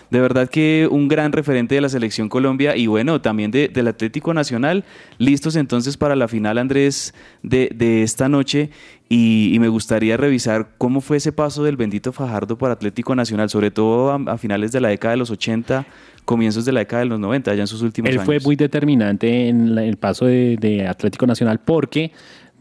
De 0.10 0.22
verdad 0.22 0.50
que 0.50 0.88
un 0.90 1.10
gran 1.10 1.34
referente 1.34 1.76
de 1.76 1.82
la 1.82 1.90
selección 1.90 2.30
Colombia 2.30 2.78
y 2.78 2.88
bueno, 2.88 3.20
también 3.20 3.52
de- 3.52 3.68
del 3.68 3.90
Atlético 3.90 4.34
Nacional. 4.34 4.86
Listos 5.18 5.58
entonces 5.58 5.98
para 5.98 6.16
la 6.16 6.30
final, 6.30 6.58
Andrés, 6.58 7.14
de, 7.44 7.70
de 7.76 8.04
esta 8.04 8.30
noche. 8.30 8.70
Y, 9.10 9.52
y 9.54 9.60
me 9.60 9.68
gustaría 9.68 10.16
revisar 10.16 10.70
cómo 10.78 11.02
fue 11.02 11.18
ese 11.18 11.34
paso 11.34 11.62
del 11.64 11.76
bendito 11.76 12.14
Fajardo 12.14 12.58
para 12.58 12.74
Atlético 12.74 13.16
Nacional, 13.16 13.50
sobre 13.50 13.70
todo 13.70 14.12
a, 14.12 14.16
a 14.34 14.38
finales 14.38 14.72
de 14.72 14.80
la 14.80 14.88
década 14.90 15.12
de 15.12 15.18
los 15.18 15.30
80, 15.30 15.86
comienzos 16.24 16.64
de 16.64 16.72
la 16.72 16.80
década 16.82 17.02
de 17.04 17.10
los 17.10 17.20
90, 17.20 17.56
ya 17.56 17.62
en 17.62 17.68
sus 17.68 17.82
últimos 17.82 18.10
Él 18.10 18.16
años. 18.16 18.26
fue 18.26 18.40
muy 18.40 18.56
determinante 18.56 19.50
en 19.50 19.76
la- 19.76 19.84
el 19.84 19.98
paso 19.98 20.26
de, 20.26 20.56
de 20.60 20.88
Atlético 20.88 21.28
Nacional 21.28 21.60
porque 21.60 22.12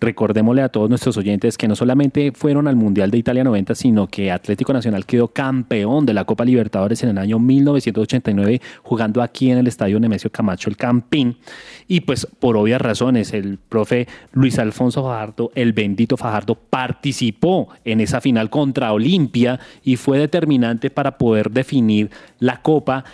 recordémosle 0.00 0.62
a 0.62 0.68
todos 0.68 0.88
nuestros 0.88 1.16
oyentes 1.16 1.56
que 1.56 1.68
no 1.68 1.76
solamente 1.76 2.32
fueron 2.32 2.68
al 2.68 2.76
Mundial 2.76 3.10
de 3.10 3.18
Italia 3.18 3.44
90, 3.44 3.74
sino 3.74 4.06
que 4.06 4.30
Atlético 4.30 4.72
Nacional 4.72 5.06
quedó 5.06 5.28
campeón 5.28 6.06
de 6.06 6.14
la 6.14 6.24
Copa 6.24 6.44
Libertadores 6.44 7.02
en 7.02 7.10
el 7.10 7.18
año 7.18 7.38
1989 7.38 8.60
jugando 8.82 9.22
aquí 9.22 9.50
en 9.50 9.58
el 9.58 9.66
Estadio 9.66 9.98
Nemesio 9.98 10.30
Camacho, 10.30 10.68
el 10.68 10.76
Campín. 10.76 11.36
Y 11.88 12.00
pues 12.00 12.26
por 12.38 12.56
obvias 12.56 12.80
razones, 12.80 13.32
el 13.32 13.58
profe 13.58 14.06
Luis 14.32 14.58
Alfonso 14.58 15.02
Fajardo, 15.02 15.50
el 15.54 15.72
bendito 15.72 16.16
Fajardo, 16.16 16.54
participó 16.54 17.68
en 17.84 18.00
esa 18.00 18.20
final 18.20 18.50
contra 18.50 18.92
Olimpia 18.92 19.58
y 19.82 19.96
fue 19.96 20.18
determinante 20.18 20.90
para 20.90 21.18
poder 21.18 21.50
definir 21.50 22.10
la 22.38 22.60
Copa 22.62 23.04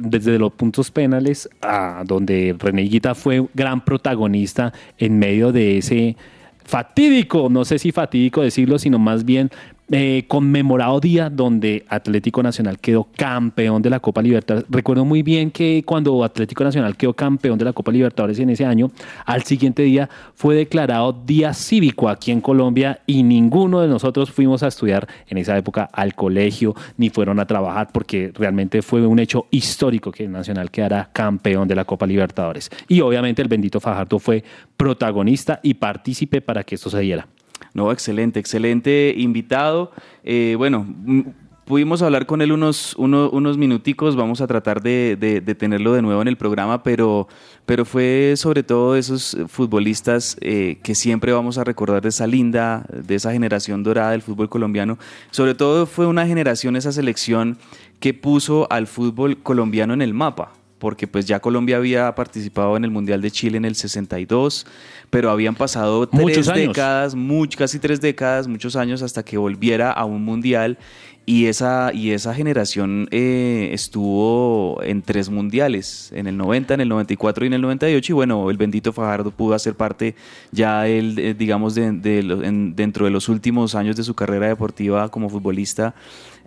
desde 0.00 0.38
los 0.38 0.52
puntos 0.52 0.90
penales 0.90 1.48
a 1.62 2.02
donde 2.06 2.54
René 2.58 2.82
Higuita 2.82 3.14
fue 3.14 3.46
gran 3.54 3.84
protagonista 3.84 4.72
en 4.98 5.18
medio 5.18 5.52
de 5.52 5.78
ese 5.78 6.16
fatídico, 6.64 7.48
no 7.50 7.64
sé 7.64 7.78
si 7.78 7.92
fatídico 7.92 8.42
decirlo, 8.42 8.78
sino 8.78 8.98
más 8.98 9.24
bien 9.24 9.50
eh, 9.90 10.24
conmemorado 10.28 11.00
día 11.00 11.30
donde 11.30 11.86
Atlético 11.88 12.42
Nacional 12.42 12.78
quedó 12.78 13.08
campeón 13.16 13.80
de 13.80 13.88
la 13.88 14.00
Copa 14.00 14.20
Libertadores. 14.20 14.68
Recuerdo 14.70 15.06
muy 15.06 15.22
bien 15.22 15.50
que 15.50 15.82
cuando 15.86 16.22
Atlético 16.22 16.62
Nacional 16.62 16.96
quedó 16.96 17.14
campeón 17.14 17.58
de 17.58 17.64
la 17.64 17.72
Copa 17.72 17.90
Libertadores 17.90 18.38
en 18.38 18.50
ese 18.50 18.66
año, 18.66 18.90
al 19.24 19.44
siguiente 19.44 19.82
día 19.82 20.10
fue 20.34 20.54
declarado 20.54 21.12
día 21.12 21.54
cívico 21.54 22.08
aquí 22.08 22.32
en 22.32 22.42
Colombia 22.42 23.00
y 23.06 23.22
ninguno 23.22 23.80
de 23.80 23.88
nosotros 23.88 24.30
fuimos 24.30 24.62
a 24.62 24.68
estudiar 24.68 25.08
en 25.26 25.38
esa 25.38 25.56
época 25.56 25.88
al 25.92 26.14
colegio 26.14 26.74
ni 26.98 27.08
fueron 27.08 27.40
a 27.40 27.46
trabajar 27.46 27.88
porque 27.92 28.30
realmente 28.34 28.82
fue 28.82 29.06
un 29.06 29.18
hecho 29.18 29.46
histórico 29.50 30.12
que 30.12 30.28
Nacional 30.28 30.70
quedara 30.70 31.08
campeón 31.12 31.66
de 31.66 31.74
la 31.74 31.84
Copa 31.84 32.06
Libertadores. 32.06 32.70
Y 32.88 33.00
obviamente 33.00 33.40
el 33.40 33.48
bendito 33.48 33.80
Fajardo 33.80 34.18
fue 34.18 34.44
protagonista 34.76 35.60
y 35.62 35.74
partícipe 35.74 36.42
para 36.42 36.62
que 36.62 36.74
esto 36.74 36.90
se 36.90 37.00
diera. 37.00 37.26
No, 37.74 37.92
excelente, 37.92 38.40
excelente 38.40 39.14
invitado. 39.16 39.92
Eh, 40.24 40.54
bueno, 40.58 40.84
mm, 40.88 41.20
pudimos 41.64 42.00
hablar 42.00 42.24
con 42.26 42.40
él 42.40 42.50
unos, 42.52 42.94
uno- 42.96 43.28
unos 43.30 43.58
minuticos, 43.58 44.16
vamos 44.16 44.40
a 44.40 44.46
tratar 44.46 44.80
de, 44.82 45.16
de- 45.20 45.54
tenerlo 45.54 45.92
de 45.92 46.00
nuevo 46.00 46.22
en 46.22 46.28
el 46.28 46.36
programa, 46.38 46.82
pero, 46.82 47.28
pero 47.66 47.84
fue 47.84 48.34
sobre 48.36 48.62
todo 48.62 48.96
esos 48.96 49.36
futbolistas 49.48 50.36
eh, 50.40 50.78
que 50.82 50.94
siempre 50.94 51.30
vamos 51.32 51.58
a 51.58 51.64
recordar 51.64 52.00
de 52.02 52.08
esa 52.08 52.26
linda, 52.26 52.86
de 52.90 53.14
esa 53.16 53.32
generación 53.32 53.82
dorada 53.82 54.12
del 54.12 54.22
fútbol 54.22 54.48
colombiano. 54.48 54.96
Sobre 55.30 55.54
todo 55.54 55.84
fue 55.84 56.06
una 56.06 56.26
generación, 56.26 56.74
esa 56.74 56.90
selección 56.90 57.58
que 58.00 58.14
puso 58.14 58.66
al 58.72 58.86
fútbol 58.86 59.36
colombiano 59.42 59.92
en 59.92 60.00
el 60.02 60.14
mapa 60.14 60.52
porque 60.78 61.06
pues 61.06 61.26
ya 61.26 61.40
Colombia 61.40 61.76
había 61.76 62.14
participado 62.14 62.76
en 62.76 62.84
el 62.84 62.90
Mundial 62.90 63.20
de 63.20 63.30
Chile 63.30 63.56
en 63.58 63.64
el 63.64 63.74
62, 63.74 64.66
pero 65.10 65.30
habían 65.30 65.54
pasado 65.54 66.06
tres 66.08 66.48
años. 66.48 66.68
décadas, 66.68 67.14
much- 67.16 67.56
casi 67.56 67.78
tres 67.78 68.00
décadas, 68.00 68.46
muchos 68.48 68.76
años 68.76 69.02
hasta 69.02 69.22
que 69.24 69.36
volviera 69.38 69.90
a 69.92 70.04
un 70.04 70.24
Mundial 70.24 70.78
y 71.26 71.44
esa, 71.44 71.90
y 71.92 72.12
esa 72.12 72.32
generación 72.34 73.06
eh, 73.10 73.68
estuvo 73.72 74.80
en 74.82 75.02
tres 75.02 75.28
mundiales, 75.28 76.10
en 76.14 76.26
el 76.26 76.36
90, 76.38 76.72
en 76.74 76.80
el 76.80 76.88
94 76.88 77.44
y 77.44 77.48
en 77.48 77.52
el 77.54 77.60
98 77.60 78.12
y 78.12 78.14
bueno, 78.14 78.48
el 78.50 78.56
bendito 78.56 78.92
Fajardo 78.94 79.30
pudo 79.30 79.54
hacer 79.54 79.74
parte 79.74 80.14
ya 80.52 80.86
él, 80.88 81.18
eh, 81.18 81.34
digamos, 81.38 81.74
de, 81.74 81.92
de 81.92 82.20
en- 82.20 82.74
dentro 82.76 83.04
de 83.04 83.10
los 83.10 83.28
últimos 83.28 83.74
años 83.74 83.96
de 83.96 84.04
su 84.04 84.14
carrera 84.14 84.46
deportiva 84.48 85.10
como 85.10 85.28
futbolista 85.28 85.94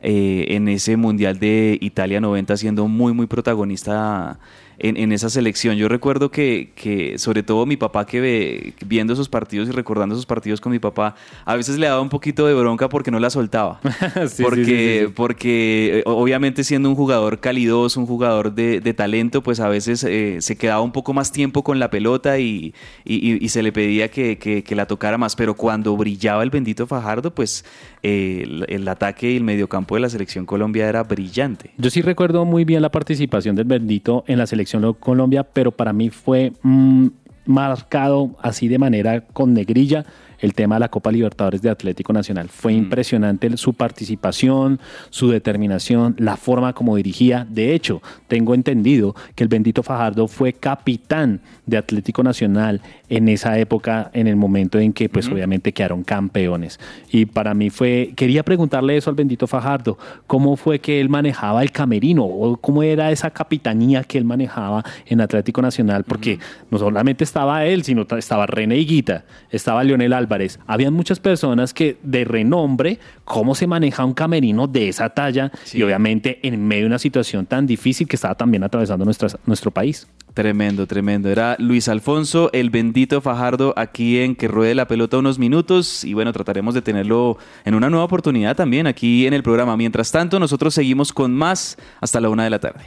eh, 0.01 0.45
en 0.49 0.67
ese 0.67 0.97
Mundial 0.97 1.39
de 1.39 1.77
Italia 1.81 2.19
90 2.21 2.57
siendo 2.57 2.87
muy, 2.87 3.13
muy 3.13 3.27
protagonista 3.27 4.39
en, 4.83 4.97
en 4.97 5.11
esa 5.11 5.29
selección. 5.29 5.75
Yo 5.75 5.87
recuerdo 5.87 6.31
que, 6.31 6.71
que 6.75 7.19
sobre 7.19 7.43
todo 7.43 7.67
mi 7.67 7.77
papá 7.77 8.07
que 8.07 8.19
ve, 8.19 8.73
viendo 8.87 9.13
esos 9.13 9.29
partidos 9.29 9.69
y 9.69 9.71
recordando 9.71 10.15
esos 10.15 10.25
partidos 10.25 10.59
con 10.59 10.71
mi 10.71 10.79
papá, 10.79 11.13
a 11.45 11.55
veces 11.55 11.77
le 11.77 11.85
daba 11.85 12.01
un 12.01 12.09
poquito 12.09 12.47
de 12.47 12.55
bronca 12.55 12.89
porque 12.89 13.11
no 13.11 13.19
la 13.19 13.29
soltaba. 13.29 13.79
sí, 14.27 14.41
porque, 14.41 14.65
sí, 14.65 14.99
sí, 15.01 15.05
sí. 15.05 15.13
porque 15.15 15.99
eh, 15.99 16.03
obviamente 16.07 16.63
siendo 16.63 16.89
un 16.89 16.95
jugador 16.95 17.39
calidoso, 17.39 17.99
un 17.99 18.07
jugador 18.07 18.53
de, 18.55 18.79
de 18.81 18.93
talento, 18.95 19.43
pues 19.43 19.59
a 19.59 19.69
veces 19.69 20.03
eh, 20.03 20.37
se 20.41 20.55
quedaba 20.57 20.81
un 20.81 20.91
poco 20.91 21.13
más 21.13 21.31
tiempo 21.31 21.63
con 21.63 21.77
la 21.77 21.91
pelota 21.91 22.39
y, 22.39 22.73
y- 23.05 23.33
y- 23.33 23.37
y 23.39 23.49
se 23.49 23.61
le 23.61 23.71
pedía 23.71 24.09
que, 24.09 24.39
que- 24.39 24.63
que 24.63 24.75
la 24.75 24.87
tocara 24.87 25.19
más. 25.19 25.35
Pero 25.35 25.53
cuando 25.53 25.95
brillaba 25.95 26.41
el 26.41 26.49
bendito 26.49 26.87
Fajardo, 26.87 27.35
pues 27.35 27.65
el, 28.03 28.87
ataque 28.87 29.31
y 29.31 29.37
el 29.37 29.43
mediocampo 29.43 29.95
de 29.95 30.01
la 30.01 30.09
selección 30.09 30.45
Colombia 30.45 30.87
era 30.87 31.03
brillante. 31.03 31.71
Yo 31.77 31.89
sí 31.89 32.01
recuerdo 32.01 32.45
muy 32.45 32.65
bien 32.65 32.81
la 32.81 32.91
participación 32.91 33.55
del 33.55 33.65
bendito 33.65 34.23
en 34.27 34.37
la 34.37 34.47
selección 34.47 34.93
Colombia, 34.93 35.43
pero 35.43 35.71
para 35.71 35.93
mí 35.93 36.09
fue 36.09 36.53
mm, 36.63 37.07
marcado 37.45 38.35
así 38.41 38.67
de 38.67 38.79
manera 38.79 39.21
con 39.21 39.53
negrilla 39.53 40.05
el 40.41 40.53
tema 40.53 40.75
de 40.75 40.81
la 40.81 40.89
Copa 40.89 41.11
Libertadores 41.11 41.61
de 41.61 41.69
Atlético 41.69 42.11
Nacional. 42.11 42.49
Fue 42.49 42.73
impresionante 42.73 43.55
su 43.55 43.73
participación, 43.73 44.79
su 45.09 45.29
determinación, 45.29 46.15
la 46.17 46.35
forma 46.35 46.73
como 46.73 46.95
dirigía. 46.97 47.47
De 47.49 47.73
hecho, 47.73 48.01
tengo 48.27 48.53
entendido 48.53 49.15
que 49.35 49.43
el 49.43 49.47
bendito 49.47 49.83
Fajardo 49.83 50.27
fue 50.27 50.53
capitán 50.53 51.39
de 51.65 51.77
Atlético 51.77 52.23
Nacional 52.23 52.81
en 53.07 53.29
esa 53.29 53.57
época, 53.59 54.09
en 54.13 54.27
el 54.27 54.35
momento 54.35 54.79
en 54.79 54.91
que 54.93 55.07
pues 55.09 55.27
obviamente 55.29 55.71
quedaron 55.73 56.03
campeones. 56.03 56.79
Y 57.11 57.25
para 57.25 57.53
mí 57.53 57.69
fue, 57.69 58.13
quería 58.15 58.43
preguntarle 58.43 58.97
eso 58.97 59.09
al 59.09 59.15
bendito 59.15 59.47
Fajardo, 59.47 59.97
¿cómo 60.27 60.55
fue 60.55 60.79
que 60.79 60.99
él 60.99 61.09
manejaba 61.09 61.61
el 61.61 61.71
camerino 61.71 62.23
o 62.25 62.57
cómo 62.57 62.83
era 62.83 63.11
esa 63.11 63.29
capitanía 63.29 64.03
que 64.03 64.17
él 64.17 64.25
manejaba 64.25 64.83
en 65.05 65.21
Atlético 65.21 65.61
Nacional? 65.61 66.03
Porque 66.03 66.39
no 66.69 66.77
solamente 66.79 67.23
estaba 67.23 67.65
él, 67.65 67.83
sino 67.83 68.05
ta- 68.05 68.17
estaba 68.17 68.45
René 68.47 68.77
Higuita, 68.77 69.23
estaba 69.51 69.83
Leonel 69.83 70.13
Álvarez, 70.13 70.30
habían 70.67 70.93
muchas 70.93 71.19
personas 71.19 71.73
que 71.73 71.97
de 72.03 72.23
renombre, 72.25 72.99
cómo 73.25 73.55
se 73.55 73.67
maneja 73.67 74.05
un 74.05 74.13
camerino 74.13 74.67
de 74.67 74.89
esa 74.89 75.09
talla 75.09 75.51
y 75.73 75.81
obviamente 75.83 76.39
en 76.43 76.65
medio 76.67 76.83
de 76.83 76.87
una 76.87 76.99
situación 76.99 77.45
tan 77.45 77.65
difícil 77.67 78.07
que 78.07 78.15
estaba 78.15 78.35
también 78.35 78.63
atravesando 78.63 79.05
nuestra- 79.05 79.29
nuestro 79.45 79.71
país. 79.71 80.07
Tremendo, 80.33 80.87
tremendo. 80.87 81.27
Era 81.29 81.57
Luis 81.59 81.89
Alfonso, 81.89 82.49
el 82.53 82.69
bendito 82.69 83.19
Fajardo, 83.19 83.73
aquí 83.75 84.19
en 84.19 84.35
Que 84.35 84.47
Ruede 84.47 84.75
la 84.75 84.87
Pelota 84.87 85.17
unos 85.17 85.37
minutos. 85.37 86.05
Y 86.05 86.13
bueno, 86.13 86.31
trataremos 86.31 86.73
de 86.73 86.81
tenerlo 86.81 87.37
en 87.65 87.75
una 87.75 87.89
nueva 87.89 88.05
oportunidad 88.05 88.55
también 88.55 88.87
aquí 88.87 89.27
en 89.27 89.33
el 89.33 89.43
programa. 89.43 89.75
Mientras 89.75 90.09
tanto, 90.11 90.39
nosotros 90.39 90.73
seguimos 90.73 91.11
con 91.11 91.33
más 91.35 91.77
hasta 91.99 92.21
la 92.21 92.29
una 92.29 92.45
de 92.45 92.49
la 92.49 92.59
tarde. 92.59 92.85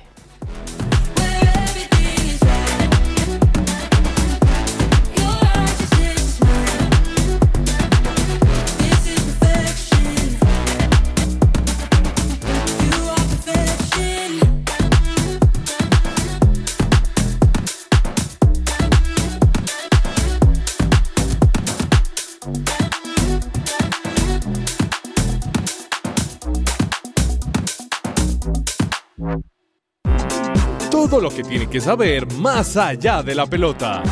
Lo 31.21 31.31
que 31.31 31.43
tiene 31.43 31.69
que 31.69 31.81
saber 31.81 32.31
más 32.35 32.77
allá 32.77 33.23
de 33.23 33.35
la 33.35 33.47
pelota. 33.47 34.03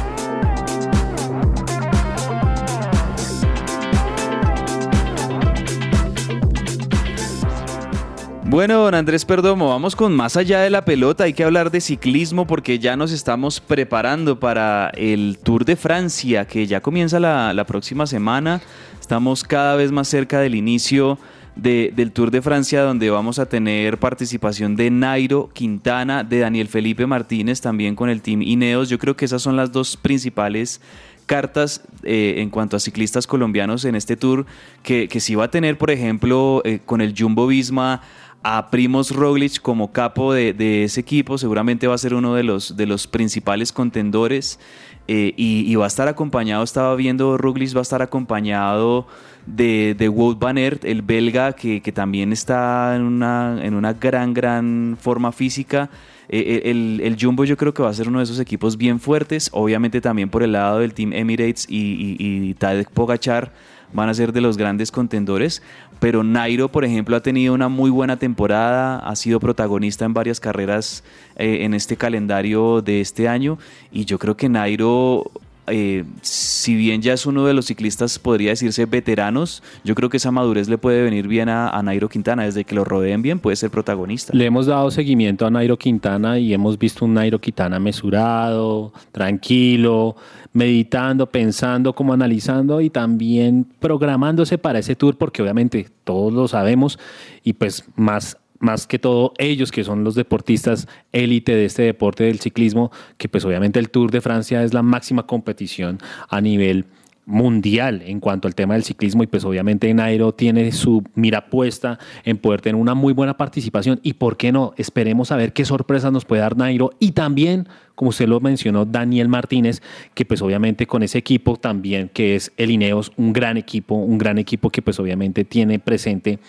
Bueno, 8.45 8.83
don 8.83 8.95
Andrés 8.95 9.25
Perdomo, 9.25 9.71
vamos 9.71 9.97
con 9.97 10.15
más 10.15 10.37
allá 10.37 10.61
de 10.61 10.71
la 10.71 10.85
pelota. 10.85 11.25
Hay 11.25 11.33
que 11.33 11.43
hablar 11.43 11.71
de 11.71 11.81
ciclismo 11.81 12.47
porque 12.47 12.79
ya 12.79 12.97
nos 12.97 13.11
estamos 13.11 13.61
preparando 13.61 14.39
para 14.39 14.91
el 14.95 15.39
Tour 15.43 15.65
de 15.65 15.77
Francia, 15.77 16.45
que 16.47 16.67
ya 16.67 16.83
comienza 16.83 17.19
la 17.19 17.65
próxima 17.67 18.07
semana. 18.07 18.61
Estamos 19.01 19.43
cada 19.43 19.75
vez 19.75 19.91
más 19.91 20.09
cerca 20.09 20.41
del 20.41 20.55
inicio 20.55 21.19
de- 21.57 21.93
del 21.95 22.13
Tour 22.13 22.31
de 22.31 22.43
Francia, 22.43 22.83
donde 22.83 23.11
vamos 23.11 23.39
a 23.39 23.47
tener 23.47 23.99
participación 23.99 24.75
de 24.77 24.91
Nairo 24.91 25.51
Quintana, 25.53 26.25
de 26.25 26.39
Daniel 26.41 26.69
Felipe 26.69 27.07
Martínez, 27.07 27.61
también 27.61 27.95
con 27.95 28.09
el 28.09 28.23
Team 28.23 28.43
Ineos. 28.43 28.89
Yo 28.89 28.99
creo 28.99 29.17
que 29.17 29.25
esas 29.27 29.43
son 29.43 29.57
las 29.57 29.71
dos 29.73 29.97
principales 29.97 30.81
cartas 31.27 31.83
eh, 32.03 32.35
en 32.39 32.51
cuanto 32.51 32.77
a 32.77 32.81
ciclistas 32.81 33.27
colombianos 33.27 33.85
en 33.85 33.95
este 33.95 34.17
tour 34.17 34.45
que, 34.83 35.09
que 35.09 35.21
sí 35.21 35.35
va 35.35 35.45
a 35.45 35.51
tener, 35.51 35.79
por 35.79 35.91
ejemplo, 35.91 36.63
eh, 36.65 36.81
con 36.85 37.01
el 37.01 37.15
Jumbo 37.17 37.47
Visma 37.47 38.03
a 38.43 38.71
Primos 38.71 39.13
Roglic 39.13 39.61
como 39.63 39.93
capo 39.93 40.33
de, 40.35 40.53
de 40.53 40.83
ese 40.83 40.99
equipo, 41.01 41.39
seguramente 41.39 41.87
va 41.87 41.95
a 41.95 41.99
ser 41.99 42.15
uno 42.15 42.35
de 42.35 42.43
los, 42.43 42.77
de 42.77 42.87
los 42.87 43.07
principales 43.07 43.71
contendores 43.71 44.59
eh, 45.07 45.33
y, 45.37 45.65
y 45.71 45.75
va 45.77 45.85
a 45.85 45.89
estar 45.89 46.09
acompañado, 46.09 46.65
estaba 46.65 46.95
viendo, 46.97 47.39
Roglic 47.39 47.73
va 47.75 47.79
a 47.79 47.83
estar 47.83 48.03
acompañado 48.03 49.07
de, 49.47 49.95
de 49.99 50.09
Wout 50.09 50.39
van 50.39 50.57
Aert, 50.57 50.85
el 50.85 51.03
belga, 51.03 51.53
que, 51.53 51.81
que 51.81 51.93
también 51.93 52.33
está 52.33 52.95
en 52.97 53.03
una, 53.03 53.59
en 53.63 53.75
una 53.75 53.93
gran, 53.93 54.35
gran 54.35 54.97
forma 55.01 55.33
física. 55.33 55.91
Eh, 56.29 56.63
el, 56.67 57.01
el 57.03 57.17
Jumbo 57.21 57.45
yo 57.45 57.57
creo 57.57 57.75
que 57.75 57.83
va 57.83 57.91
a 57.91 57.95
ser 57.95 58.09
uno 58.09 58.19
de 58.19 58.25
esos 58.25 58.39
equipos 58.39 58.77
bien 58.77 59.01
fuertes, 59.01 59.51
obviamente 59.53 60.01
también 60.01 60.31
por 60.31 60.43
el 60.43 60.53
lado 60.53 60.79
del 60.79 60.95
Team 60.95 61.13
Emirates 61.13 61.67
y, 61.69 62.17
y, 62.19 62.55
Tadej 62.55 62.89
Pogachar 62.89 63.53
van 63.93 64.09
a 64.09 64.15
ser 64.15 64.33
de 64.33 64.41
los 64.41 64.57
grandes 64.57 64.91
contendores, 64.91 65.63
pero 66.01 66.25
Nairo, 66.25 66.71
por 66.71 66.87
ejemplo, 66.87 67.15
ha 67.15 67.21
tenido 67.21 67.53
una 67.53 67.69
muy 67.69 67.91
buena 67.91 68.19
temporada, 68.19 68.99
ha 68.99 69.15
sido 69.15 69.39
protagonista 69.41 70.07
en 70.07 70.15
varias 70.15 70.41
carreras 70.41 71.05
eh, 71.37 71.59
en 71.65 71.75
este 71.75 71.99
calendario 71.99 72.81
de 72.81 73.03
este 73.03 73.29
año 73.29 73.59
y 73.91 74.07
yo 74.07 74.19
creo 74.19 74.35
que 74.35 74.49
Nairo 74.49 75.31
eh, 75.67 76.05
si 76.23 76.75
bien 76.75 77.03
ya 77.03 77.13
es 77.13 77.27
uno 77.27 77.47
de 77.47 77.55
los 77.55 77.67
ciclistas, 77.67 78.19
podría 78.19 78.51
decirse 78.51 78.87
veteranos, 78.87 79.63
yo 79.85 79.95
creo 79.95 80.09
que 80.11 80.17
esa 80.17 80.31
madurez 80.31 80.69
le 80.69 80.79
puede 80.79 81.03
venir 81.03 81.29
bien 81.29 81.49
a, 81.49 81.69
a 81.69 81.83
Nairo 81.83 82.09
Quintana. 82.09 82.45
Desde 82.45 82.65
que 82.65 82.75
lo 82.75 82.85
rodeen 82.85 83.23
bien, 83.23 83.39
puede 83.39 83.57
ser 83.57 83.71
protagonista. 83.71 84.33
Le 84.35 84.47
hemos 84.47 84.67
dado 84.67 84.91
seguimiento 84.91 85.47
a 85.47 85.51
Nairo 85.51 85.79
Quintana 85.79 86.39
y 86.39 86.53
hemos 86.53 86.79
visto 86.79 87.05
un 87.05 87.15
Nairo 87.15 87.41
Quintana 87.41 87.79
mesurado, 87.79 88.93
tranquilo, 89.13 90.17
meditando, 90.53 91.27
pensando, 91.27 91.95
como 91.95 92.13
analizando 92.13 92.81
y 92.81 92.91
también 92.91 93.67
programándose 93.81 94.59
para 94.59 94.79
ese 94.79 94.97
tour, 94.97 95.17
porque 95.17 95.43
obviamente 95.43 95.89
todos 96.05 96.33
lo 96.33 96.49
sabemos 96.49 96.99
y 97.43 97.55
pues 97.55 97.85
más 97.97 98.37
más 98.63 98.87
que 98.87 98.99
todo 98.99 99.35
ellos 99.39 99.73
que 99.73 99.85
son 99.85 100.05
los 100.05 100.15
deportistas 100.15 100.87
élite 101.11 101.55
de 101.55 101.65
este 101.65 101.83
deporte 101.83 102.25
del 102.25 102.41
ciclismo, 102.41 102.91
que 103.19 103.29
pues 103.29 103.45
obviamente 103.45 103.79
el 103.79 103.91
Tour 103.91 104.11
de 104.11 104.21
Francia 104.21 104.63
es 104.63 104.73
la 104.73 104.83
máxima 104.83 105.27
competición 105.27 105.99
a 106.29 106.41
nivel 106.41 106.87
mundial 107.25 108.03
en 108.05 108.19
cuanto 108.19 108.49
al 108.49 108.55
tema 108.55 108.75
del 108.75 108.83
ciclismo 108.83 109.23
y 109.23 109.29
pues 109.29 109.45
obviamente 109.45 109.93
Nairo 109.95 110.33
tiene 110.33 110.73
su 110.73 111.05
mira 111.15 111.47
puesta 111.47 111.99
en 112.25 112.37
poder 112.37 112.61
tener 112.61 112.75
una 112.75 112.95
muy 112.95 113.13
buena 113.13 113.37
participación 113.37 114.01
y 114.03 114.15
por 114.15 114.37
qué 114.37 114.51
no, 114.51 114.75
esperemos 114.77 115.31
a 115.31 115.37
ver 115.37 115.53
qué 115.53 115.65
sorpresas 115.65 116.13
nos 116.13 116.25
puede 116.25 116.43
dar 116.43 116.57
Nairo 116.57 116.91
y 116.99 117.13
también, 117.13 117.69
como 117.95 118.09
usted 118.09 118.27
lo 118.27 118.41
mencionó, 118.41 118.87
Daniel 118.87 119.29
Martínez, 119.29 119.83
que 120.15 120.25
pues 120.25 120.43
obviamente 120.43 120.87
con 120.87 121.05
ese 121.05 121.19
equipo 121.19 121.57
también 121.57 122.11
que 122.13 122.35
es 122.35 122.53
el 122.57 122.73
Ineos, 122.73 123.13
un 123.17 123.33
gran 123.33 123.57
equipo, 123.57 123.95
un 123.95 124.19
gran 124.19 124.39
equipo 124.39 124.71
que 124.71 124.83
pues 124.83 124.99
obviamente 124.99 125.45
tiene 125.45 125.79
presente 125.79 126.41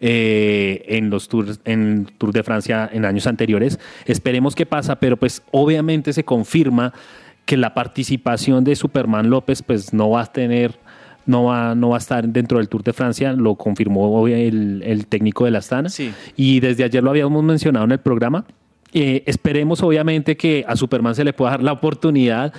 eh, 0.00 0.84
en 0.86 1.10
los 1.10 1.28
tours, 1.28 1.60
en 1.64 2.06
el 2.06 2.12
Tour 2.12 2.32
de 2.32 2.44
Francia 2.44 2.88
en 2.92 3.04
años 3.04 3.26
anteriores. 3.26 3.80
Esperemos 4.06 4.54
qué 4.54 4.64
pasa, 4.64 5.00
pero 5.00 5.16
pues 5.16 5.42
obviamente 5.50 6.12
se 6.12 6.24
confirma 6.24 6.92
que 7.50 7.56
la 7.56 7.74
participación 7.74 8.62
de 8.62 8.76
Superman 8.76 9.28
López 9.28 9.60
pues 9.64 9.92
no 9.92 10.10
va 10.10 10.20
a 10.20 10.26
tener 10.26 10.78
no 11.26 11.46
va, 11.46 11.74
no 11.74 11.88
va 11.88 11.96
a 11.96 11.98
estar 11.98 12.28
dentro 12.28 12.58
del 12.58 12.68
Tour 12.68 12.84
de 12.84 12.92
Francia, 12.92 13.32
lo 13.32 13.56
confirmó 13.56 14.28
el, 14.28 14.84
el 14.86 15.08
técnico 15.08 15.46
de 15.46 15.50
la 15.50 15.58
Astana. 15.58 15.88
Sí. 15.88 16.12
Y 16.36 16.60
desde 16.60 16.84
ayer 16.84 17.02
lo 17.02 17.10
habíamos 17.10 17.42
mencionado 17.42 17.84
en 17.86 17.90
el 17.90 17.98
programa. 17.98 18.44
Eh, 18.92 19.24
esperemos 19.26 19.82
obviamente 19.82 20.36
que 20.36 20.64
a 20.68 20.76
Superman 20.76 21.16
se 21.16 21.24
le 21.24 21.32
pueda 21.32 21.50
dar 21.50 21.62
la 21.64 21.72
oportunidad 21.72 22.52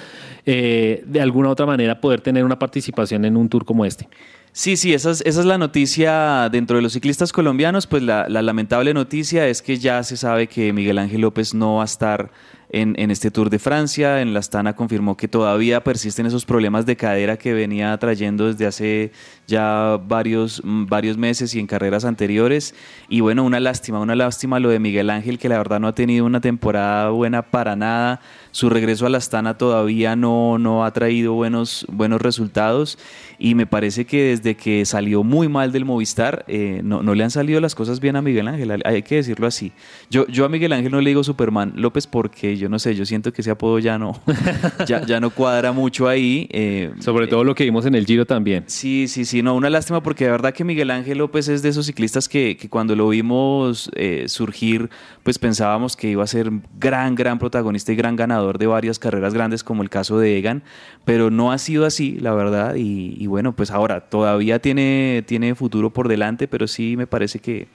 eh, 0.46 1.06
de 1.08 1.22
alguna 1.22 1.48
u 1.48 1.52
otra 1.54 1.66
manera 1.66 2.02
poder 2.02 2.20
tener 2.20 2.44
una 2.44 2.60
participación 2.60 3.24
en 3.24 3.38
un 3.38 3.48
tour 3.48 3.64
como 3.64 3.86
este. 3.86 4.10
Sí, 4.52 4.76
sí, 4.76 4.94
esa 4.94 5.12
es, 5.12 5.22
esa 5.26 5.39
es 5.39 5.46
la 5.46 5.58
noticia 5.58 6.50
dentro 6.52 6.76
de 6.76 6.82
los 6.82 6.92
ciclistas 6.92 7.32
colombianos. 7.32 7.88
Pues 7.88 8.04
la, 8.04 8.28
la 8.28 8.42
lamentable 8.42 8.94
noticia 8.94 9.48
es 9.48 9.62
que 9.62 9.78
ya 9.78 10.04
se 10.04 10.18
sabe 10.18 10.48
que 10.48 10.74
Miguel 10.74 10.98
Ángel 10.98 11.22
López 11.22 11.54
no 11.54 11.76
va 11.76 11.84
a 11.84 11.86
estar 11.86 12.32
en, 12.72 13.11
este 13.11 13.32
Tour 13.32 13.49
de 13.49 13.59
Francia. 13.59 14.22
En 14.22 14.34
la 14.34 14.39
Astana 14.39 14.76
confirmó 14.76 15.17
que 15.17 15.28
todavía 15.28 15.84
persisten 15.84 16.26
esos 16.26 16.45
problemas 16.45 16.86
de 16.86 16.95
cadera 16.95 17.38
que 17.38 17.53
venía 17.53 17.97
trayendo 17.97 18.47
desde 18.47 18.65
hace 18.65 19.11
ya 19.47 19.99
varios, 20.07 20.61
mm, 20.63 20.86
varios 20.86 21.17
meses 21.17 21.53
y 21.53 21.59
en 21.59 21.67
carreras 21.67 22.05
anteriores. 22.05 22.74
Y 23.09 23.19
bueno, 23.19 23.43
una 23.43 23.59
lástima, 23.59 23.99
una 23.99 24.15
lástima 24.15 24.59
lo 24.59 24.69
de 24.69 24.80
Miguel 24.80 25.09
Ángel, 25.09 25.38
que 25.38 25.49
la 25.49 25.57
verdad 25.57 25.80
no 25.80 25.88
ha 25.88 25.95
tenido 25.95 26.26
una 26.26 26.41
temporada 26.41 27.09
buena 27.09 27.41
para 27.41 27.76
nada. 27.76 28.22
Su 28.52 28.70
regreso 28.70 29.06
a 29.06 29.10
la 29.10 29.18
Astana 29.18 29.58
todavía 29.58 30.16
no, 30.16 30.58
no 30.58 30.84
ha 30.84 30.91
traído 30.91 31.34
buenos, 31.34 31.86
buenos 31.89 32.22
resultados. 32.22 32.97
Y 33.39 33.56
me 33.56 33.66
parece 33.66 34.06
que 34.06 34.24
desde 34.26 34.56
que 34.56 34.86
salió 34.86 35.24
muy 35.24 35.47
mal 35.47 35.72
del 35.72 35.84
Movistar, 35.86 36.45
eh, 36.47 36.82
no, 36.84 37.02
no 37.02 37.16
le 37.16 37.24
han 37.24 37.32
salido 37.32 37.60
las 37.60 37.74
cosas 37.74 37.99
bien 37.99 38.16
a 38.16 38.22
Miguel 38.22 38.47
Ángel, 38.47 38.82
hay- 38.86 39.02
que 39.02 39.16
decirlo 39.16 39.47
así. 39.47 39.72
Yo, 40.12 40.28
yo 40.28 40.45
a 40.45 40.49
Miguel 40.49 40.74
Ángel 40.74 40.91
no 40.91 41.02
le 41.02 41.10
digo 41.10 41.24
Superman 41.24 41.74
López 41.76 42.06
porque 42.06 42.56
yo 42.58 42.70
no 42.70 42.78
sé, 42.78 42.93
yo 42.93 43.04
siento 43.06 43.34
que 43.34 43.41
ese 43.41 43.49
apodo 43.49 43.80
ya 43.80 43.97
no, 43.97 44.22
ya, 44.86 45.04
ya 45.06 45.20
no 45.20 45.32
cuadra 45.32 45.72
mucho 45.72 46.08
ahí. 46.08 46.47
eh, 46.52 46.91
Sobre 46.99 47.26
todo 47.28 47.43
lo 47.43 47.56
que 47.56 47.64
vimos 47.64 47.86
en 47.88 47.95
el 47.95 48.06
Giro 48.06 48.26
también. 48.28 48.66
Sí, 48.68 49.08
sí, 49.08 49.26
sí, 49.26 49.41
no, 49.41 49.56
una 49.56 49.70
lástima 49.72 50.04
porque 50.04 50.26
de 50.26 50.32
verdad 50.32 50.54
que 50.54 50.64
Miguel 50.64 50.91
Ángel 50.91 51.18
López 51.18 51.47
es 51.47 51.64
de 51.64 51.70
esos 51.70 51.88
ciclistas 51.88 52.30
que, 52.30 52.58
que 52.58 52.70
cuando 52.70 52.95
lo 52.95 53.10
vimos 53.10 53.89
eh, 53.95 54.26
surgir, 54.28 54.89
pues 55.24 55.39
pensábamos 55.39 55.95
que 55.95 56.10
iba 56.12 56.24
a 56.24 56.28
ser 56.28 56.52
gran, 56.80 57.16
gran 57.16 57.39
protagonista 57.39 57.91
y 57.91 57.95
gran 57.95 58.16
ganador 58.16 58.41
de 58.58 58.68
varias 58.68 59.00
carreras 59.00 59.34
grandes 59.34 59.64
como 59.64 59.84
el 59.84 59.89
caso 59.89 60.20
de 60.20 60.38
Egan, 60.38 60.64
pero 61.06 61.32
no 61.32 61.52
ha 61.52 61.58
sido 61.58 61.86
así, 61.86 62.18
la 62.20 62.34
verdad, 62.34 62.76
y, 62.76 63.16
y 63.18 63.28
bueno, 63.28 63.54
pues 63.56 63.72
ahora 63.72 64.02
todavía 64.02 64.60
tiene, 64.60 65.24
tiene 65.26 65.56
futuro 65.56 65.89
por 65.89 66.08
delante, 66.08 66.48
pero 66.48 66.68
sí 66.68 66.96
me 66.98 67.08
parece 67.08 67.39
que 67.39 67.68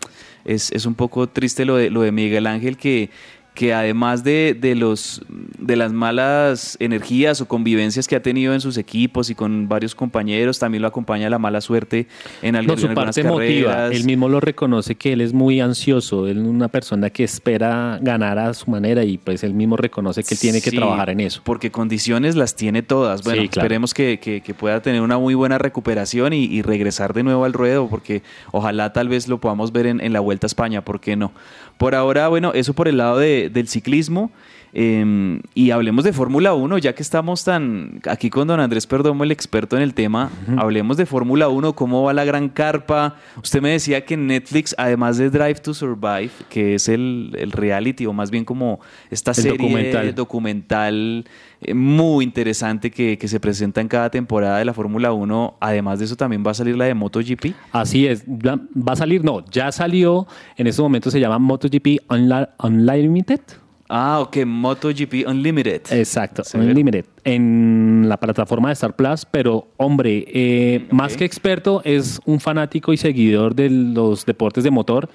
es, 0.45 0.71
es 0.73 0.87
un 0.87 0.95
poco 0.95 1.29
triste 1.29 1.65
lo 1.65 1.77
de, 1.77 1.91
lo 1.91 2.03
de 2.03 2.13
Miguel 2.13 2.47
Ángel 2.47 2.77
que 2.77 3.11
que 3.57 3.73
además 3.75 4.23
de, 4.23 4.57
de 4.61 4.75
los, 4.77 5.23
de 5.29 5.75
las 5.77 5.91
malas 5.93 6.77
energías 6.79 7.41
o 7.41 7.49
convivencias 7.49 8.07
que 8.07 8.15
ha 8.15 8.23
tenido 8.23 8.53
en 8.55 8.61
sus 8.61 8.77
equipos 8.77 9.31
y 9.31 9.35
con 9.35 9.67
varios 9.67 9.95
compañeros, 9.95 10.59
también 10.59 10.83
lo 10.83 10.89
acompaña 10.89 11.29
la 11.31 11.39
mala 11.39 11.61
suerte 11.61 12.07
en, 12.43 12.55
alg- 12.55 12.67
No, 12.67 12.75
en 12.75 12.79
su 12.79 12.87
algunas 12.87 13.07
parte 13.17 13.21
emotiva. 13.23 13.73
carreras. 13.73 13.97
Él 13.97 14.05
mismo 14.05 14.29
lo 14.29 14.41
reconoce 14.41 14.95
que 14.95 15.15
él 15.15 15.23
es 15.23 15.33
muy 15.33 15.61
ansioso. 15.61 16.29
Él 16.29 16.39
es 16.39 16.45
una 16.45 16.69
persona 16.69 17.09
que 17.09 17.25
espera 17.25 17.99
ganar 18.03 18.39
a 18.39 18.53
su 18.53 18.71
manera 18.71 19.03
y 19.05 19.17
pues 19.17 19.43
él 19.43 19.55
mismo 19.55 19.79
reconoce 19.79 20.23
que 20.23 20.35
él 20.35 20.41
tiene 20.41 20.61
que 20.61 20.71
trabajar 20.71 21.09
en 21.09 21.21
eso. 21.21 21.41
Porque 21.43 21.71
condiciones 21.71 22.37
las 22.37 22.55
tiene 22.57 22.83
todas. 22.83 23.23
Bueno, 23.25 23.41
Sí, 23.43 23.49
claro. 23.49 23.65
esperemos 23.67 23.95
que, 23.95 24.19
que- 24.21 24.43
que 24.43 24.53
pueda 24.55 24.83
tener 24.83 25.01
una 25.01 25.17
muy 25.19 25.33
buena 25.35 25.57
recuperación 25.57 26.35
y, 26.35 26.45
y 26.45 26.61
regresar 26.61 27.15
de 27.15 27.23
nuevo 27.23 27.47
al 27.47 27.55
ruedo, 27.55 27.89
porque 27.89 28.23
ojalá 28.53 28.93
tal 28.93 29.09
vez 29.09 29.29
lo 29.29 29.41
podamos 29.41 29.73
ver 29.73 29.87
en, 29.87 30.01
en 30.03 30.13
la 30.13 30.21
Vuelta 30.21 30.45
a 30.45 30.49
España, 30.49 30.85
¿por 30.85 31.01
qué 31.01 31.17
no? 31.17 31.33
Por 31.79 31.95
ahora, 31.95 32.29
bueno, 32.29 32.53
eso 32.55 32.75
por 32.75 32.87
el 32.89 32.99
lado 32.99 33.19
de- 33.19 33.46
del 33.51 33.69
ciclismo. 33.69 34.31
Eh, 34.79 35.41
y 35.55 35.71
hablemos 35.71 36.05
de 36.05 36.13
Fórmula 36.13 36.53
1, 36.53 36.77
ya 36.77 36.95
que 36.95 37.03
estamos 37.03 37.45
tan 37.45 37.99
aquí 38.07 38.29
con 38.29 38.47
don 38.47 38.61
Andrés 38.61 38.87
Perdomo, 38.87 39.25
el 39.25 39.31
experto 39.33 39.75
en 39.77 39.83
el 39.83 39.95
tema. 39.95 40.29
Hablemos 40.59 40.99
de 40.99 41.07
Fórmula 41.07 41.49
1, 41.49 41.73
cómo 41.75 42.03
va 42.03 42.13
la 42.13 42.27
gran 42.27 42.51
carpa. 42.51 43.17
Usted 43.43 43.63
me 43.63 43.71
decía 43.71 44.05
que 44.05 44.19
Netflix, 44.19 44.75
además 44.77 45.17
de 45.17 45.31
Drive 45.31 45.55
to 45.57 45.73
Survive, 45.73 46.29
que 46.51 46.75
es 46.75 46.91
el, 46.91 47.35
el 47.39 47.53
reality, 47.53 48.05
o 48.05 48.13
más 48.13 48.31
bien 48.31 48.45
como 48.45 48.81
esta 49.11 49.31
El 49.31 49.35
serie 49.37 49.53
documental. 49.53 50.15
documental 50.15 51.25
eh, 51.63 51.73
muy 51.73 52.23
interesante 52.25 52.91
que, 52.91 53.17
que 53.17 53.29
se 53.29 53.41
presenta 53.41 53.81
en 53.81 53.89
cada 53.89 54.11
temporada 54.11 54.59
de 54.59 54.67
la 54.67 54.75
Fórmula 54.75 55.11
1. 55.11 55.57
Además 55.59 56.01
de 56.01 56.05
eso, 56.05 56.17
también 56.17 56.45
va 56.47 56.51
a 56.51 56.55
salir 56.55 56.77
la 56.77 56.85
de 56.85 56.93
MotoGP. 56.93 57.47
Así 57.73 58.07
es, 58.07 58.25
va 58.27 58.93
a 58.93 58.97
salir, 58.97 59.25
no, 59.25 59.43
ya 59.51 59.73
salió, 59.73 60.27
en 60.59 60.67
este 60.67 60.83
momento 60.83 61.11
se 61.11 61.19
llama 61.19 61.39
MotoGP 61.39 62.03
Unli- 62.11 62.49
Unlimited. 62.63 63.41
Ah, 63.89 64.21
ok, 64.21 64.39
MotoGP 64.45 65.29
Unlimited. 65.29 65.83
Exacto, 65.91 66.43
Severo. 66.43 66.71
Unlimited, 66.71 67.05
en 67.25 68.05
la 68.09 68.19
plataforma 68.19 68.69
de 68.69 68.73
Star 68.73 68.97
Plus, 68.97 69.25
pero 69.25 69.69
hombre, 69.77 70.25
eh, 70.29 70.87
más 70.91 71.17
que 71.17 71.25
experto, 71.25 71.83
es 71.85 72.21
un 72.25 72.41
fanático 72.41 72.93
y 72.93 72.97
seguidor 72.97 73.55
de 73.55 73.71
los 73.71 74.27
deportes 74.27 74.65
de 74.65 74.71
motor. 74.71 75.09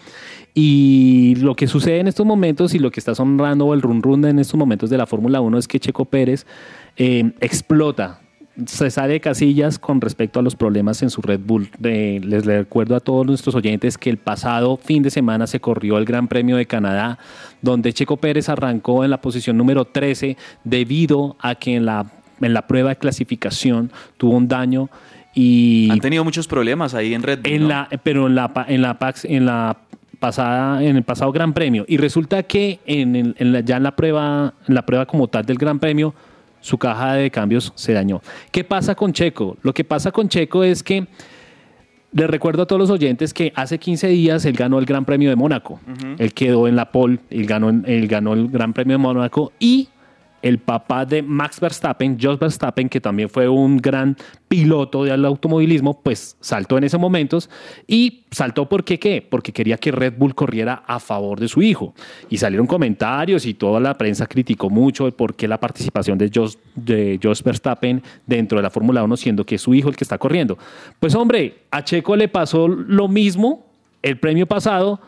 Y 0.53 1.35
lo 1.39 1.55
que 1.55 1.67
sucede 1.67 1.99
en 1.99 2.07
estos 2.07 2.25
momentos 2.25 2.73
y 2.73 2.79
lo 2.79 2.91
que 2.91 2.99
está 2.99 3.15
sonando 3.15 3.73
el 3.73 3.81
run 3.81 4.01
run 4.01 4.25
en 4.25 4.39
estos 4.39 4.57
momentos 4.57 4.89
de 4.89 4.97
la 4.97 5.05
Fórmula 5.05 5.39
1 5.41 5.57
es 5.57 5.67
que 5.67 5.79
Checo 5.79 6.05
Pérez 6.05 6.45
eh, 6.97 7.31
explota. 7.39 8.19
Se 8.65 8.91
sale 8.91 9.13
de 9.13 9.19
casillas 9.21 9.79
con 9.79 10.01
respecto 10.01 10.39
a 10.39 10.43
los 10.43 10.55
problemas 10.57 11.01
en 11.01 11.09
su 11.09 11.21
Red 11.21 11.39
Bull. 11.45 11.69
Eh, 11.83 12.19
les 12.23 12.45
recuerdo 12.45 12.95
a 12.97 12.99
todos 12.99 13.25
nuestros 13.25 13.55
oyentes 13.55 13.97
que 13.97 14.09
el 14.09 14.17
pasado 14.17 14.75
fin 14.77 15.01
de 15.03 15.09
semana 15.09 15.47
se 15.47 15.61
corrió 15.61 15.97
el 15.97 16.03
Gran 16.05 16.27
Premio 16.27 16.57
de 16.57 16.65
Canadá, 16.65 17.17
donde 17.61 17.93
Checo 17.93 18.17
Pérez 18.17 18.49
arrancó 18.49 19.05
en 19.05 19.09
la 19.11 19.21
posición 19.21 19.55
número 19.57 19.85
13 19.85 20.35
debido 20.65 21.37
a 21.39 21.55
que 21.55 21.75
en 21.75 21.85
la, 21.85 22.05
en 22.41 22.53
la 22.53 22.67
prueba 22.67 22.89
de 22.89 22.97
clasificación 22.97 23.89
tuvo 24.17 24.35
un 24.35 24.47
daño 24.49 24.89
y 25.33 25.89
Han 25.89 26.01
tenido 26.01 26.25
muchos 26.25 26.45
problemas 26.45 26.93
ahí 26.93 27.13
en 27.13 27.23
Red 27.23 27.39
Bull. 27.43 27.51
en 27.53 27.61
¿no? 27.63 27.67
la, 27.69 27.89
pero 28.03 28.27
en 28.27 28.35
la, 28.35 28.51
en 28.67 28.81
la 28.81 28.99
Pax, 28.99 29.23
en 29.23 29.45
la 29.45 29.77
pasada, 30.19 30.83
en 30.83 30.97
el 30.97 31.03
pasado 31.03 31.31
Gran 31.31 31.53
Premio. 31.53 31.85
Y 31.87 31.95
resulta 31.95 32.43
que 32.43 32.79
en 32.85 33.33
en 33.37 33.51
la- 33.53 33.61
ya 33.61 33.77
en 33.77 33.83
la 33.83 33.95
prueba, 33.95 34.53
en 34.67 34.75
la 34.75 34.85
prueba 34.85 35.05
como 35.05 35.27
tal 35.29 35.45
del 35.45 35.57
Gran 35.57 35.79
Premio, 35.79 36.13
su 36.61 36.77
caja 36.77 37.15
de 37.15 37.29
cambios 37.29 37.73
se 37.75 37.93
dañó. 37.93 38.21
¿Qué 38.51 38.63
pasa 38.63 38.95
con 38.95 39.11
Checo? 39.11 39.57
Lo 39.61 39.73
que 39.73 39.83
pasa 39.83 40.11
con 40.11 40.29
Checo 40.29 40.63
es 40.63 40.81
que 40.81 41.07
les 42.13 42.29
recuerdo 42.29 42.63
a 42.63 42.65
todos 42.65 42.79
los 42.79 42.89
oyentes 42.89 43.33
que 43.33 43.53
hace 43.55 43.77
15 43.77 44.07
días 44.07 44.45
él 44.45 44.53
ganó 44.53 44.79
el 44.79 44.85
Gran 44.85 45.05
Premio 45.05 45.29
de 45.29 45.35
Mónaco. 45.35 45.79
Él 46.17 46.33
quedó 46.33 46.67
en 46.67 46.75
la 46.75 46.91
pole, 46.91 47.19
él 47.29 47.45
ganó, 47.45 47.69
él 47.69 48.07
ganó 48.07 48.33
el 48.33 48.49
Gran 48.49 48.73
Premio 48.73 48.95
de 48.95 48.97
Mónaco 48.99 49.51
y 49.59 49.89
el 50.41 50.59
papá 50.59 51.05
de 51.05 51.21
Max 51.21 51.59
Verstappen, 51.59 52.17
Jos 52.19 52.39
Verstappen, 52.39 52.89
que 52.89 52.99
también 52.99 53.29
fue 53.29 53.47
un 53.47 53.77
gran 53.77 54.17
piloto 54.47 55.03
del 55.03 55.23
automovilismo, 55.25 56.01
pues 56.01 56.35
saltó 56.39 56.77
en 56.77 56.83
esos 56.83 56.99
momentos 56.99 57.49
y 57.87 58.25
saltó 58.31 58.67
porque 58.67 58.99
qué? 58.99 59.25
Porque 59.27 59.53
quería 59.53 59.77
que 59.77 59.91
Red 59.91 60.15
Bull 60.17 60.35
corriera 60.35 60.83
a 60.87 60.99
favor 60.99 61.39
de 61.39 61.47
su 61.47 61.61
hijo. 61.61 61.93
Y 62.29 62.37
salieron 62.37 62.67
comentarios 62.67 63.45
y 63.45 63.53
toda 63.53 63.79
la 63.79 63.97
prensa 63.97 64.25
criticó 64.25 64.69
mucho 64.69 65.07
el 65.07 65.13
por 65.13 65.35
qué 65.35 65.47
la 65.47 65.59
participación 65.59 66.17
de 66.17 66.29
Jos, 66.33 66.57
de 66.75 67.19
Jos 67.21 67.43
Verstappen 67.43 68.01
dentro 68.25 68.57
de 68.57 68.63
la 68.63 68.69
Fórmula 68.69 69.03
1, 69.03 69.17
siendo 69.17 69.45
que 69.45 69.55
es 69.55 69.61
su 69.61 69.73
hijo 69.73 69.89
el 69.89 69.95
que 69.95 70.03
está 70.03 70.17
corriendo. 70.17 70.57
Pues 70.99 71.15
hombre, 71.15 71.59
a 71.71 71.83
Checo 71.83 72.15
le 72.15 72.27
pasó 72.27 72.67
lo 72.67 73.07
mismo 73.07 73.65
el 74.01 74.19
premio 74.19 74.47
pasado 74.47 74.99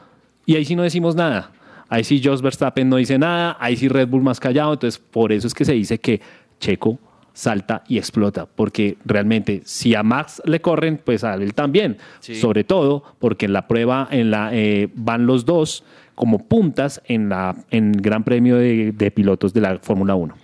y 0.46 0.56
ahí 0.56 0.66
sí 0.66 0.76
no 0.76 0.84
decimos 0.84 1.16
nada. 1.16 1.52
Ahí 1.94 2.04
sí 2.04 2.20
Jos 2.24 2.42
Verstappen 2.42 2.90
no 2.90 2.96
dice 2.96 3.20
nada, 3.20 3.56
ahí 3.60 3.76
sí 3.78 3.88
Red 3.88 4.08
Bull 4.08 4.24
más 4.24 4.40
callado, 4.40 4.74
entonces 4.74 4.98
por 5.00 5.32
eso 5.32 5.46
es 5.46 5.54
que 5.54 5.64
se 5.64 5.74
dice 5.74 6.00
que 6.00 6.22
Checo 6.60 6.98
salta 7.34 7.84
y 7.88 8.00
explota, 8.00 8.48
porque 8.48 8.98
realmente 9.06 9.62
si 9.64 9.94
a 9.94 10.02
Max 10.02 10.42
le 10.46 10.60
corren, 10.60 10.98
pues 11.04 11.24
a 11.24 11.36
él 11.36 11.54
también, 11.54 11.98
Sí. 12.20 12.34
sobre 12.34 12.64
todo 12.64 13.04
porque 13.20 13.46
en 13.46 13.54
la 13.54 13.68
prueba 13.68 14.08
en 14.10 14.32
la, 14.32 14.50
eh, 14.54 14.90
van 14.96 15.28
los 15.28 15.46
dos 15.46 15.84
como 16.16 16.40
puntas 16.48 17.00
en 17.06 17.30
la 17.30 17.56
en 17.70 17.92
Gran 17.92 18.24
Premio 18.24 18.56
de, 18.58 18.92
de 18.92 19.12
pilotos 19.12 19.54
de 19.54 19.62
la 19.62 19.78
Fórmula 19.78 20.16
1. 20.16 20.36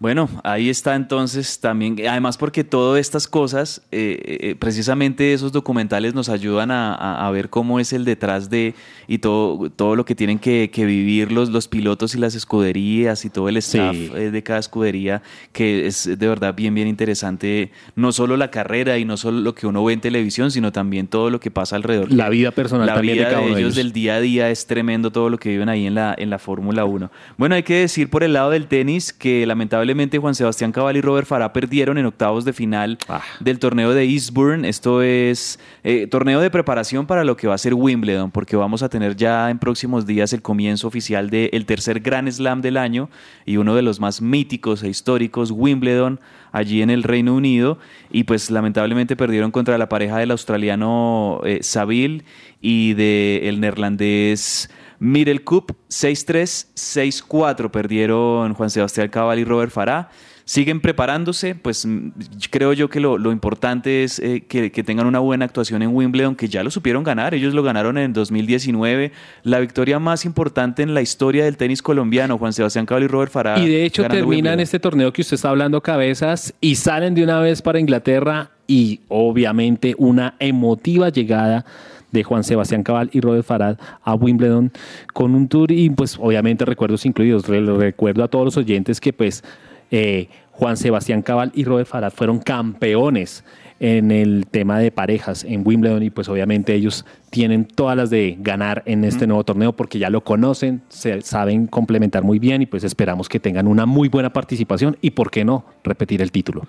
Bueno, 0.00 0.28
ahí 0.44 0.68
está 0.70 0.94
entonces 0.94 1.58
también, 1.58 1.96
además 2.08 2.38
porque 2.38 2.62
todas 2.62 3.00
estas 3.00 3.26
cosas, 3.26 3.82
eh, 3.90 4.38
eh, 4.42 4.54
precisamente 4.56 5.32
esos 5.32 5.50
documentales 5.50 6.14
nos 6.14 6.28
ayudan 6.28 6.70
a, 6.70 6.94
a- 6.94 7.26
a 7.26 7.30
ver 7.32 7.48
cómo 7.50 7.80
es 7.80 7.92
el 7.92 8.04
detrás 8.04 8.48
de 8.48 8.76
y 9.08 9.18
todo, 9.18 9.70
todo 9.70 9.96
lo 9.96 10.04
que 10.04 10.14
tienen 10.14 10.38
que, 10.38 10.70
que 10.72 10.84
vivir 10.84 11.32
los, 11.32 11.48
los 11.50 11.66
pilotos 11.66 12.14
y 12.14 12.18
las 12.18 12.36
escuderías 12.36 13.24
y 13.24 13.30
todo 13.30 13.48
el 13.48 13.56
staff 13.56 13.96
Sí. 13.96 14.08
eh, 14.14 14.30
de 14.30 14.42
cada 14.44 14.60
escudería, 14.60 15.20
que 15.52 15.88
es 15.88 16.04
de 16.04 16.28
verdad 16.28 16.54
bien, 16.54 16.76
bien 16.76 16.86
interesante, 16.86 17.72
no 17.96 18.12
solo 18.12 18.36
la 18.36 18.52
carrera 18.52 18.98
y 18.98 19.04
no 19.04 19.16
solo 19.16 19.40
lo 19.40 19.56
que 19.56 19.66
uno 19.66 19.82
ve 19.84 19.94
en 19.94 20.00
televisión, 20.00 20.52
sino 20.52 20.70
también 20.70 21.08
todo 21.08 21.28
lo 21.28 21.40
que 21.40 21.50
pasa 21.50 21.74
alrededor. 21.74 22.12
La 22.12 22.28
vida 22.28 22.52
personal 22.52 22.86
la 22.86 22.94
también 22.94 23.16
de 23.16 23.20
vida 23.24 23.30
cada 23.30 23.40
uno 23.42 23.54
de 23.56 23.62
ellos 23.62 23.72
ellos. 23.72 23.84
del 23.84 23.92
día 23.92 24.14
a 24.14 24.20
día 24.20 24.48
es 24.50 24.66
tremendo 24.68 25.10
todo 25.10 25.28
lo 25.28 25.38
que 25.38 25.48
viven 25.48 25.68
ahí 25.68 25.86
en 25.88 25.94
la, 25.96 26.14
en 26.16 26.30
la 26.30 26.38
Fórmula 26.38 26.84
1. 26.84 27.10
Bueno, 27.36 27.56
hay 27.56 27.64
que 27.64 27.80
decir 27.80 28.08
por 28.10 28.22
el 28.22 28.34
lado 28.34 28.50
del 28.50 28.68
tenis 28.68 29.12
que 29.12 29.44
lamentablemente 29.44 29.87
Juan 30.20 30.34
Sebastián 30.34 30.72
Cabal 30.72 30.96
y 30.96 31.00
Robert 31.00 31.26
Farah 31.26 31.52
perdieron 31.52 31.98
en 31.98 32.06
octavos 32.06 32.44
de 32.44 32.52
final 32.52 32.98
Ah. 33.08 33.22
del 33.40 33.58
torneo 33.58 33.94
de 33.94 34.04
Eastbourne. 34.04 34.68
Esto 34.68 35.02
es 35.02 35.58
eh, 35.84 36.06
torneo 36.06 36.40
de 36.40 36.50
preparación 36.50 37.06
para 37.06 37.24
lo 37.24 37.36
que 37.36 37.46
va 37.48 37.54
a 37.54 37.58
ser 37.58 37.74
Wimbledon, 37.74 38.30
porque 38.30 38.56
vamos 38.56 38.82
a 38.82 38.88
tener 38.88 39.16
ya 39.16 39.50
en 39.50 39.58
próximos 39.58 40.06
días 40.06 40.32
el 40.32 40.42
comienzo 40.42 40.88
oficial 40.88 41.30
del 41.30 41.64
tercer 41.66 42.00
Grand 42.00 42.30
Slam 42.30 42.60
del 42.60 42.76
año 42.76 43.08
y 43.46 43.56
uno 43.56 43.74
de 43.74 43.82
los 43.82 44.00
más 44.00 44.20
míticos 44.20 44.82
e 44.82 44.88
históricos, 44.88 45.50
Wimbledon, 45.50 46.20
allí 46.52 46.82
en 46.82 46.90
el 46.90 47.02
Reino 47.02 47.34
Unido. 47.34 47.78
Y 48.10 48.24
pues 48.24 48.50
lamentablemente 48.50 49.16
perdieron 49.16 49.50
contra 49.50 49.78
la 49.78 49.88
pareja 49.88 50.18
del 50.18 50.30
australiano 50.30 51.40
eh, 51.44 51.58
Saville 51.62 52.24
y 52.60 52.94
del 52.94 53.60
neerlandés 53.60 54.70
Middle 55.00 55.40
Cup 55.40 55.76
6-3, 55.88 56.66
6-4 56.74 57.70
perdieron 57.70 58.54
Juan 58.54 58.70
Sebastián 58.70 59.08
Cabal 59.08 59.38
y 59.38 59.44
Robert 59.44 59.70
Farah. 59.70 60.08
Siguen 60.44 60.80
preparándose, 60.80 61.54
pues 61.54 61.84
mm, 61.84 62.08
creo 62.50 62.72
yo 62.72 62.88
que 62.88 63.00
lo, 63.00 63.18
lo 63.18 63.32
importante 63.32 64.02
es 64.02 64.18
eh, 64.18 64.44
que, 64.48 64.72
que 64.72 64.82
tengan 64.82 65.06
una 65.06 65.18
buena 65.18 65.44
actuación 65.44 65.82
en 65.82 65.94
Wimbledon, 65.94 66.36
que 66.36 66.48
ya 66.48 66.62
lo 66.62 66.70
supieron 66.70 67.04
ganar, 67.04 67.34
ellos 67.34 67.52
lo 67.52 67.62
ganaron 67.62 67.98
en 67.98 68.14
2019, 68.14 69.12
la 69.42 69.60
victoria 69.60 69.98
más 69.98 70.24
importante 70.24 70.82
en 70.82 70.94
la 70.94 71.02
historia 71.02 71.44
del 71.44 71.58
tenis 71.58 71.82
colombiano, 71.82 72.38
Juan 72.38 72.54
Sebastián 72.54 72.86
Cabal 72.86 73.02
y 73.02 73.06
Robert 73.08 73.30
Farah. 73.30 73.58
Y 73.58 73.68
de 73.68 73.84
hecho 73.84 74.04
terminan 74.04 74.28
Wimbledon. 74.28 74.60
este 74.60 74.80
torneo 74.80 75.12
que 75.12 75.20
usted 75.20 75.34
está 75.34 75.50
hablando 75.50 75.82
cabezas 75.82 76.54
y 76.62 76.76
salen 76.76 77.14
de 77.14 77.24
una 77.24 77.40
vez 77.40 77.60
para 77.60 77.78
Inglaterra 77.78 78.50
y 78.66 79.00
obviamente 79.08 79.94
una 79.98 80.34
emotiva 80.38 81.10
llegada 81.10 81.66
de 82.12 82.24
Juan 82.24 82.44
Sebastián 82.44 82.82
Cabal 82.82 83.10
y 83.12 83.20
Robert 83.20 83.44
Farad 83.44 83.78
a 84.02 84.14
Wimbledon 84.14 84.72
con 85.12 85.34
un 85.34 85.48
tour 85.48 85.70
y 85.72 85.90
pues 85.90 86.16
obviamente 86.18 86.64
recuerdos 86.64 87.04
incluidos. 87.06 87.46
Re- 87.48 87.60
recuerdo 87.60 88.24
a 88.24 88.28
todos 88.28 88.44
los 88.44 88.56
oyentes 88.56 89.00
que 89.00 89.12
pues 89.12 89.44
eh, 89.90 90.28
Juan 90.52 90.76
Sebastián 90.76 91.22
Cabal 91.22 91.52
y 91.54 91.64
Robert 91.64 91.88
Farad 91.88 92.12
fueron 92.12 92.38
campeones 92.38 93.44
en 93.80 94.10
el 94.10 94.46
tema 94.50 94.80
de 94.80 94.90
parejas 94.90 95.44
en 95.44 95.62
Wimbledon 95.64 96.02
y 96.02 96.10
pues 96.10 96.28
obviamente 96.28 96.74
ellos 96.74 97.04
tienen 97.30 97.64
todas 97.64 97.96
las 97.96 98.10
de 98.10 98.36
ganar 98.40 98.82
en 98.86 99.04
este 99.04 99.28
nuevo 99.28 99.44
torneo 99.44 99.72
porque 99.76 100.00
ya 100.00 100.10
lo 100.10 100.24
conocen, 100.24 100.82
se 100.88 101.20
saben 101.20 101.68
complementar 101.68 102.24
muy 102.24 102.40
bien 102.40 102.60
y 102.60 102.66
pues 102.66 102.82
esperamos 102.82 103.28
que 103.28 103.38
tengan 103.38 103.68
una 103.68 103.86
muy 103.86 104.08
buena 104.08 104.32
participación 104.32 104.96
y 105.00 105.10
por 105.10 105.30
qué 105.30 105.44
no 105.44 105.64
repetir 105.84 106.22
el 106.22 106.32
título. 106.32 106.62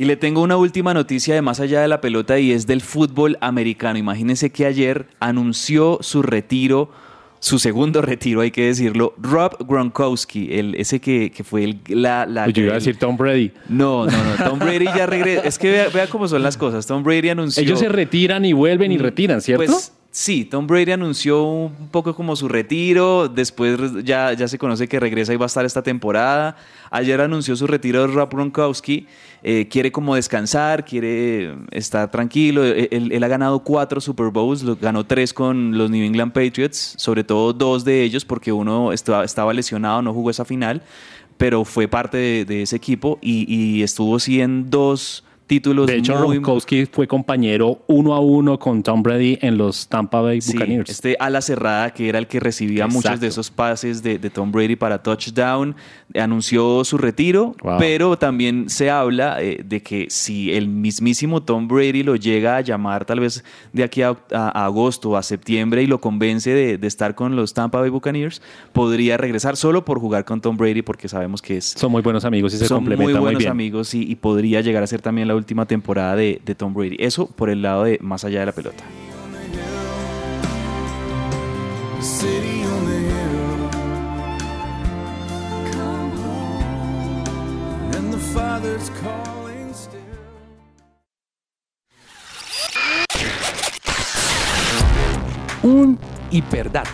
Y 0.00 0.06
le 0.06 0.16
tengo 0.16 0.40
una 0.40 0.56
última 0.56 0.94
noticia 0.94 1.34
de 1.34 1.42
más 1.42 1.60
allá 1.60 1.82
de 1.82 1.86
la 1.86 2.00
pelota 2.00 2.38
y 2.38 2.52
es 2.52 2.66
del 2.66 2.80
fútbol 2.80 3.36
americano. 3.42 3.98
Imagínense 3.98 4.48
que 4.50 4.64
ayer 4.64 5.08
anunció 5.20 5.98
su 6.00 6.22
retiro, 6.22 6.90
su 7.38 7.58
segundo 7.58 8.00
retiro, 8.10 8.40
hay 8.40 8.50
que 8.50 8.64
decirlo, 8.64 9.12
Rob 9.18 9.58
Gronkowski, 9.68 10.54
el, 10.54 10.74
ese 10.76 11.02
que, 11.02 11.30
que 11.30 11.44
fue 11.44 11.64
el, 11.64 11.80
la... 11.88 12.24
la 12.24 12.44
Pues 12.44 12.56
yo 12.56 12.62
iba 12.62 12.72
a 12.72 12.76
decir 12.76 12.98
Tom 12.98 13.18
Brady. 13.18 13.52
No, 13.68 14.06
no, 14.06 14.24
no, 14.24 14.42
Tom 14.42 14.58
Brady 14.58 14.86
ya 14.86 15.04
regresa. 15.04 15.42
Es 15.42 15.58
que 15.58 15.70
vea, 15.70 15.88
vea 15.90 16.06
cómo 16.06 16.26
son 16.28 16.42
las 16.42 16.56
cosas. 16.56 16.86
Tom 16.86 17.02
Brady 17.02 17.28
anunció... 17.28 17.62
Ellos 17.62 17.78
se 17.78 17.90
retiran 17.90 18.46
y 18.46 18.54
vuelven 18.54 18.92
y 18.92 18.96
retiran, 18.96 19.42
¿cierto? 19.42 19.66
Pues 19.66 19.92
sí, 20.10 20.44
Tom 20.44 20.66
Brady 20.66 20.92
anunció 20.92 21.42
un 21.44 21.88
poco 21.90 22.14
como 22.14 22.34
su 22.36 22.48
retiro, 22.48 23.28
después 23.28 23.78
ya, 24.04 24.32
ya 24.32 24.48
se 24.48 24.58
conoce 24.58 24.88
que 24.88 24.98
regresa 24.98 25.32
y 25.32 25.36
va 25.36 25.44
a 25.44 25.46
estar 25.46 25.64
esta 25.64 25.82
temporada. 25.82 26.56
Ayer 26.90 27.20
anunció 27.20 27.54
su 27.54 27.66
retiro 27.66 28.00
de 28.00 28.08
Rob 28.08 28.30
Gronkowski, 28.32 29.06
eh, 29.42 29.68
quiere 29.70 29.92
como 29.92 30.16
descansar, 30.16 30.84
quiere 30.84 31.54
estar 31.70 32.10
tranquilo. 32.10 32.64
Él, 32.64 33.12
él- 33.12 33.22
ha 33.24 33.28
ganado 33.28 33.60
cuatro 33.60 34.00
Super 34.00 34.30
Bowls, 34.30 34.64
ganó 34.80 35.04
tres 35.06 35.32
con 35.32 35.78
los 35.78 35.90
New 35.90 36.04
England 36.04 36.32
Patriots, 36.32 36.94
sobre 36.98 37.22
todo 37.22 37.52
dos 37.52 37.84
de 37.84 38.02
ellos 38.02 38.24
porque 38.24 38.50
uno 38.52 38.92
estaba, 38.92 39.52
lesionado, 39.54 40.02
no 40.02 40.12
jugó 40.12 40.30
esa 40.30 40.44
final, 40.44 40.82
pero 41.38 41.64
fue 41.64 41.86
parte 41.88 42.16
de, 42.18 42.44
de 42.44 42.62
ese 42.62 42.74
equipo 42.76 43.18
y, 43.22 43.46
y 43.48 43.82
estuvo 43.84 44.18
sí 44.18 44.40
en 44.40 44.68
dos 44.68 45.24
títulos 45.50 45.88
De 45.88 45.96
hecho, 45.96 46.14
muy, 46.28 46.40
fue 46.86 47.08
compañero 47.08 47.82
uno 47.88 48.14
a 48.14 48.20
uno 48.20 48.56
con 48.60 48.84
Tom 48.84 49.02
Brady 49.02 49.36
en 49.42 49.58
los 49.58 49.88
Tampa 49.88 50.20
Bay 50.20 50.40
Sí, 50.40 50.52
Buccaneers. 50.52 50.88
este 50.88 51.16
ala 51.18 51.40
cerrada 51.40 51.90
que 51.90 52.08
era 52.08 52.20
el 52.20 52.28
que 52.28 52.38
recibía 52.38 52.86
muchos 52.86 53.18
de 53.18 53.26
esos 53.26 53.50
pases 53.50 54.00
de, 54.00 54.20
de 54.20 54.30
Tom 54.30 54.52
Brady 54.52 54.76
para 54.76 55.02
touchdown, 55.02 55.74
anunció 56.14 56.84
su 56.84 56.98
retiro, 56.98 57.54
Wow. 57.62 57.78
pero 57.78 58.18
también 58.18 58.68
se 58.70 58.90
habla 58.90 59.40
eh, 59.42 59.62
de 59.64 59.82
que 59.82 60.06
si 60.10 60.52
el 60.52 60.68
mismísimo 60.68 61.42
Tom 61.42 61.68
Brady 61.68 62.02
lo 62.02 62.16
llega 62.16 62.56
a 62.56 62.60
llamar 62.60 63.04
tal 63.04 63.20
vez 63.20 63.44
de 63.72 63.84
aquí 63.84 64.02
a, 64.02 64.10
a- 64.10 64.60
a 64.60 64.64
agosto 64.64 65.10
o 65.10 65.16
a 65.16 65.22
septiembre 65.22 65.82
y 65.82 65.86
lo 65.86 66.00
convence 66.00 66.50
de, 66.50 66.78
de 66.78 66.86
estar 66.86 67.14
con 67.14 67.36
los 67.36 67.54
Tampa 67.54 67.80
Bay 67.80 67.90
Buccaneers, 67.90 68.42
podría 68.72 69.16
regresar 69.16 69.56
solo 69.56 69.84
por 69.84 69.98
jugar 70.00 70.24
con 70.24 70.40
Tom 70.40 70.56
Brady 70.56 70.82
porque 70.82 71.08
sabemos 71.08 71.42
que 71.42 71.58
es... 71.58 71.64
Son 71.76 71.90
muy 71.92 72.02
buenos 72.02 72.24
amigos 72.24 72.54
y 72.54 72.58
se 72.58 72.66
son 72.66 72.78
complementan 72.78 73.04
muy 73.06 73.12
muy, 73.14 73.20
buenos 73.22 73.38
bien. 73.38 73.50
amigos 73.50 73.94
y, 73.94 74.02
y 74.10 74.14
podría 74.16 74.60
llegar 74.60 74.82
a 74.82 74.86
ser 74.86 75.00
también 75.02 75.28
la 75.28 75.34
última 75.36 75.66
temporada 75.66 76.16
de, 76.16 76.40
de 76.44 76.54
Tom 76.54 76.74
Brady. 76.74 76.96
Eso 76.98 77.26
por 77.26 77.50
el 77.50 77.62
lado 77.62 77.84
de 77.84 77.98
más 78.02 78.24
allá 78.24 78.40
de 78.40 78.46
la 78.46 78.52
pelota. 78.52 78.82
Father's 88.32 88.90
calling 89.02 89.72
still. 89.74 90.00
Un 95.62 95.98
hiperdato. 96.30 96.90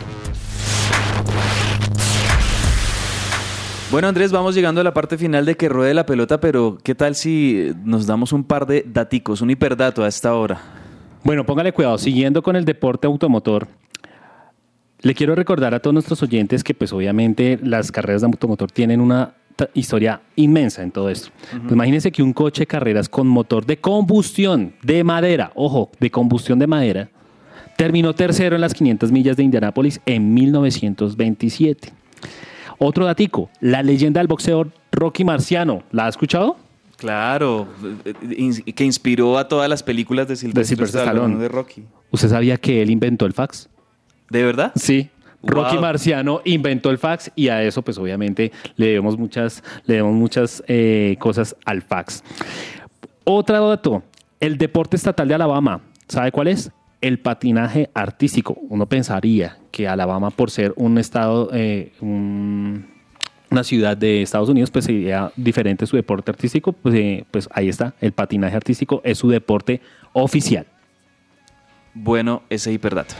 Bueno, 3.90 4.08
Andrés, 4.08 4.32
vamos 4.32 4.54
llegando 4.54 4.80
a 4.80 4.84
la 4.84 4.92
parte 4.92 5.16
final 5.16 5.46
de 5.46 5.56
que 5.56 5.68
ruede 5.68 5.94
la 5.94 6.06
pelota, 6.06 6.40
pero 6.40 6.78
¿qué 6.82 6.94
tal 6.94 7.14
si 7.14 7.72
nos 7.84 8.06
damos 8.06 8.32
un 8.32 8.42
par 8.44 8.66
de 8.66 8.84
daticos, 8.86 9.42
un 9.42 9.50
hiperdato 9.50 10.02
a 10.02 10.08
esta 10.08 10.34
hora? 10.34 10.60
Bueno, 11.22 11.46
póngale 11.46 11.72
cuidado. 11.72 11.96
Siguiendo 11.98 12.42
con 12.42 12.56
el 12.56 12.64
deporte 12.64 13.06
automotor, 13.06 13.68
le 15.00 15.14
quiero 15.14 15.34
recordar 15.34 15.74
a 15.74 15.80
todos 15.80 15.94
nuestros 15.94 16.22
oyentes 16.22 16.64
que, 16.64 16.74
pues, 16.74 16.92
obviamente, 16.92 17.60
las 17.62 17.92
carreras 17.92 18.22
de 18.22 18.26
automotor 18.26 18.72
tienen 18.72 19.00
una 19.00 19.34
historia 19.74 20.20
inmensa 20.36 20.82
en 20.82 20.90
todo 20.90 21.08
esto. 21.10 21.30
Pues, 21.50 21.72
imagínense 21.72 22.12
que 22.12 22.22
un 22.22 22.32
coche 22.32 22.62
de 22.62 22.66
carreras 22.66 23.08
con 23.08 23.26
motor 23.26 23.66
de 23.66 23.78
combustión 23.78 24.74
de 24.82 25.04
madera, 25.04 25.52
ojo, 25.54 25.90
de 25.98 26.10
combustión 26.10 26.58
de 26.58 26.66
madera, 26.66 27.08
terminó 27.76 28.14
tercero 28.14 28.54
en 28.54 28.60
las 28.60 28.74
500 28.74 29.12
millas 29.12 29.36
de 29.36 29.42
Indianápolis 29.42 30.00
en 30.06 30.34
1927. 30.34 31.92
Otro 32.78 33.06
datico, 33.06 33.50
la 33.60 33.82
leyenda 33.82 34.20
del 34.20 34.28
boxeo 34.28 34.70
Rocky 34.92 35.24
Marciano, 35.24 35.82
¿la 35.92 36.06
ha 36.06 36.08
escuchado? 36.08 36.56
Claro, 36.96 37.68
eh, 38.04 38.14
eh, 38.22 38.72
que 38.72 38.84
inspiró 38.84 39.38
a 39.38 39.48
todas 39.48 39.68
las 39.68 39.82
películas 39.82 40.28
de 40.28 40.36
Silvestre, 40.36 40.64
Sylvester 40.76 41.00
Stallone, 41.00 41.34
Stallone. 41.34 41.42
de 41.42 41.48
Rocky. 41.48 41.84
¿Usted 42.10 42.28
sabía 42.28 42.56
que 42.56 42.82
él 42.82 42.90
inventó 42.90 43.26
el 43.26 43.32
fax? 43.34 43.68
¿De 44.30 44.42
verdad? 44.42 44.72
Sí. 44.76 45.10
Wow. 45.46 45.64
Rocky 45.64 45.78
Marciano 45.78 46.40
inventó 46.44 46.90
el 46.90 46.98
fax 46.98 47.30
y 47.36 47.48
a 47.48 47.62
eso, 47.62 47.82
pues 47.82 47.98
obviamente, 47.98 48.50
le 48.76 48.86
debemos 48.86 49.16
muchas, 49.18 49.62
le 49.84 49.94
debemos 49.94 50.14
muchas 50.16 50.62
eh, 50.66 51.16
cosas 51.18 51.54
al 51.64 51.82
fax. 51.82 52.22
Otro 53.24 53.68
dato, 53.68 54.02
el 54.40 54.58
deporte 54.58 54.96
estatal 54.96 55.28
de 55.28 55.34
Alabama, 55.34 55.80
¿sabe 56.08 56.32
cuál 56.32 56.48
es? 56.48 56.70
El 57.00 57.18
patinaje 57.18 57.90
artístico. 57.94 58.56
Uno 58.68 58.86
pensaría 58.86 59.58
que 59.70 59.86
Alabama, 59.86 60.30
por 60.30 60.50
ser 60.50 60.72
un 60.76 60.98
estado, 60.98 61.50
eh, 61.52 61.92
un- 62.00 62.86
una 63.50 63.62
ciudad 63.62 63.96
de 63.96 64.22
Estados 64.22 64.48
Unidos, 64.48 64.70
pues 64.70 64.86
sería 64.86 65.30
diferente 65.36 65.86
su 65.86 65.94
deporte 65.96 66.30
artístico. 66.30 66.72
Pues, 66.72 66.94
eh, 66.96 67.24
pues 67.30 67.48
ahí 67.52 67.68
está, 67.68 67.94
el 68.00 68.12
patinaje 68.12 68.56
artístico 68.56 69.00
es 69.04 69.18
su 69.18 69.28
deporte 69.28 69.80
oficial. 70.12 70.66
Bueno, 71.94 72.42
ese 72.50 72.72
hiperdato. 72.72 73.14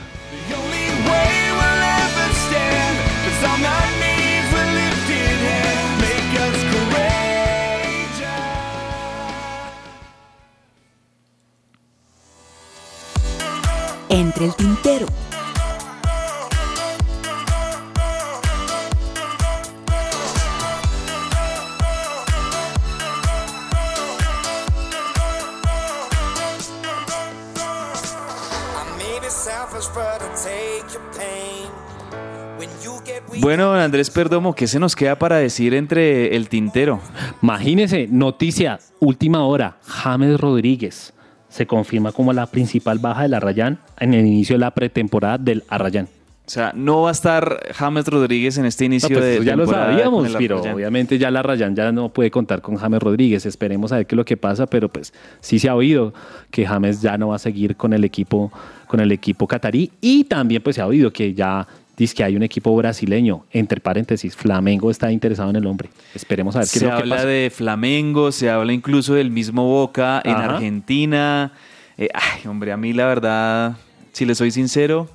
You 32.83 32.99
get 33.05 33.21
weak, 33.29 33.43
Bueno, 33.43 33.65
don 33.65 33.79
Andrés 33.79 34.09
Perdomo, 34.09 34.55
¿qué 34.55 34.65
se 34.65 34.79
nos 34.79 34.95
queda 34.95 35.19
para 35.19 35.37
decir 35.37 35.75
entre 35.75 36.35
el 36.35 36.49
tintero? 36.49 36.99
Imagínese, 37.43 38.07
noticia, 38.09 38.79
última 38.99 39.45
hora, 39.45 39.77
James 39.85 40.39
Rodríguez 40.39 41.13
se 41.49 41.65
confirma 41.65 42.11
como 42.11 42.33
la 42.33 42.45
principal 42.45 42.99
baja 42.99 43.23
de 43.23 43.29
la 43.29 43.39
Rayán 43.39 43.79
en 43.99 44.13
el 44.13 44.25
inicio 44.25 44.55
de 44.55 44.59
la 44.59 44.71
pretemporada 44.71 45.37
del 45.37 45.63
Arrayán. 45.69 46.07
O 46.45 46.49
sea, 46.49 46.71
no 46.73 47.01
va 47.01 47.09
a 47.09 47.11
estar 47.11 47.59
James 47.73 48.07
Rodríguez 48.07 48.57
en 48.57 48.65
este 48.65 48.85
inicio 48.85 49.09
No, 49.09 49.15
pues 49.15 49.25
de 49.25 49.33
eso 49.35 49.43
ya 49.43 49.57
lo 49.57 49.67
sabíamos, 49.67 50.33
pero 50.37 50.59
Arrayán. 50.59 50.75
obviamente 50.75 51.17
ya 51.17 51.29
la 51.29 51.43
Rayán 51.43 51.75
ya 51.75 51.91
no 51.91 52.07
puede 52.07 52.31
contar 52.31 52.61
con 52.61 52.77
James 52.77 53.01
Rodríguez. 53.01 53.45
Esperemos 53.45 53.91
a 53.91 53.97
ver 53.97 54.07
qué 54.07 54.15
es 54.15 54.17
lo 54.17 54.23
que 54.23 54.37
pasa, 54.37 54.65
pero 54.65 54.87
pues 54.87 55.13
sí 55.41 55.59
se 55.59 55.67
ha 55.67 55.75
oído 55.75 56.13
que 56.49 56.65
James 56.65 57.01
ya 57.01 57.17
no 57.17 57.29
va 57.29 57.35
a 57.35 57.39
seguir 57.39 57.75
con 57.75 57.91
el 57.91 58.05
equipo, 58.05 58.49
con 58.87 59.01
el 59.01 59.11
equipo 59.11 59.45
catarí 59.45 59.91
y 59.99 60.23
también 60.23 60.61
pues 60.63 60.77
se 60.77 60.81
ha 60.81 60.87
oído 60.87 61.11
que 61.11 61.33
ya 61.33 61.67
dice 61.97 62.13
que 62.15 62.23
hay 62.23 62.35
un 62.35 62.43
equipo 62.43 62.75
brasileño, 62.75 63.45
entre 63.51 63.81
paréntesis, 63.81 64.35
Flamengo 64.35 64.91
está 64.91 65.11
interesado 65.11 65.49
en 65.49 65.55
el 65.55 65.65
hombre. 65.65 65.89
Esperemos 66.13 66.55
a 66.55 66.59
ver 66.59 66.67
qué 66.67 66.71
Se 66.71 66.77
es 66.79 66.83
lo 66.83 66.89
que 66.89 67.01
habla 67.01 67.15
pasa. 67.15 67.27
de 67.27 67.51
Flamengo, 67.53 68.31
se 68.31 68.49
habla 68.49 68.71
incluso 68.71 69.15
del 69.15 69.31
mismo 69.31 69.65
Boca 69.65 70.21
en 70.23 70.35
Ajá. 70.35 70.55
Argentina. 70.55 71.51
Eh, 71.97 72.09
ay, 72.13 72.47
hombre, 72.47 72.71
a 72.71 72.77
mí 72.77 72.93
la 72.93 73.07
verdad, 73.07 73.77
si 74.13 74.25
le 74.25 74.35
soy 74.35 74.51
sincero, 74.51 75.09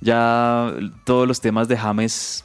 ya 0.00 0.72
todos 1.04 1.26
los 1.26 1.40
temas 1.40 1.66
de 1.68 1.76
James, 1.76 2.44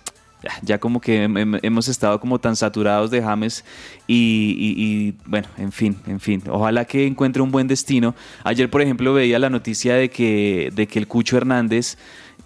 ya, 0.61 0.77
como 0.79 0.99
que 0.99 1.25
hem- 1.25 1.37
hem- 1.39 1.59
hemos 1.61 1.87
estado 1.87 2.19
como 2.19 2.37
tan 2.39 2.55
saturados 2.55 3.11
de 3.11 3.21
James 3.21 3.63
y, 4.07 4.55
y- 4.57 4.83
y, 4.83 5.13
bueno, 5.25 5.47
en 5.57 5.71
fin, 5.71 5.95
en 6.07 6.19
fin, 6.19 6.43
ojalá 6.49 6.83
que 6.85 7.05
encuentre 7.07 7.41
un 7.41 7.51
buen 7.51 7.67
destino. 7.67 8.13
Ayer, 8.43 8.69
por 8.69 8.81
ejemplo, 8.81 9.13
veía 9.13 9.39
la 9.39 9.49
noticia 9.49 9.95
de 9.95 10.09
que, 10.09 10.69
de 10.75 10.87
que 10.87 10.99
el 10.99 11.07
Cucho 11.07 11.37
Hernández, 11.37 11.97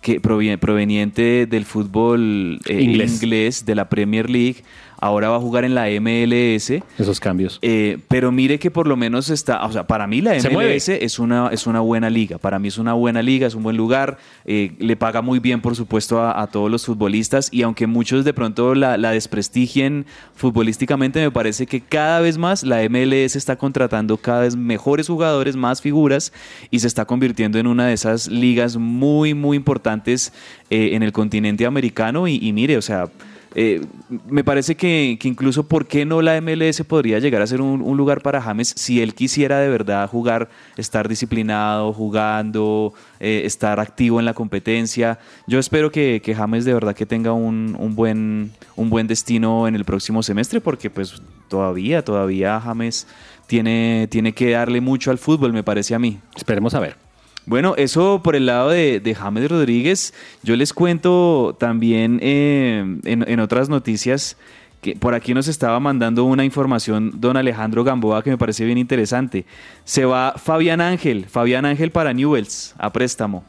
que 0.01 0.19
proveniente 0.21 1.45
del 1.45 1.65
fútbol 1.65 2.59
eh, 2.65 2.81
Inglés. 2.81 3.21
inglés, 3.21 3.65
de 3.65 3.75
la 3.75 3.89
Premier 3.89 4.29
League, 4.29 4.63
ahora 4.99 5.29
va 5.29 5.37
a 5.37 5.39
jugar 5.39 5.65
en 5.65 5.75
la 5.75 5.87
MLS. 5.99 6.81
Esos 6.97 7.19
cambios. 7.19 7.59
Eh, 7.61 7.99
pero 8.07 8.31
mire 8.31 8.59
que 8.59 8.71
por 8.71 8.87
lo 8.87 8.95
menos 8.95 9.29
está, 9.29 9.65
o 9.65 9.71
sea, 9.71 9.85
para 9.87 10.07
mí 10.07 10.21
la. 10.21 10.35
MLS 10.35 10.89
es 10.89 11.19
una, 11.19 11.49
es 11.51 11.67
una 11.67 11.79
buena 11.79 12.09
liga. 12.09 12.37
Para 12.37 12.59
mí 12.59 12.67
es 12.67 12.77
una 12.77 12.93
buena 12.93 13.21
liga, 13.21 13.47
es 13.47 13.55
un 13.55 13.63
buen 13.63 13.77
lugar. 13.77 14.17
eh, 14.45 14.71
le 14.79 14.95
paga 14.95 15.21
muy 15.21 15.39
bien, 15.39 15.61
por 15.61 15.75
supuesto, 15.75 16.19
a, 16.21 16.41
a 16.41 16.47
todos 16.47 16.69
los 16.71 16.85
futbolistas. 16.85 17.49
Y 17.51 17.61
aunque 17.63 17.87
muchos 17.87 18.25
de 18.25 18.33
pronto 18.33 18.75
la, 18.75 18.97
la 18.97 19.11
desprestigien 19.11 20.05
futbolísticamente, 20.35 21.19
me 21.21 21.31
parece 21.31 21.65
que 21.65 21.81
cada 21.81 22.19
vez 22.19 22.37
más 22.37 22.63
la 22.63 22.87
MLS 22.89 23.35
está 23.35 23.55
contratando 23.57 24.17
cada 24.17 24.41
vez 24.41 24.55
mejores 24.55 25.07
jugadores, 25.07 25.55
más 25.55 25.81
figuras, 25.81 26.31
y 26.71 26.79
se 26.79 26.87
está 26.87 27.05
convirtiendo 27.05 27.59
en 27.59 27.67
una 27.67 27.87
de 27.87 27.93
esas 27.93 28.27
ligas 28.27 28.77
muy, 28.77 29.33
muy 29.33 29.57
importantes 29.57 30.33
eh, 30.69 30.91
en 30.93 31.03
el 31.03 31.11
continente 31.11 31.65
americano. 31.65 32.27
Y, 32.27 32.39
y 32.41 32.53
mire, 32.53 32.77
o 32.77 32.81
sea. 32.81 33.09
Eh, 33.55 33.81
me 34.27 34.43
parece 34.43 34.75
que, 34.75 35.17
incluso 35.23 35.67
por 35.67 35.87
qué 35.87 36.05
no 36.05 36.21
la 36.21 36.39
MLS 36.41 36.83
podría 36.83 37.19
llegar 37.19 37.41
a 37.41 37.47
ser 37.47 37.61
un, 37.61 37.97
lugar 37.97 38.21
para 38.21 38.41
James 38.41 38.73
si 38.75 39.01
él 39.01 39.15
quisiera 39.15 39.59
de 39.59 39.69
verdad 39.69 40.07
jugar, 40.07 40.49
estar 40.77 41.07
disciplinado, 41.07 41.93
jugando, 41.93 42.93
eh, 43.19 43.41
estar 43.45 43.79
activo 43.79 44.19
en 44.19 44.25
la 44.25 44.33
competencia. 44.33 45.19
Yo 45.47 45.59
espero 45.59 45.91
que, 45.91 46.21
que 46.23 46.35
James 46.35 46.65
de 46.65 46.73
verdad 46.73 46.95
que 46.95 47.05
tenga 47.05 47.33
un, 47.33 47.75
un 47.79 47.95
buen, 47.95 48.51
un 48.75 48.89
buen 48.89 49.07
destino 49.07 49.67
en 49.67 49.75
el 49.75 49.85
próximo 49.85 50.21
semestre 50.21 50.61
porque 50.61 50.89
pues 50.89 51.21
todavía, 51.47 52.03
todavía 52.03 52.59
James 52.59 53.07
tiene, 53.47 54.07
tiene 54.11 54.33
que 54.33 54.51
darle 54.51 54.81
mucho 54.81 55.09
al 55.09 55.17
fútbol, 55.17 55.53
me 55.53 55.63
parece 55.63 55.95
a 55.95 55.99
mí. 55.99 56.19
Esperemos 56.35 56.73
a 56.75 56.79
ver. 56.79 57.06
Bueno, 57.47 57.73
eso 57.77 58.21
por 58.23 58.35
el 58.35 58.45
lado 58.45 58.69
de, 58.69 58.99
de 58.99 59.15
James 59.15 59.49
Rodríguez. 59.49 60.13
Yo 60.43 60.55
les 60.55 60.73
cuento 60.73 61.55
también 61.59 62.19
eh, 62.21 62.99
en, 63.05 63.23
en 63.27 63.39
otras 63.39 63.69
noticias 63.69 64.37
que 64.81 64.95
por 64.95 65.15
aquí 65.15 65.33
nos 65.33 65.47
estaba 65.47 65.79
mandando 65.79 66.23
una 66.25 66.43
información 66.45 67.13
don 67.15 67.35
Alejandro 67.37 67.83
Gamboa 67.83 68.21
que 68.21 68.29
me 68.29 68.37
parece 68.37 68.65
bien 68.65 68.77
interesante. 68.77 69.45
Se 69.85 70.05
va 70.05 70.33
Fabián 70.35 70.81
Ángel, 70.81 71.25
Fabián 71.25 71.65
Ángel 71.65 71.89
para 71.91 72.13
Newells 72.13 72.75
a 72.77 72.91
préstamo. 72.91 73.43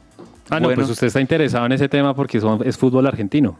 Ah, 0.49 0.59
no, 0.59 0.67
Bueno. 0.67 0.81
pues 0.81 0.89
usted 0.89 1.07
está 1.07 1.21
interesado 1.21 1.65
en 1.67 1.73
ese 1.73 1.87
tema 1.87 2.15
porque 2.15 2.39
son- 2.41 2.61
es 2.65 2.77
fútbol 2.77 3.05
argentino. 3.05 3.59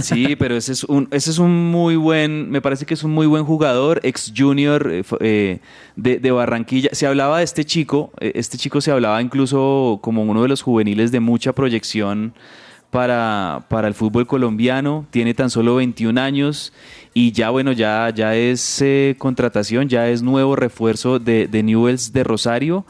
Sí, 0.00 0.36
pero 0.36 0.56
ese 0.56 0.72
es 0.72 0.84
un, 0.84 1.08
ese 1.10 1.30
es 1.30 1.38
un 1.38 1.70
muy 1.70 1.96
buen, 1.96 2.50
me 2.50 2.60
parece 2.60 2.86
que 2.86 2.94
es 2.94 3.04
un 3.04 3.12
muy 3.12 3.26
buen 3.26 3.44
jugador, 3.44 4.00
ex 4.02 4.32
junior 4.36 4.90
eh, 4.90 5.02
eh, 5.20 5.58
de, 5.96 6.30
Barranquilla. 6.30 6.90
Se 6.92 7.06
hablaba 7.06 7.38
de 7.38 7.44
este 7.44 7.64
chico, 7.64 8.12
eh, 8.20 8.32
este 8.34 8.56
chico 8.56 8.80
se 8.80 8.90
hablaba 8.90 9.20
incluso 9.20 9.98
como 10.02 10.22
uno 10.22 10.42
de 10.42 10.48
los 10.48 10.62
juveniles 10.62 11.12
de 11.12 11.20
mucha 11.20 11.52
proyección 11.52 12.34
para, 12.90 13.66
para 13.68 13.88
el 13.88 13.94
fútbol 13.94 14.26
colombiano. 14.26 15.06
Tiene 15.10 15.34
tan 15.34 15.50
solo 15.50 15.76
21 15.76 16.18
años 16.20 16.72
y 17.12 17.32
ya, 17.32 17.50
bueno, 17.50 17.72
ya, 17.72 18.10
ya 18.14 18.34
es 18.34 18.82
contratación, 19.18 19.88
ya 19.88 20.08
es 20.08 20.22
nuevo 20.22 20.56
refuerzo 20.56 21.18
de, 21.18 21.46
de 21.46 21.62
Newells 21.62 22.12
de 22.12 22.24
Rosario 22.24 22.86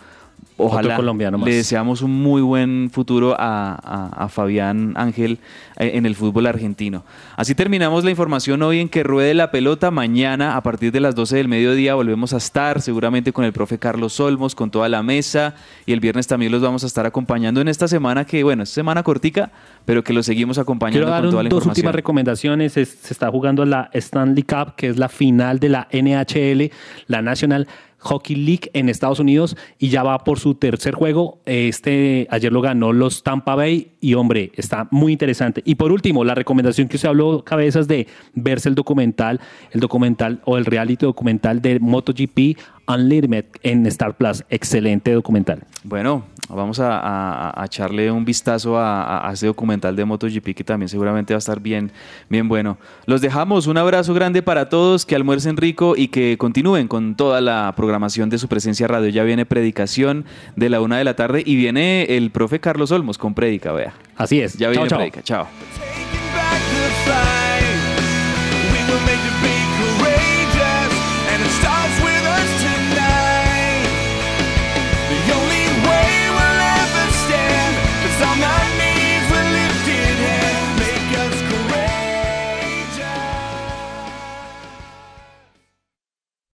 Ojalá. 0.67 0.97
colombiano 0.97 1.39
más. 1.39 1.49
Le 1.49 1.55
deseamos 1.57 2.03
un 2.03 2.21
muy 2.23 2.43
buen 2.43 2.91
futuro 2.93 3.35
a, 3.39 3.75
a- 3.75 4.25
a 4.25 4.29
Fabián 4.29 4.93
Ángel 4.97 5.39
eh, 5.79 5.93
en 5.95 6.05
el 6.07 6.15
fútbol 6.17 6.47
argentino. 6.47 7.05
Así 7.37 7.55
terminamos 7.55 8.05
la 8.05 8.11
información 8.11 8.63
hoy 8.63 8.81
en 8.81 8.89
que 8.89 9.03
ruede 9.05 9.35
la 9.35 9.51
pelota. 9.51 9.91
Mañana, 9.91 10.57
a 10.57 10.63
partir 10.63 10.91
de 10.93 11.01
las 11.01 11.15
12 11.15 11.37
del 11.37 11.49
mediodía, 11.49 11.95
volvemos 11.95 12.33
a 12.35 12.39
estar 12.39 12.81
seguramente 12.83 13.33
con 13.33 13.45
el 13.45 13.53
profe 13.53 13.79
Carlos 13.79 14.19
Olmos, 14.21 14.55
con 14.55 14.71
toda 14.71 14.89
la 14.89 15.03
mesa. 15.03 15.55
Y 15.87 15.93
el 15.93 16.01
viernes 16.01 16.27
también 16.27 16.51
los 16.53 16.61
vamos 16.61 16.83
a 16.85 16.87
estar 16.89 17.07
acompañando 17.07 17.61
en 17.61 17.69
esta 17.69 17.87
semana 17.89 18.25
que, 18.25 18.43
bueno, 18.43 18.65
es 18.65 18.71
semana 18.71 19.03
cortica, 19.03 19.51
pero 19.85 20.03
que 20.03 20.13
los 20.13 20.27
seguimos 20.27 20.59
acompañando 20.59 20.99
Quiero 21.07 21.11
dar 21.11 21.23
con 21.23 21.31
toda 21.31 21.43
la 21.45 21.49
dos 21.49 21.59
información. 21.59 21.81
últimas 21.87 21.95
recomendaciones. 21.95 22.77
Es- 22.77 22.99
se 23.03 23.13
está 23.13 23.31
jugando 23.31 23.65
la 23.65 23.91
Stanley 23.93 24.43
Cup, 24.43 24.75
que 24.77 24.89
es 24.89 24.97
la 24.99 25.09
final 25.09 25.59
de 25.61 25.69
la 25.69 25.89
NHL, 25.93 26.71
la 27.07 27.23
National 27.23 27.69
Hockey 27.99 28.37
League 28.37 28.71
en 28.73 28.89
Estados 28.89 29.21
Unidos, 29.21 29.57
y 29.79 29.89
ya 29.89 30.03
va 30.03 30.25
por 30.25 30.39
su 30.39 30.55
tercer 30.55 30.95
juego. 30.95 31.41
Este 31.45 32.27
ayer 32.31 32.53
lo 32.53 32.61
ganó 32.61 32.93
los 32.93 33.23
Tampa 33.23 33.55
Bay 33.55 33.93
y 34.01 34.15
hombre, 34.15 34.53
está 34.55 34.89
muy 34.91 35.13
interesante. 35.13 35.63
Y 35.65 35.75
por 35.75 35.93
último, 35.93 36.25
la 36.25 36.35
recomendación 36.35 36.89
que 36.89 36.97
usted 36.97 37.09
habló, 37.09 37.45
cabezas, 37.45 37.89
de 37.89 38.07
verse 38.35 38.69
el 38.69 38.75
documental, 38.75 39.41
el 39.73 39.81
documental 39.81 40.41
o 40.45 40.57
el 40.59 40.65
reality 40.65 41.07
documental 41.07 41.61
de 41.61 41.81
MotoGP 41.81 42.59
Unlimited 42.89 43.45
en 43.62 43.86
Star 43.86 44.16
Plus. 44.16 44.45
Excelente 44.51 45.12
documental. 45.12 45.61
Bueno, 45.84 46.24
vamos 46.49 46.80
a, 46.80 46.99
a- 46.99 47.61
a 47.62 47.64
echarle 47.66 48.11
un 48.11 48.24
vistazo 48.24 48.78
a, 48.78 49.28
a- 49.28 49.32
ese 49.32 49.47
documental 49.47 49.95
de 49.95 50.05
MotoGP 50.05 50.55
que 50.55 50.64
también 50.64 50.89
seguramente 50.89 51.34
va 51.34 51.36
a 51.36 51.39
estar 51.39 51.61
bien, 51.61 51.93
bien 52.28 52.49
bueno. 52.49 52.78
Los 53.07 53.20
dejamos, 53.20 53.66
un 53.66 53.76
abrazo 53.78 54.14
grande 54.14 54.43
para 54.43 54.68
todos, 54.68 55.05
que 55.07 55.14
almuercen 55.14 55.57
rico 55.57 55.95
y 55.97 56.09
que 56.09 56.36
continúen 56.39 56.89
con 56.89 57.14
toda 57.14 57.41
la 57.41 57.72
programación 57.76 58.30
de 58.30 58.39
su 58.39 58.49
presencia 58.49 58.89
radio. 58.89 59.09
Ya 59.11 59.22
viene 59.24 59.45
predicación 59.47 60.24
de 60.57 60.70
la 60.70 60.80
una 60.80 60.97
de 60.99 61.05
la 61.05 61.14
tarde 61.14 61.43
y 61.45 61.57
viene 61.57 62.05
el 62.16 62.30
profe 62.30 62.59
Carlos 62.61 62.91
Olmos 62.91 63.18
con 63.18 63.34
prédica, 63.34 63.72
vea. 63.72 63.93
Así 64.16 64.41
es. 64.41 64.55
Ya 64.55 64.66
Chao, 64.66 64.70
viene 64.72 64.89
chao. 64.89 64.99
prédica, 64.99 65.22
chao. 65.22 65.47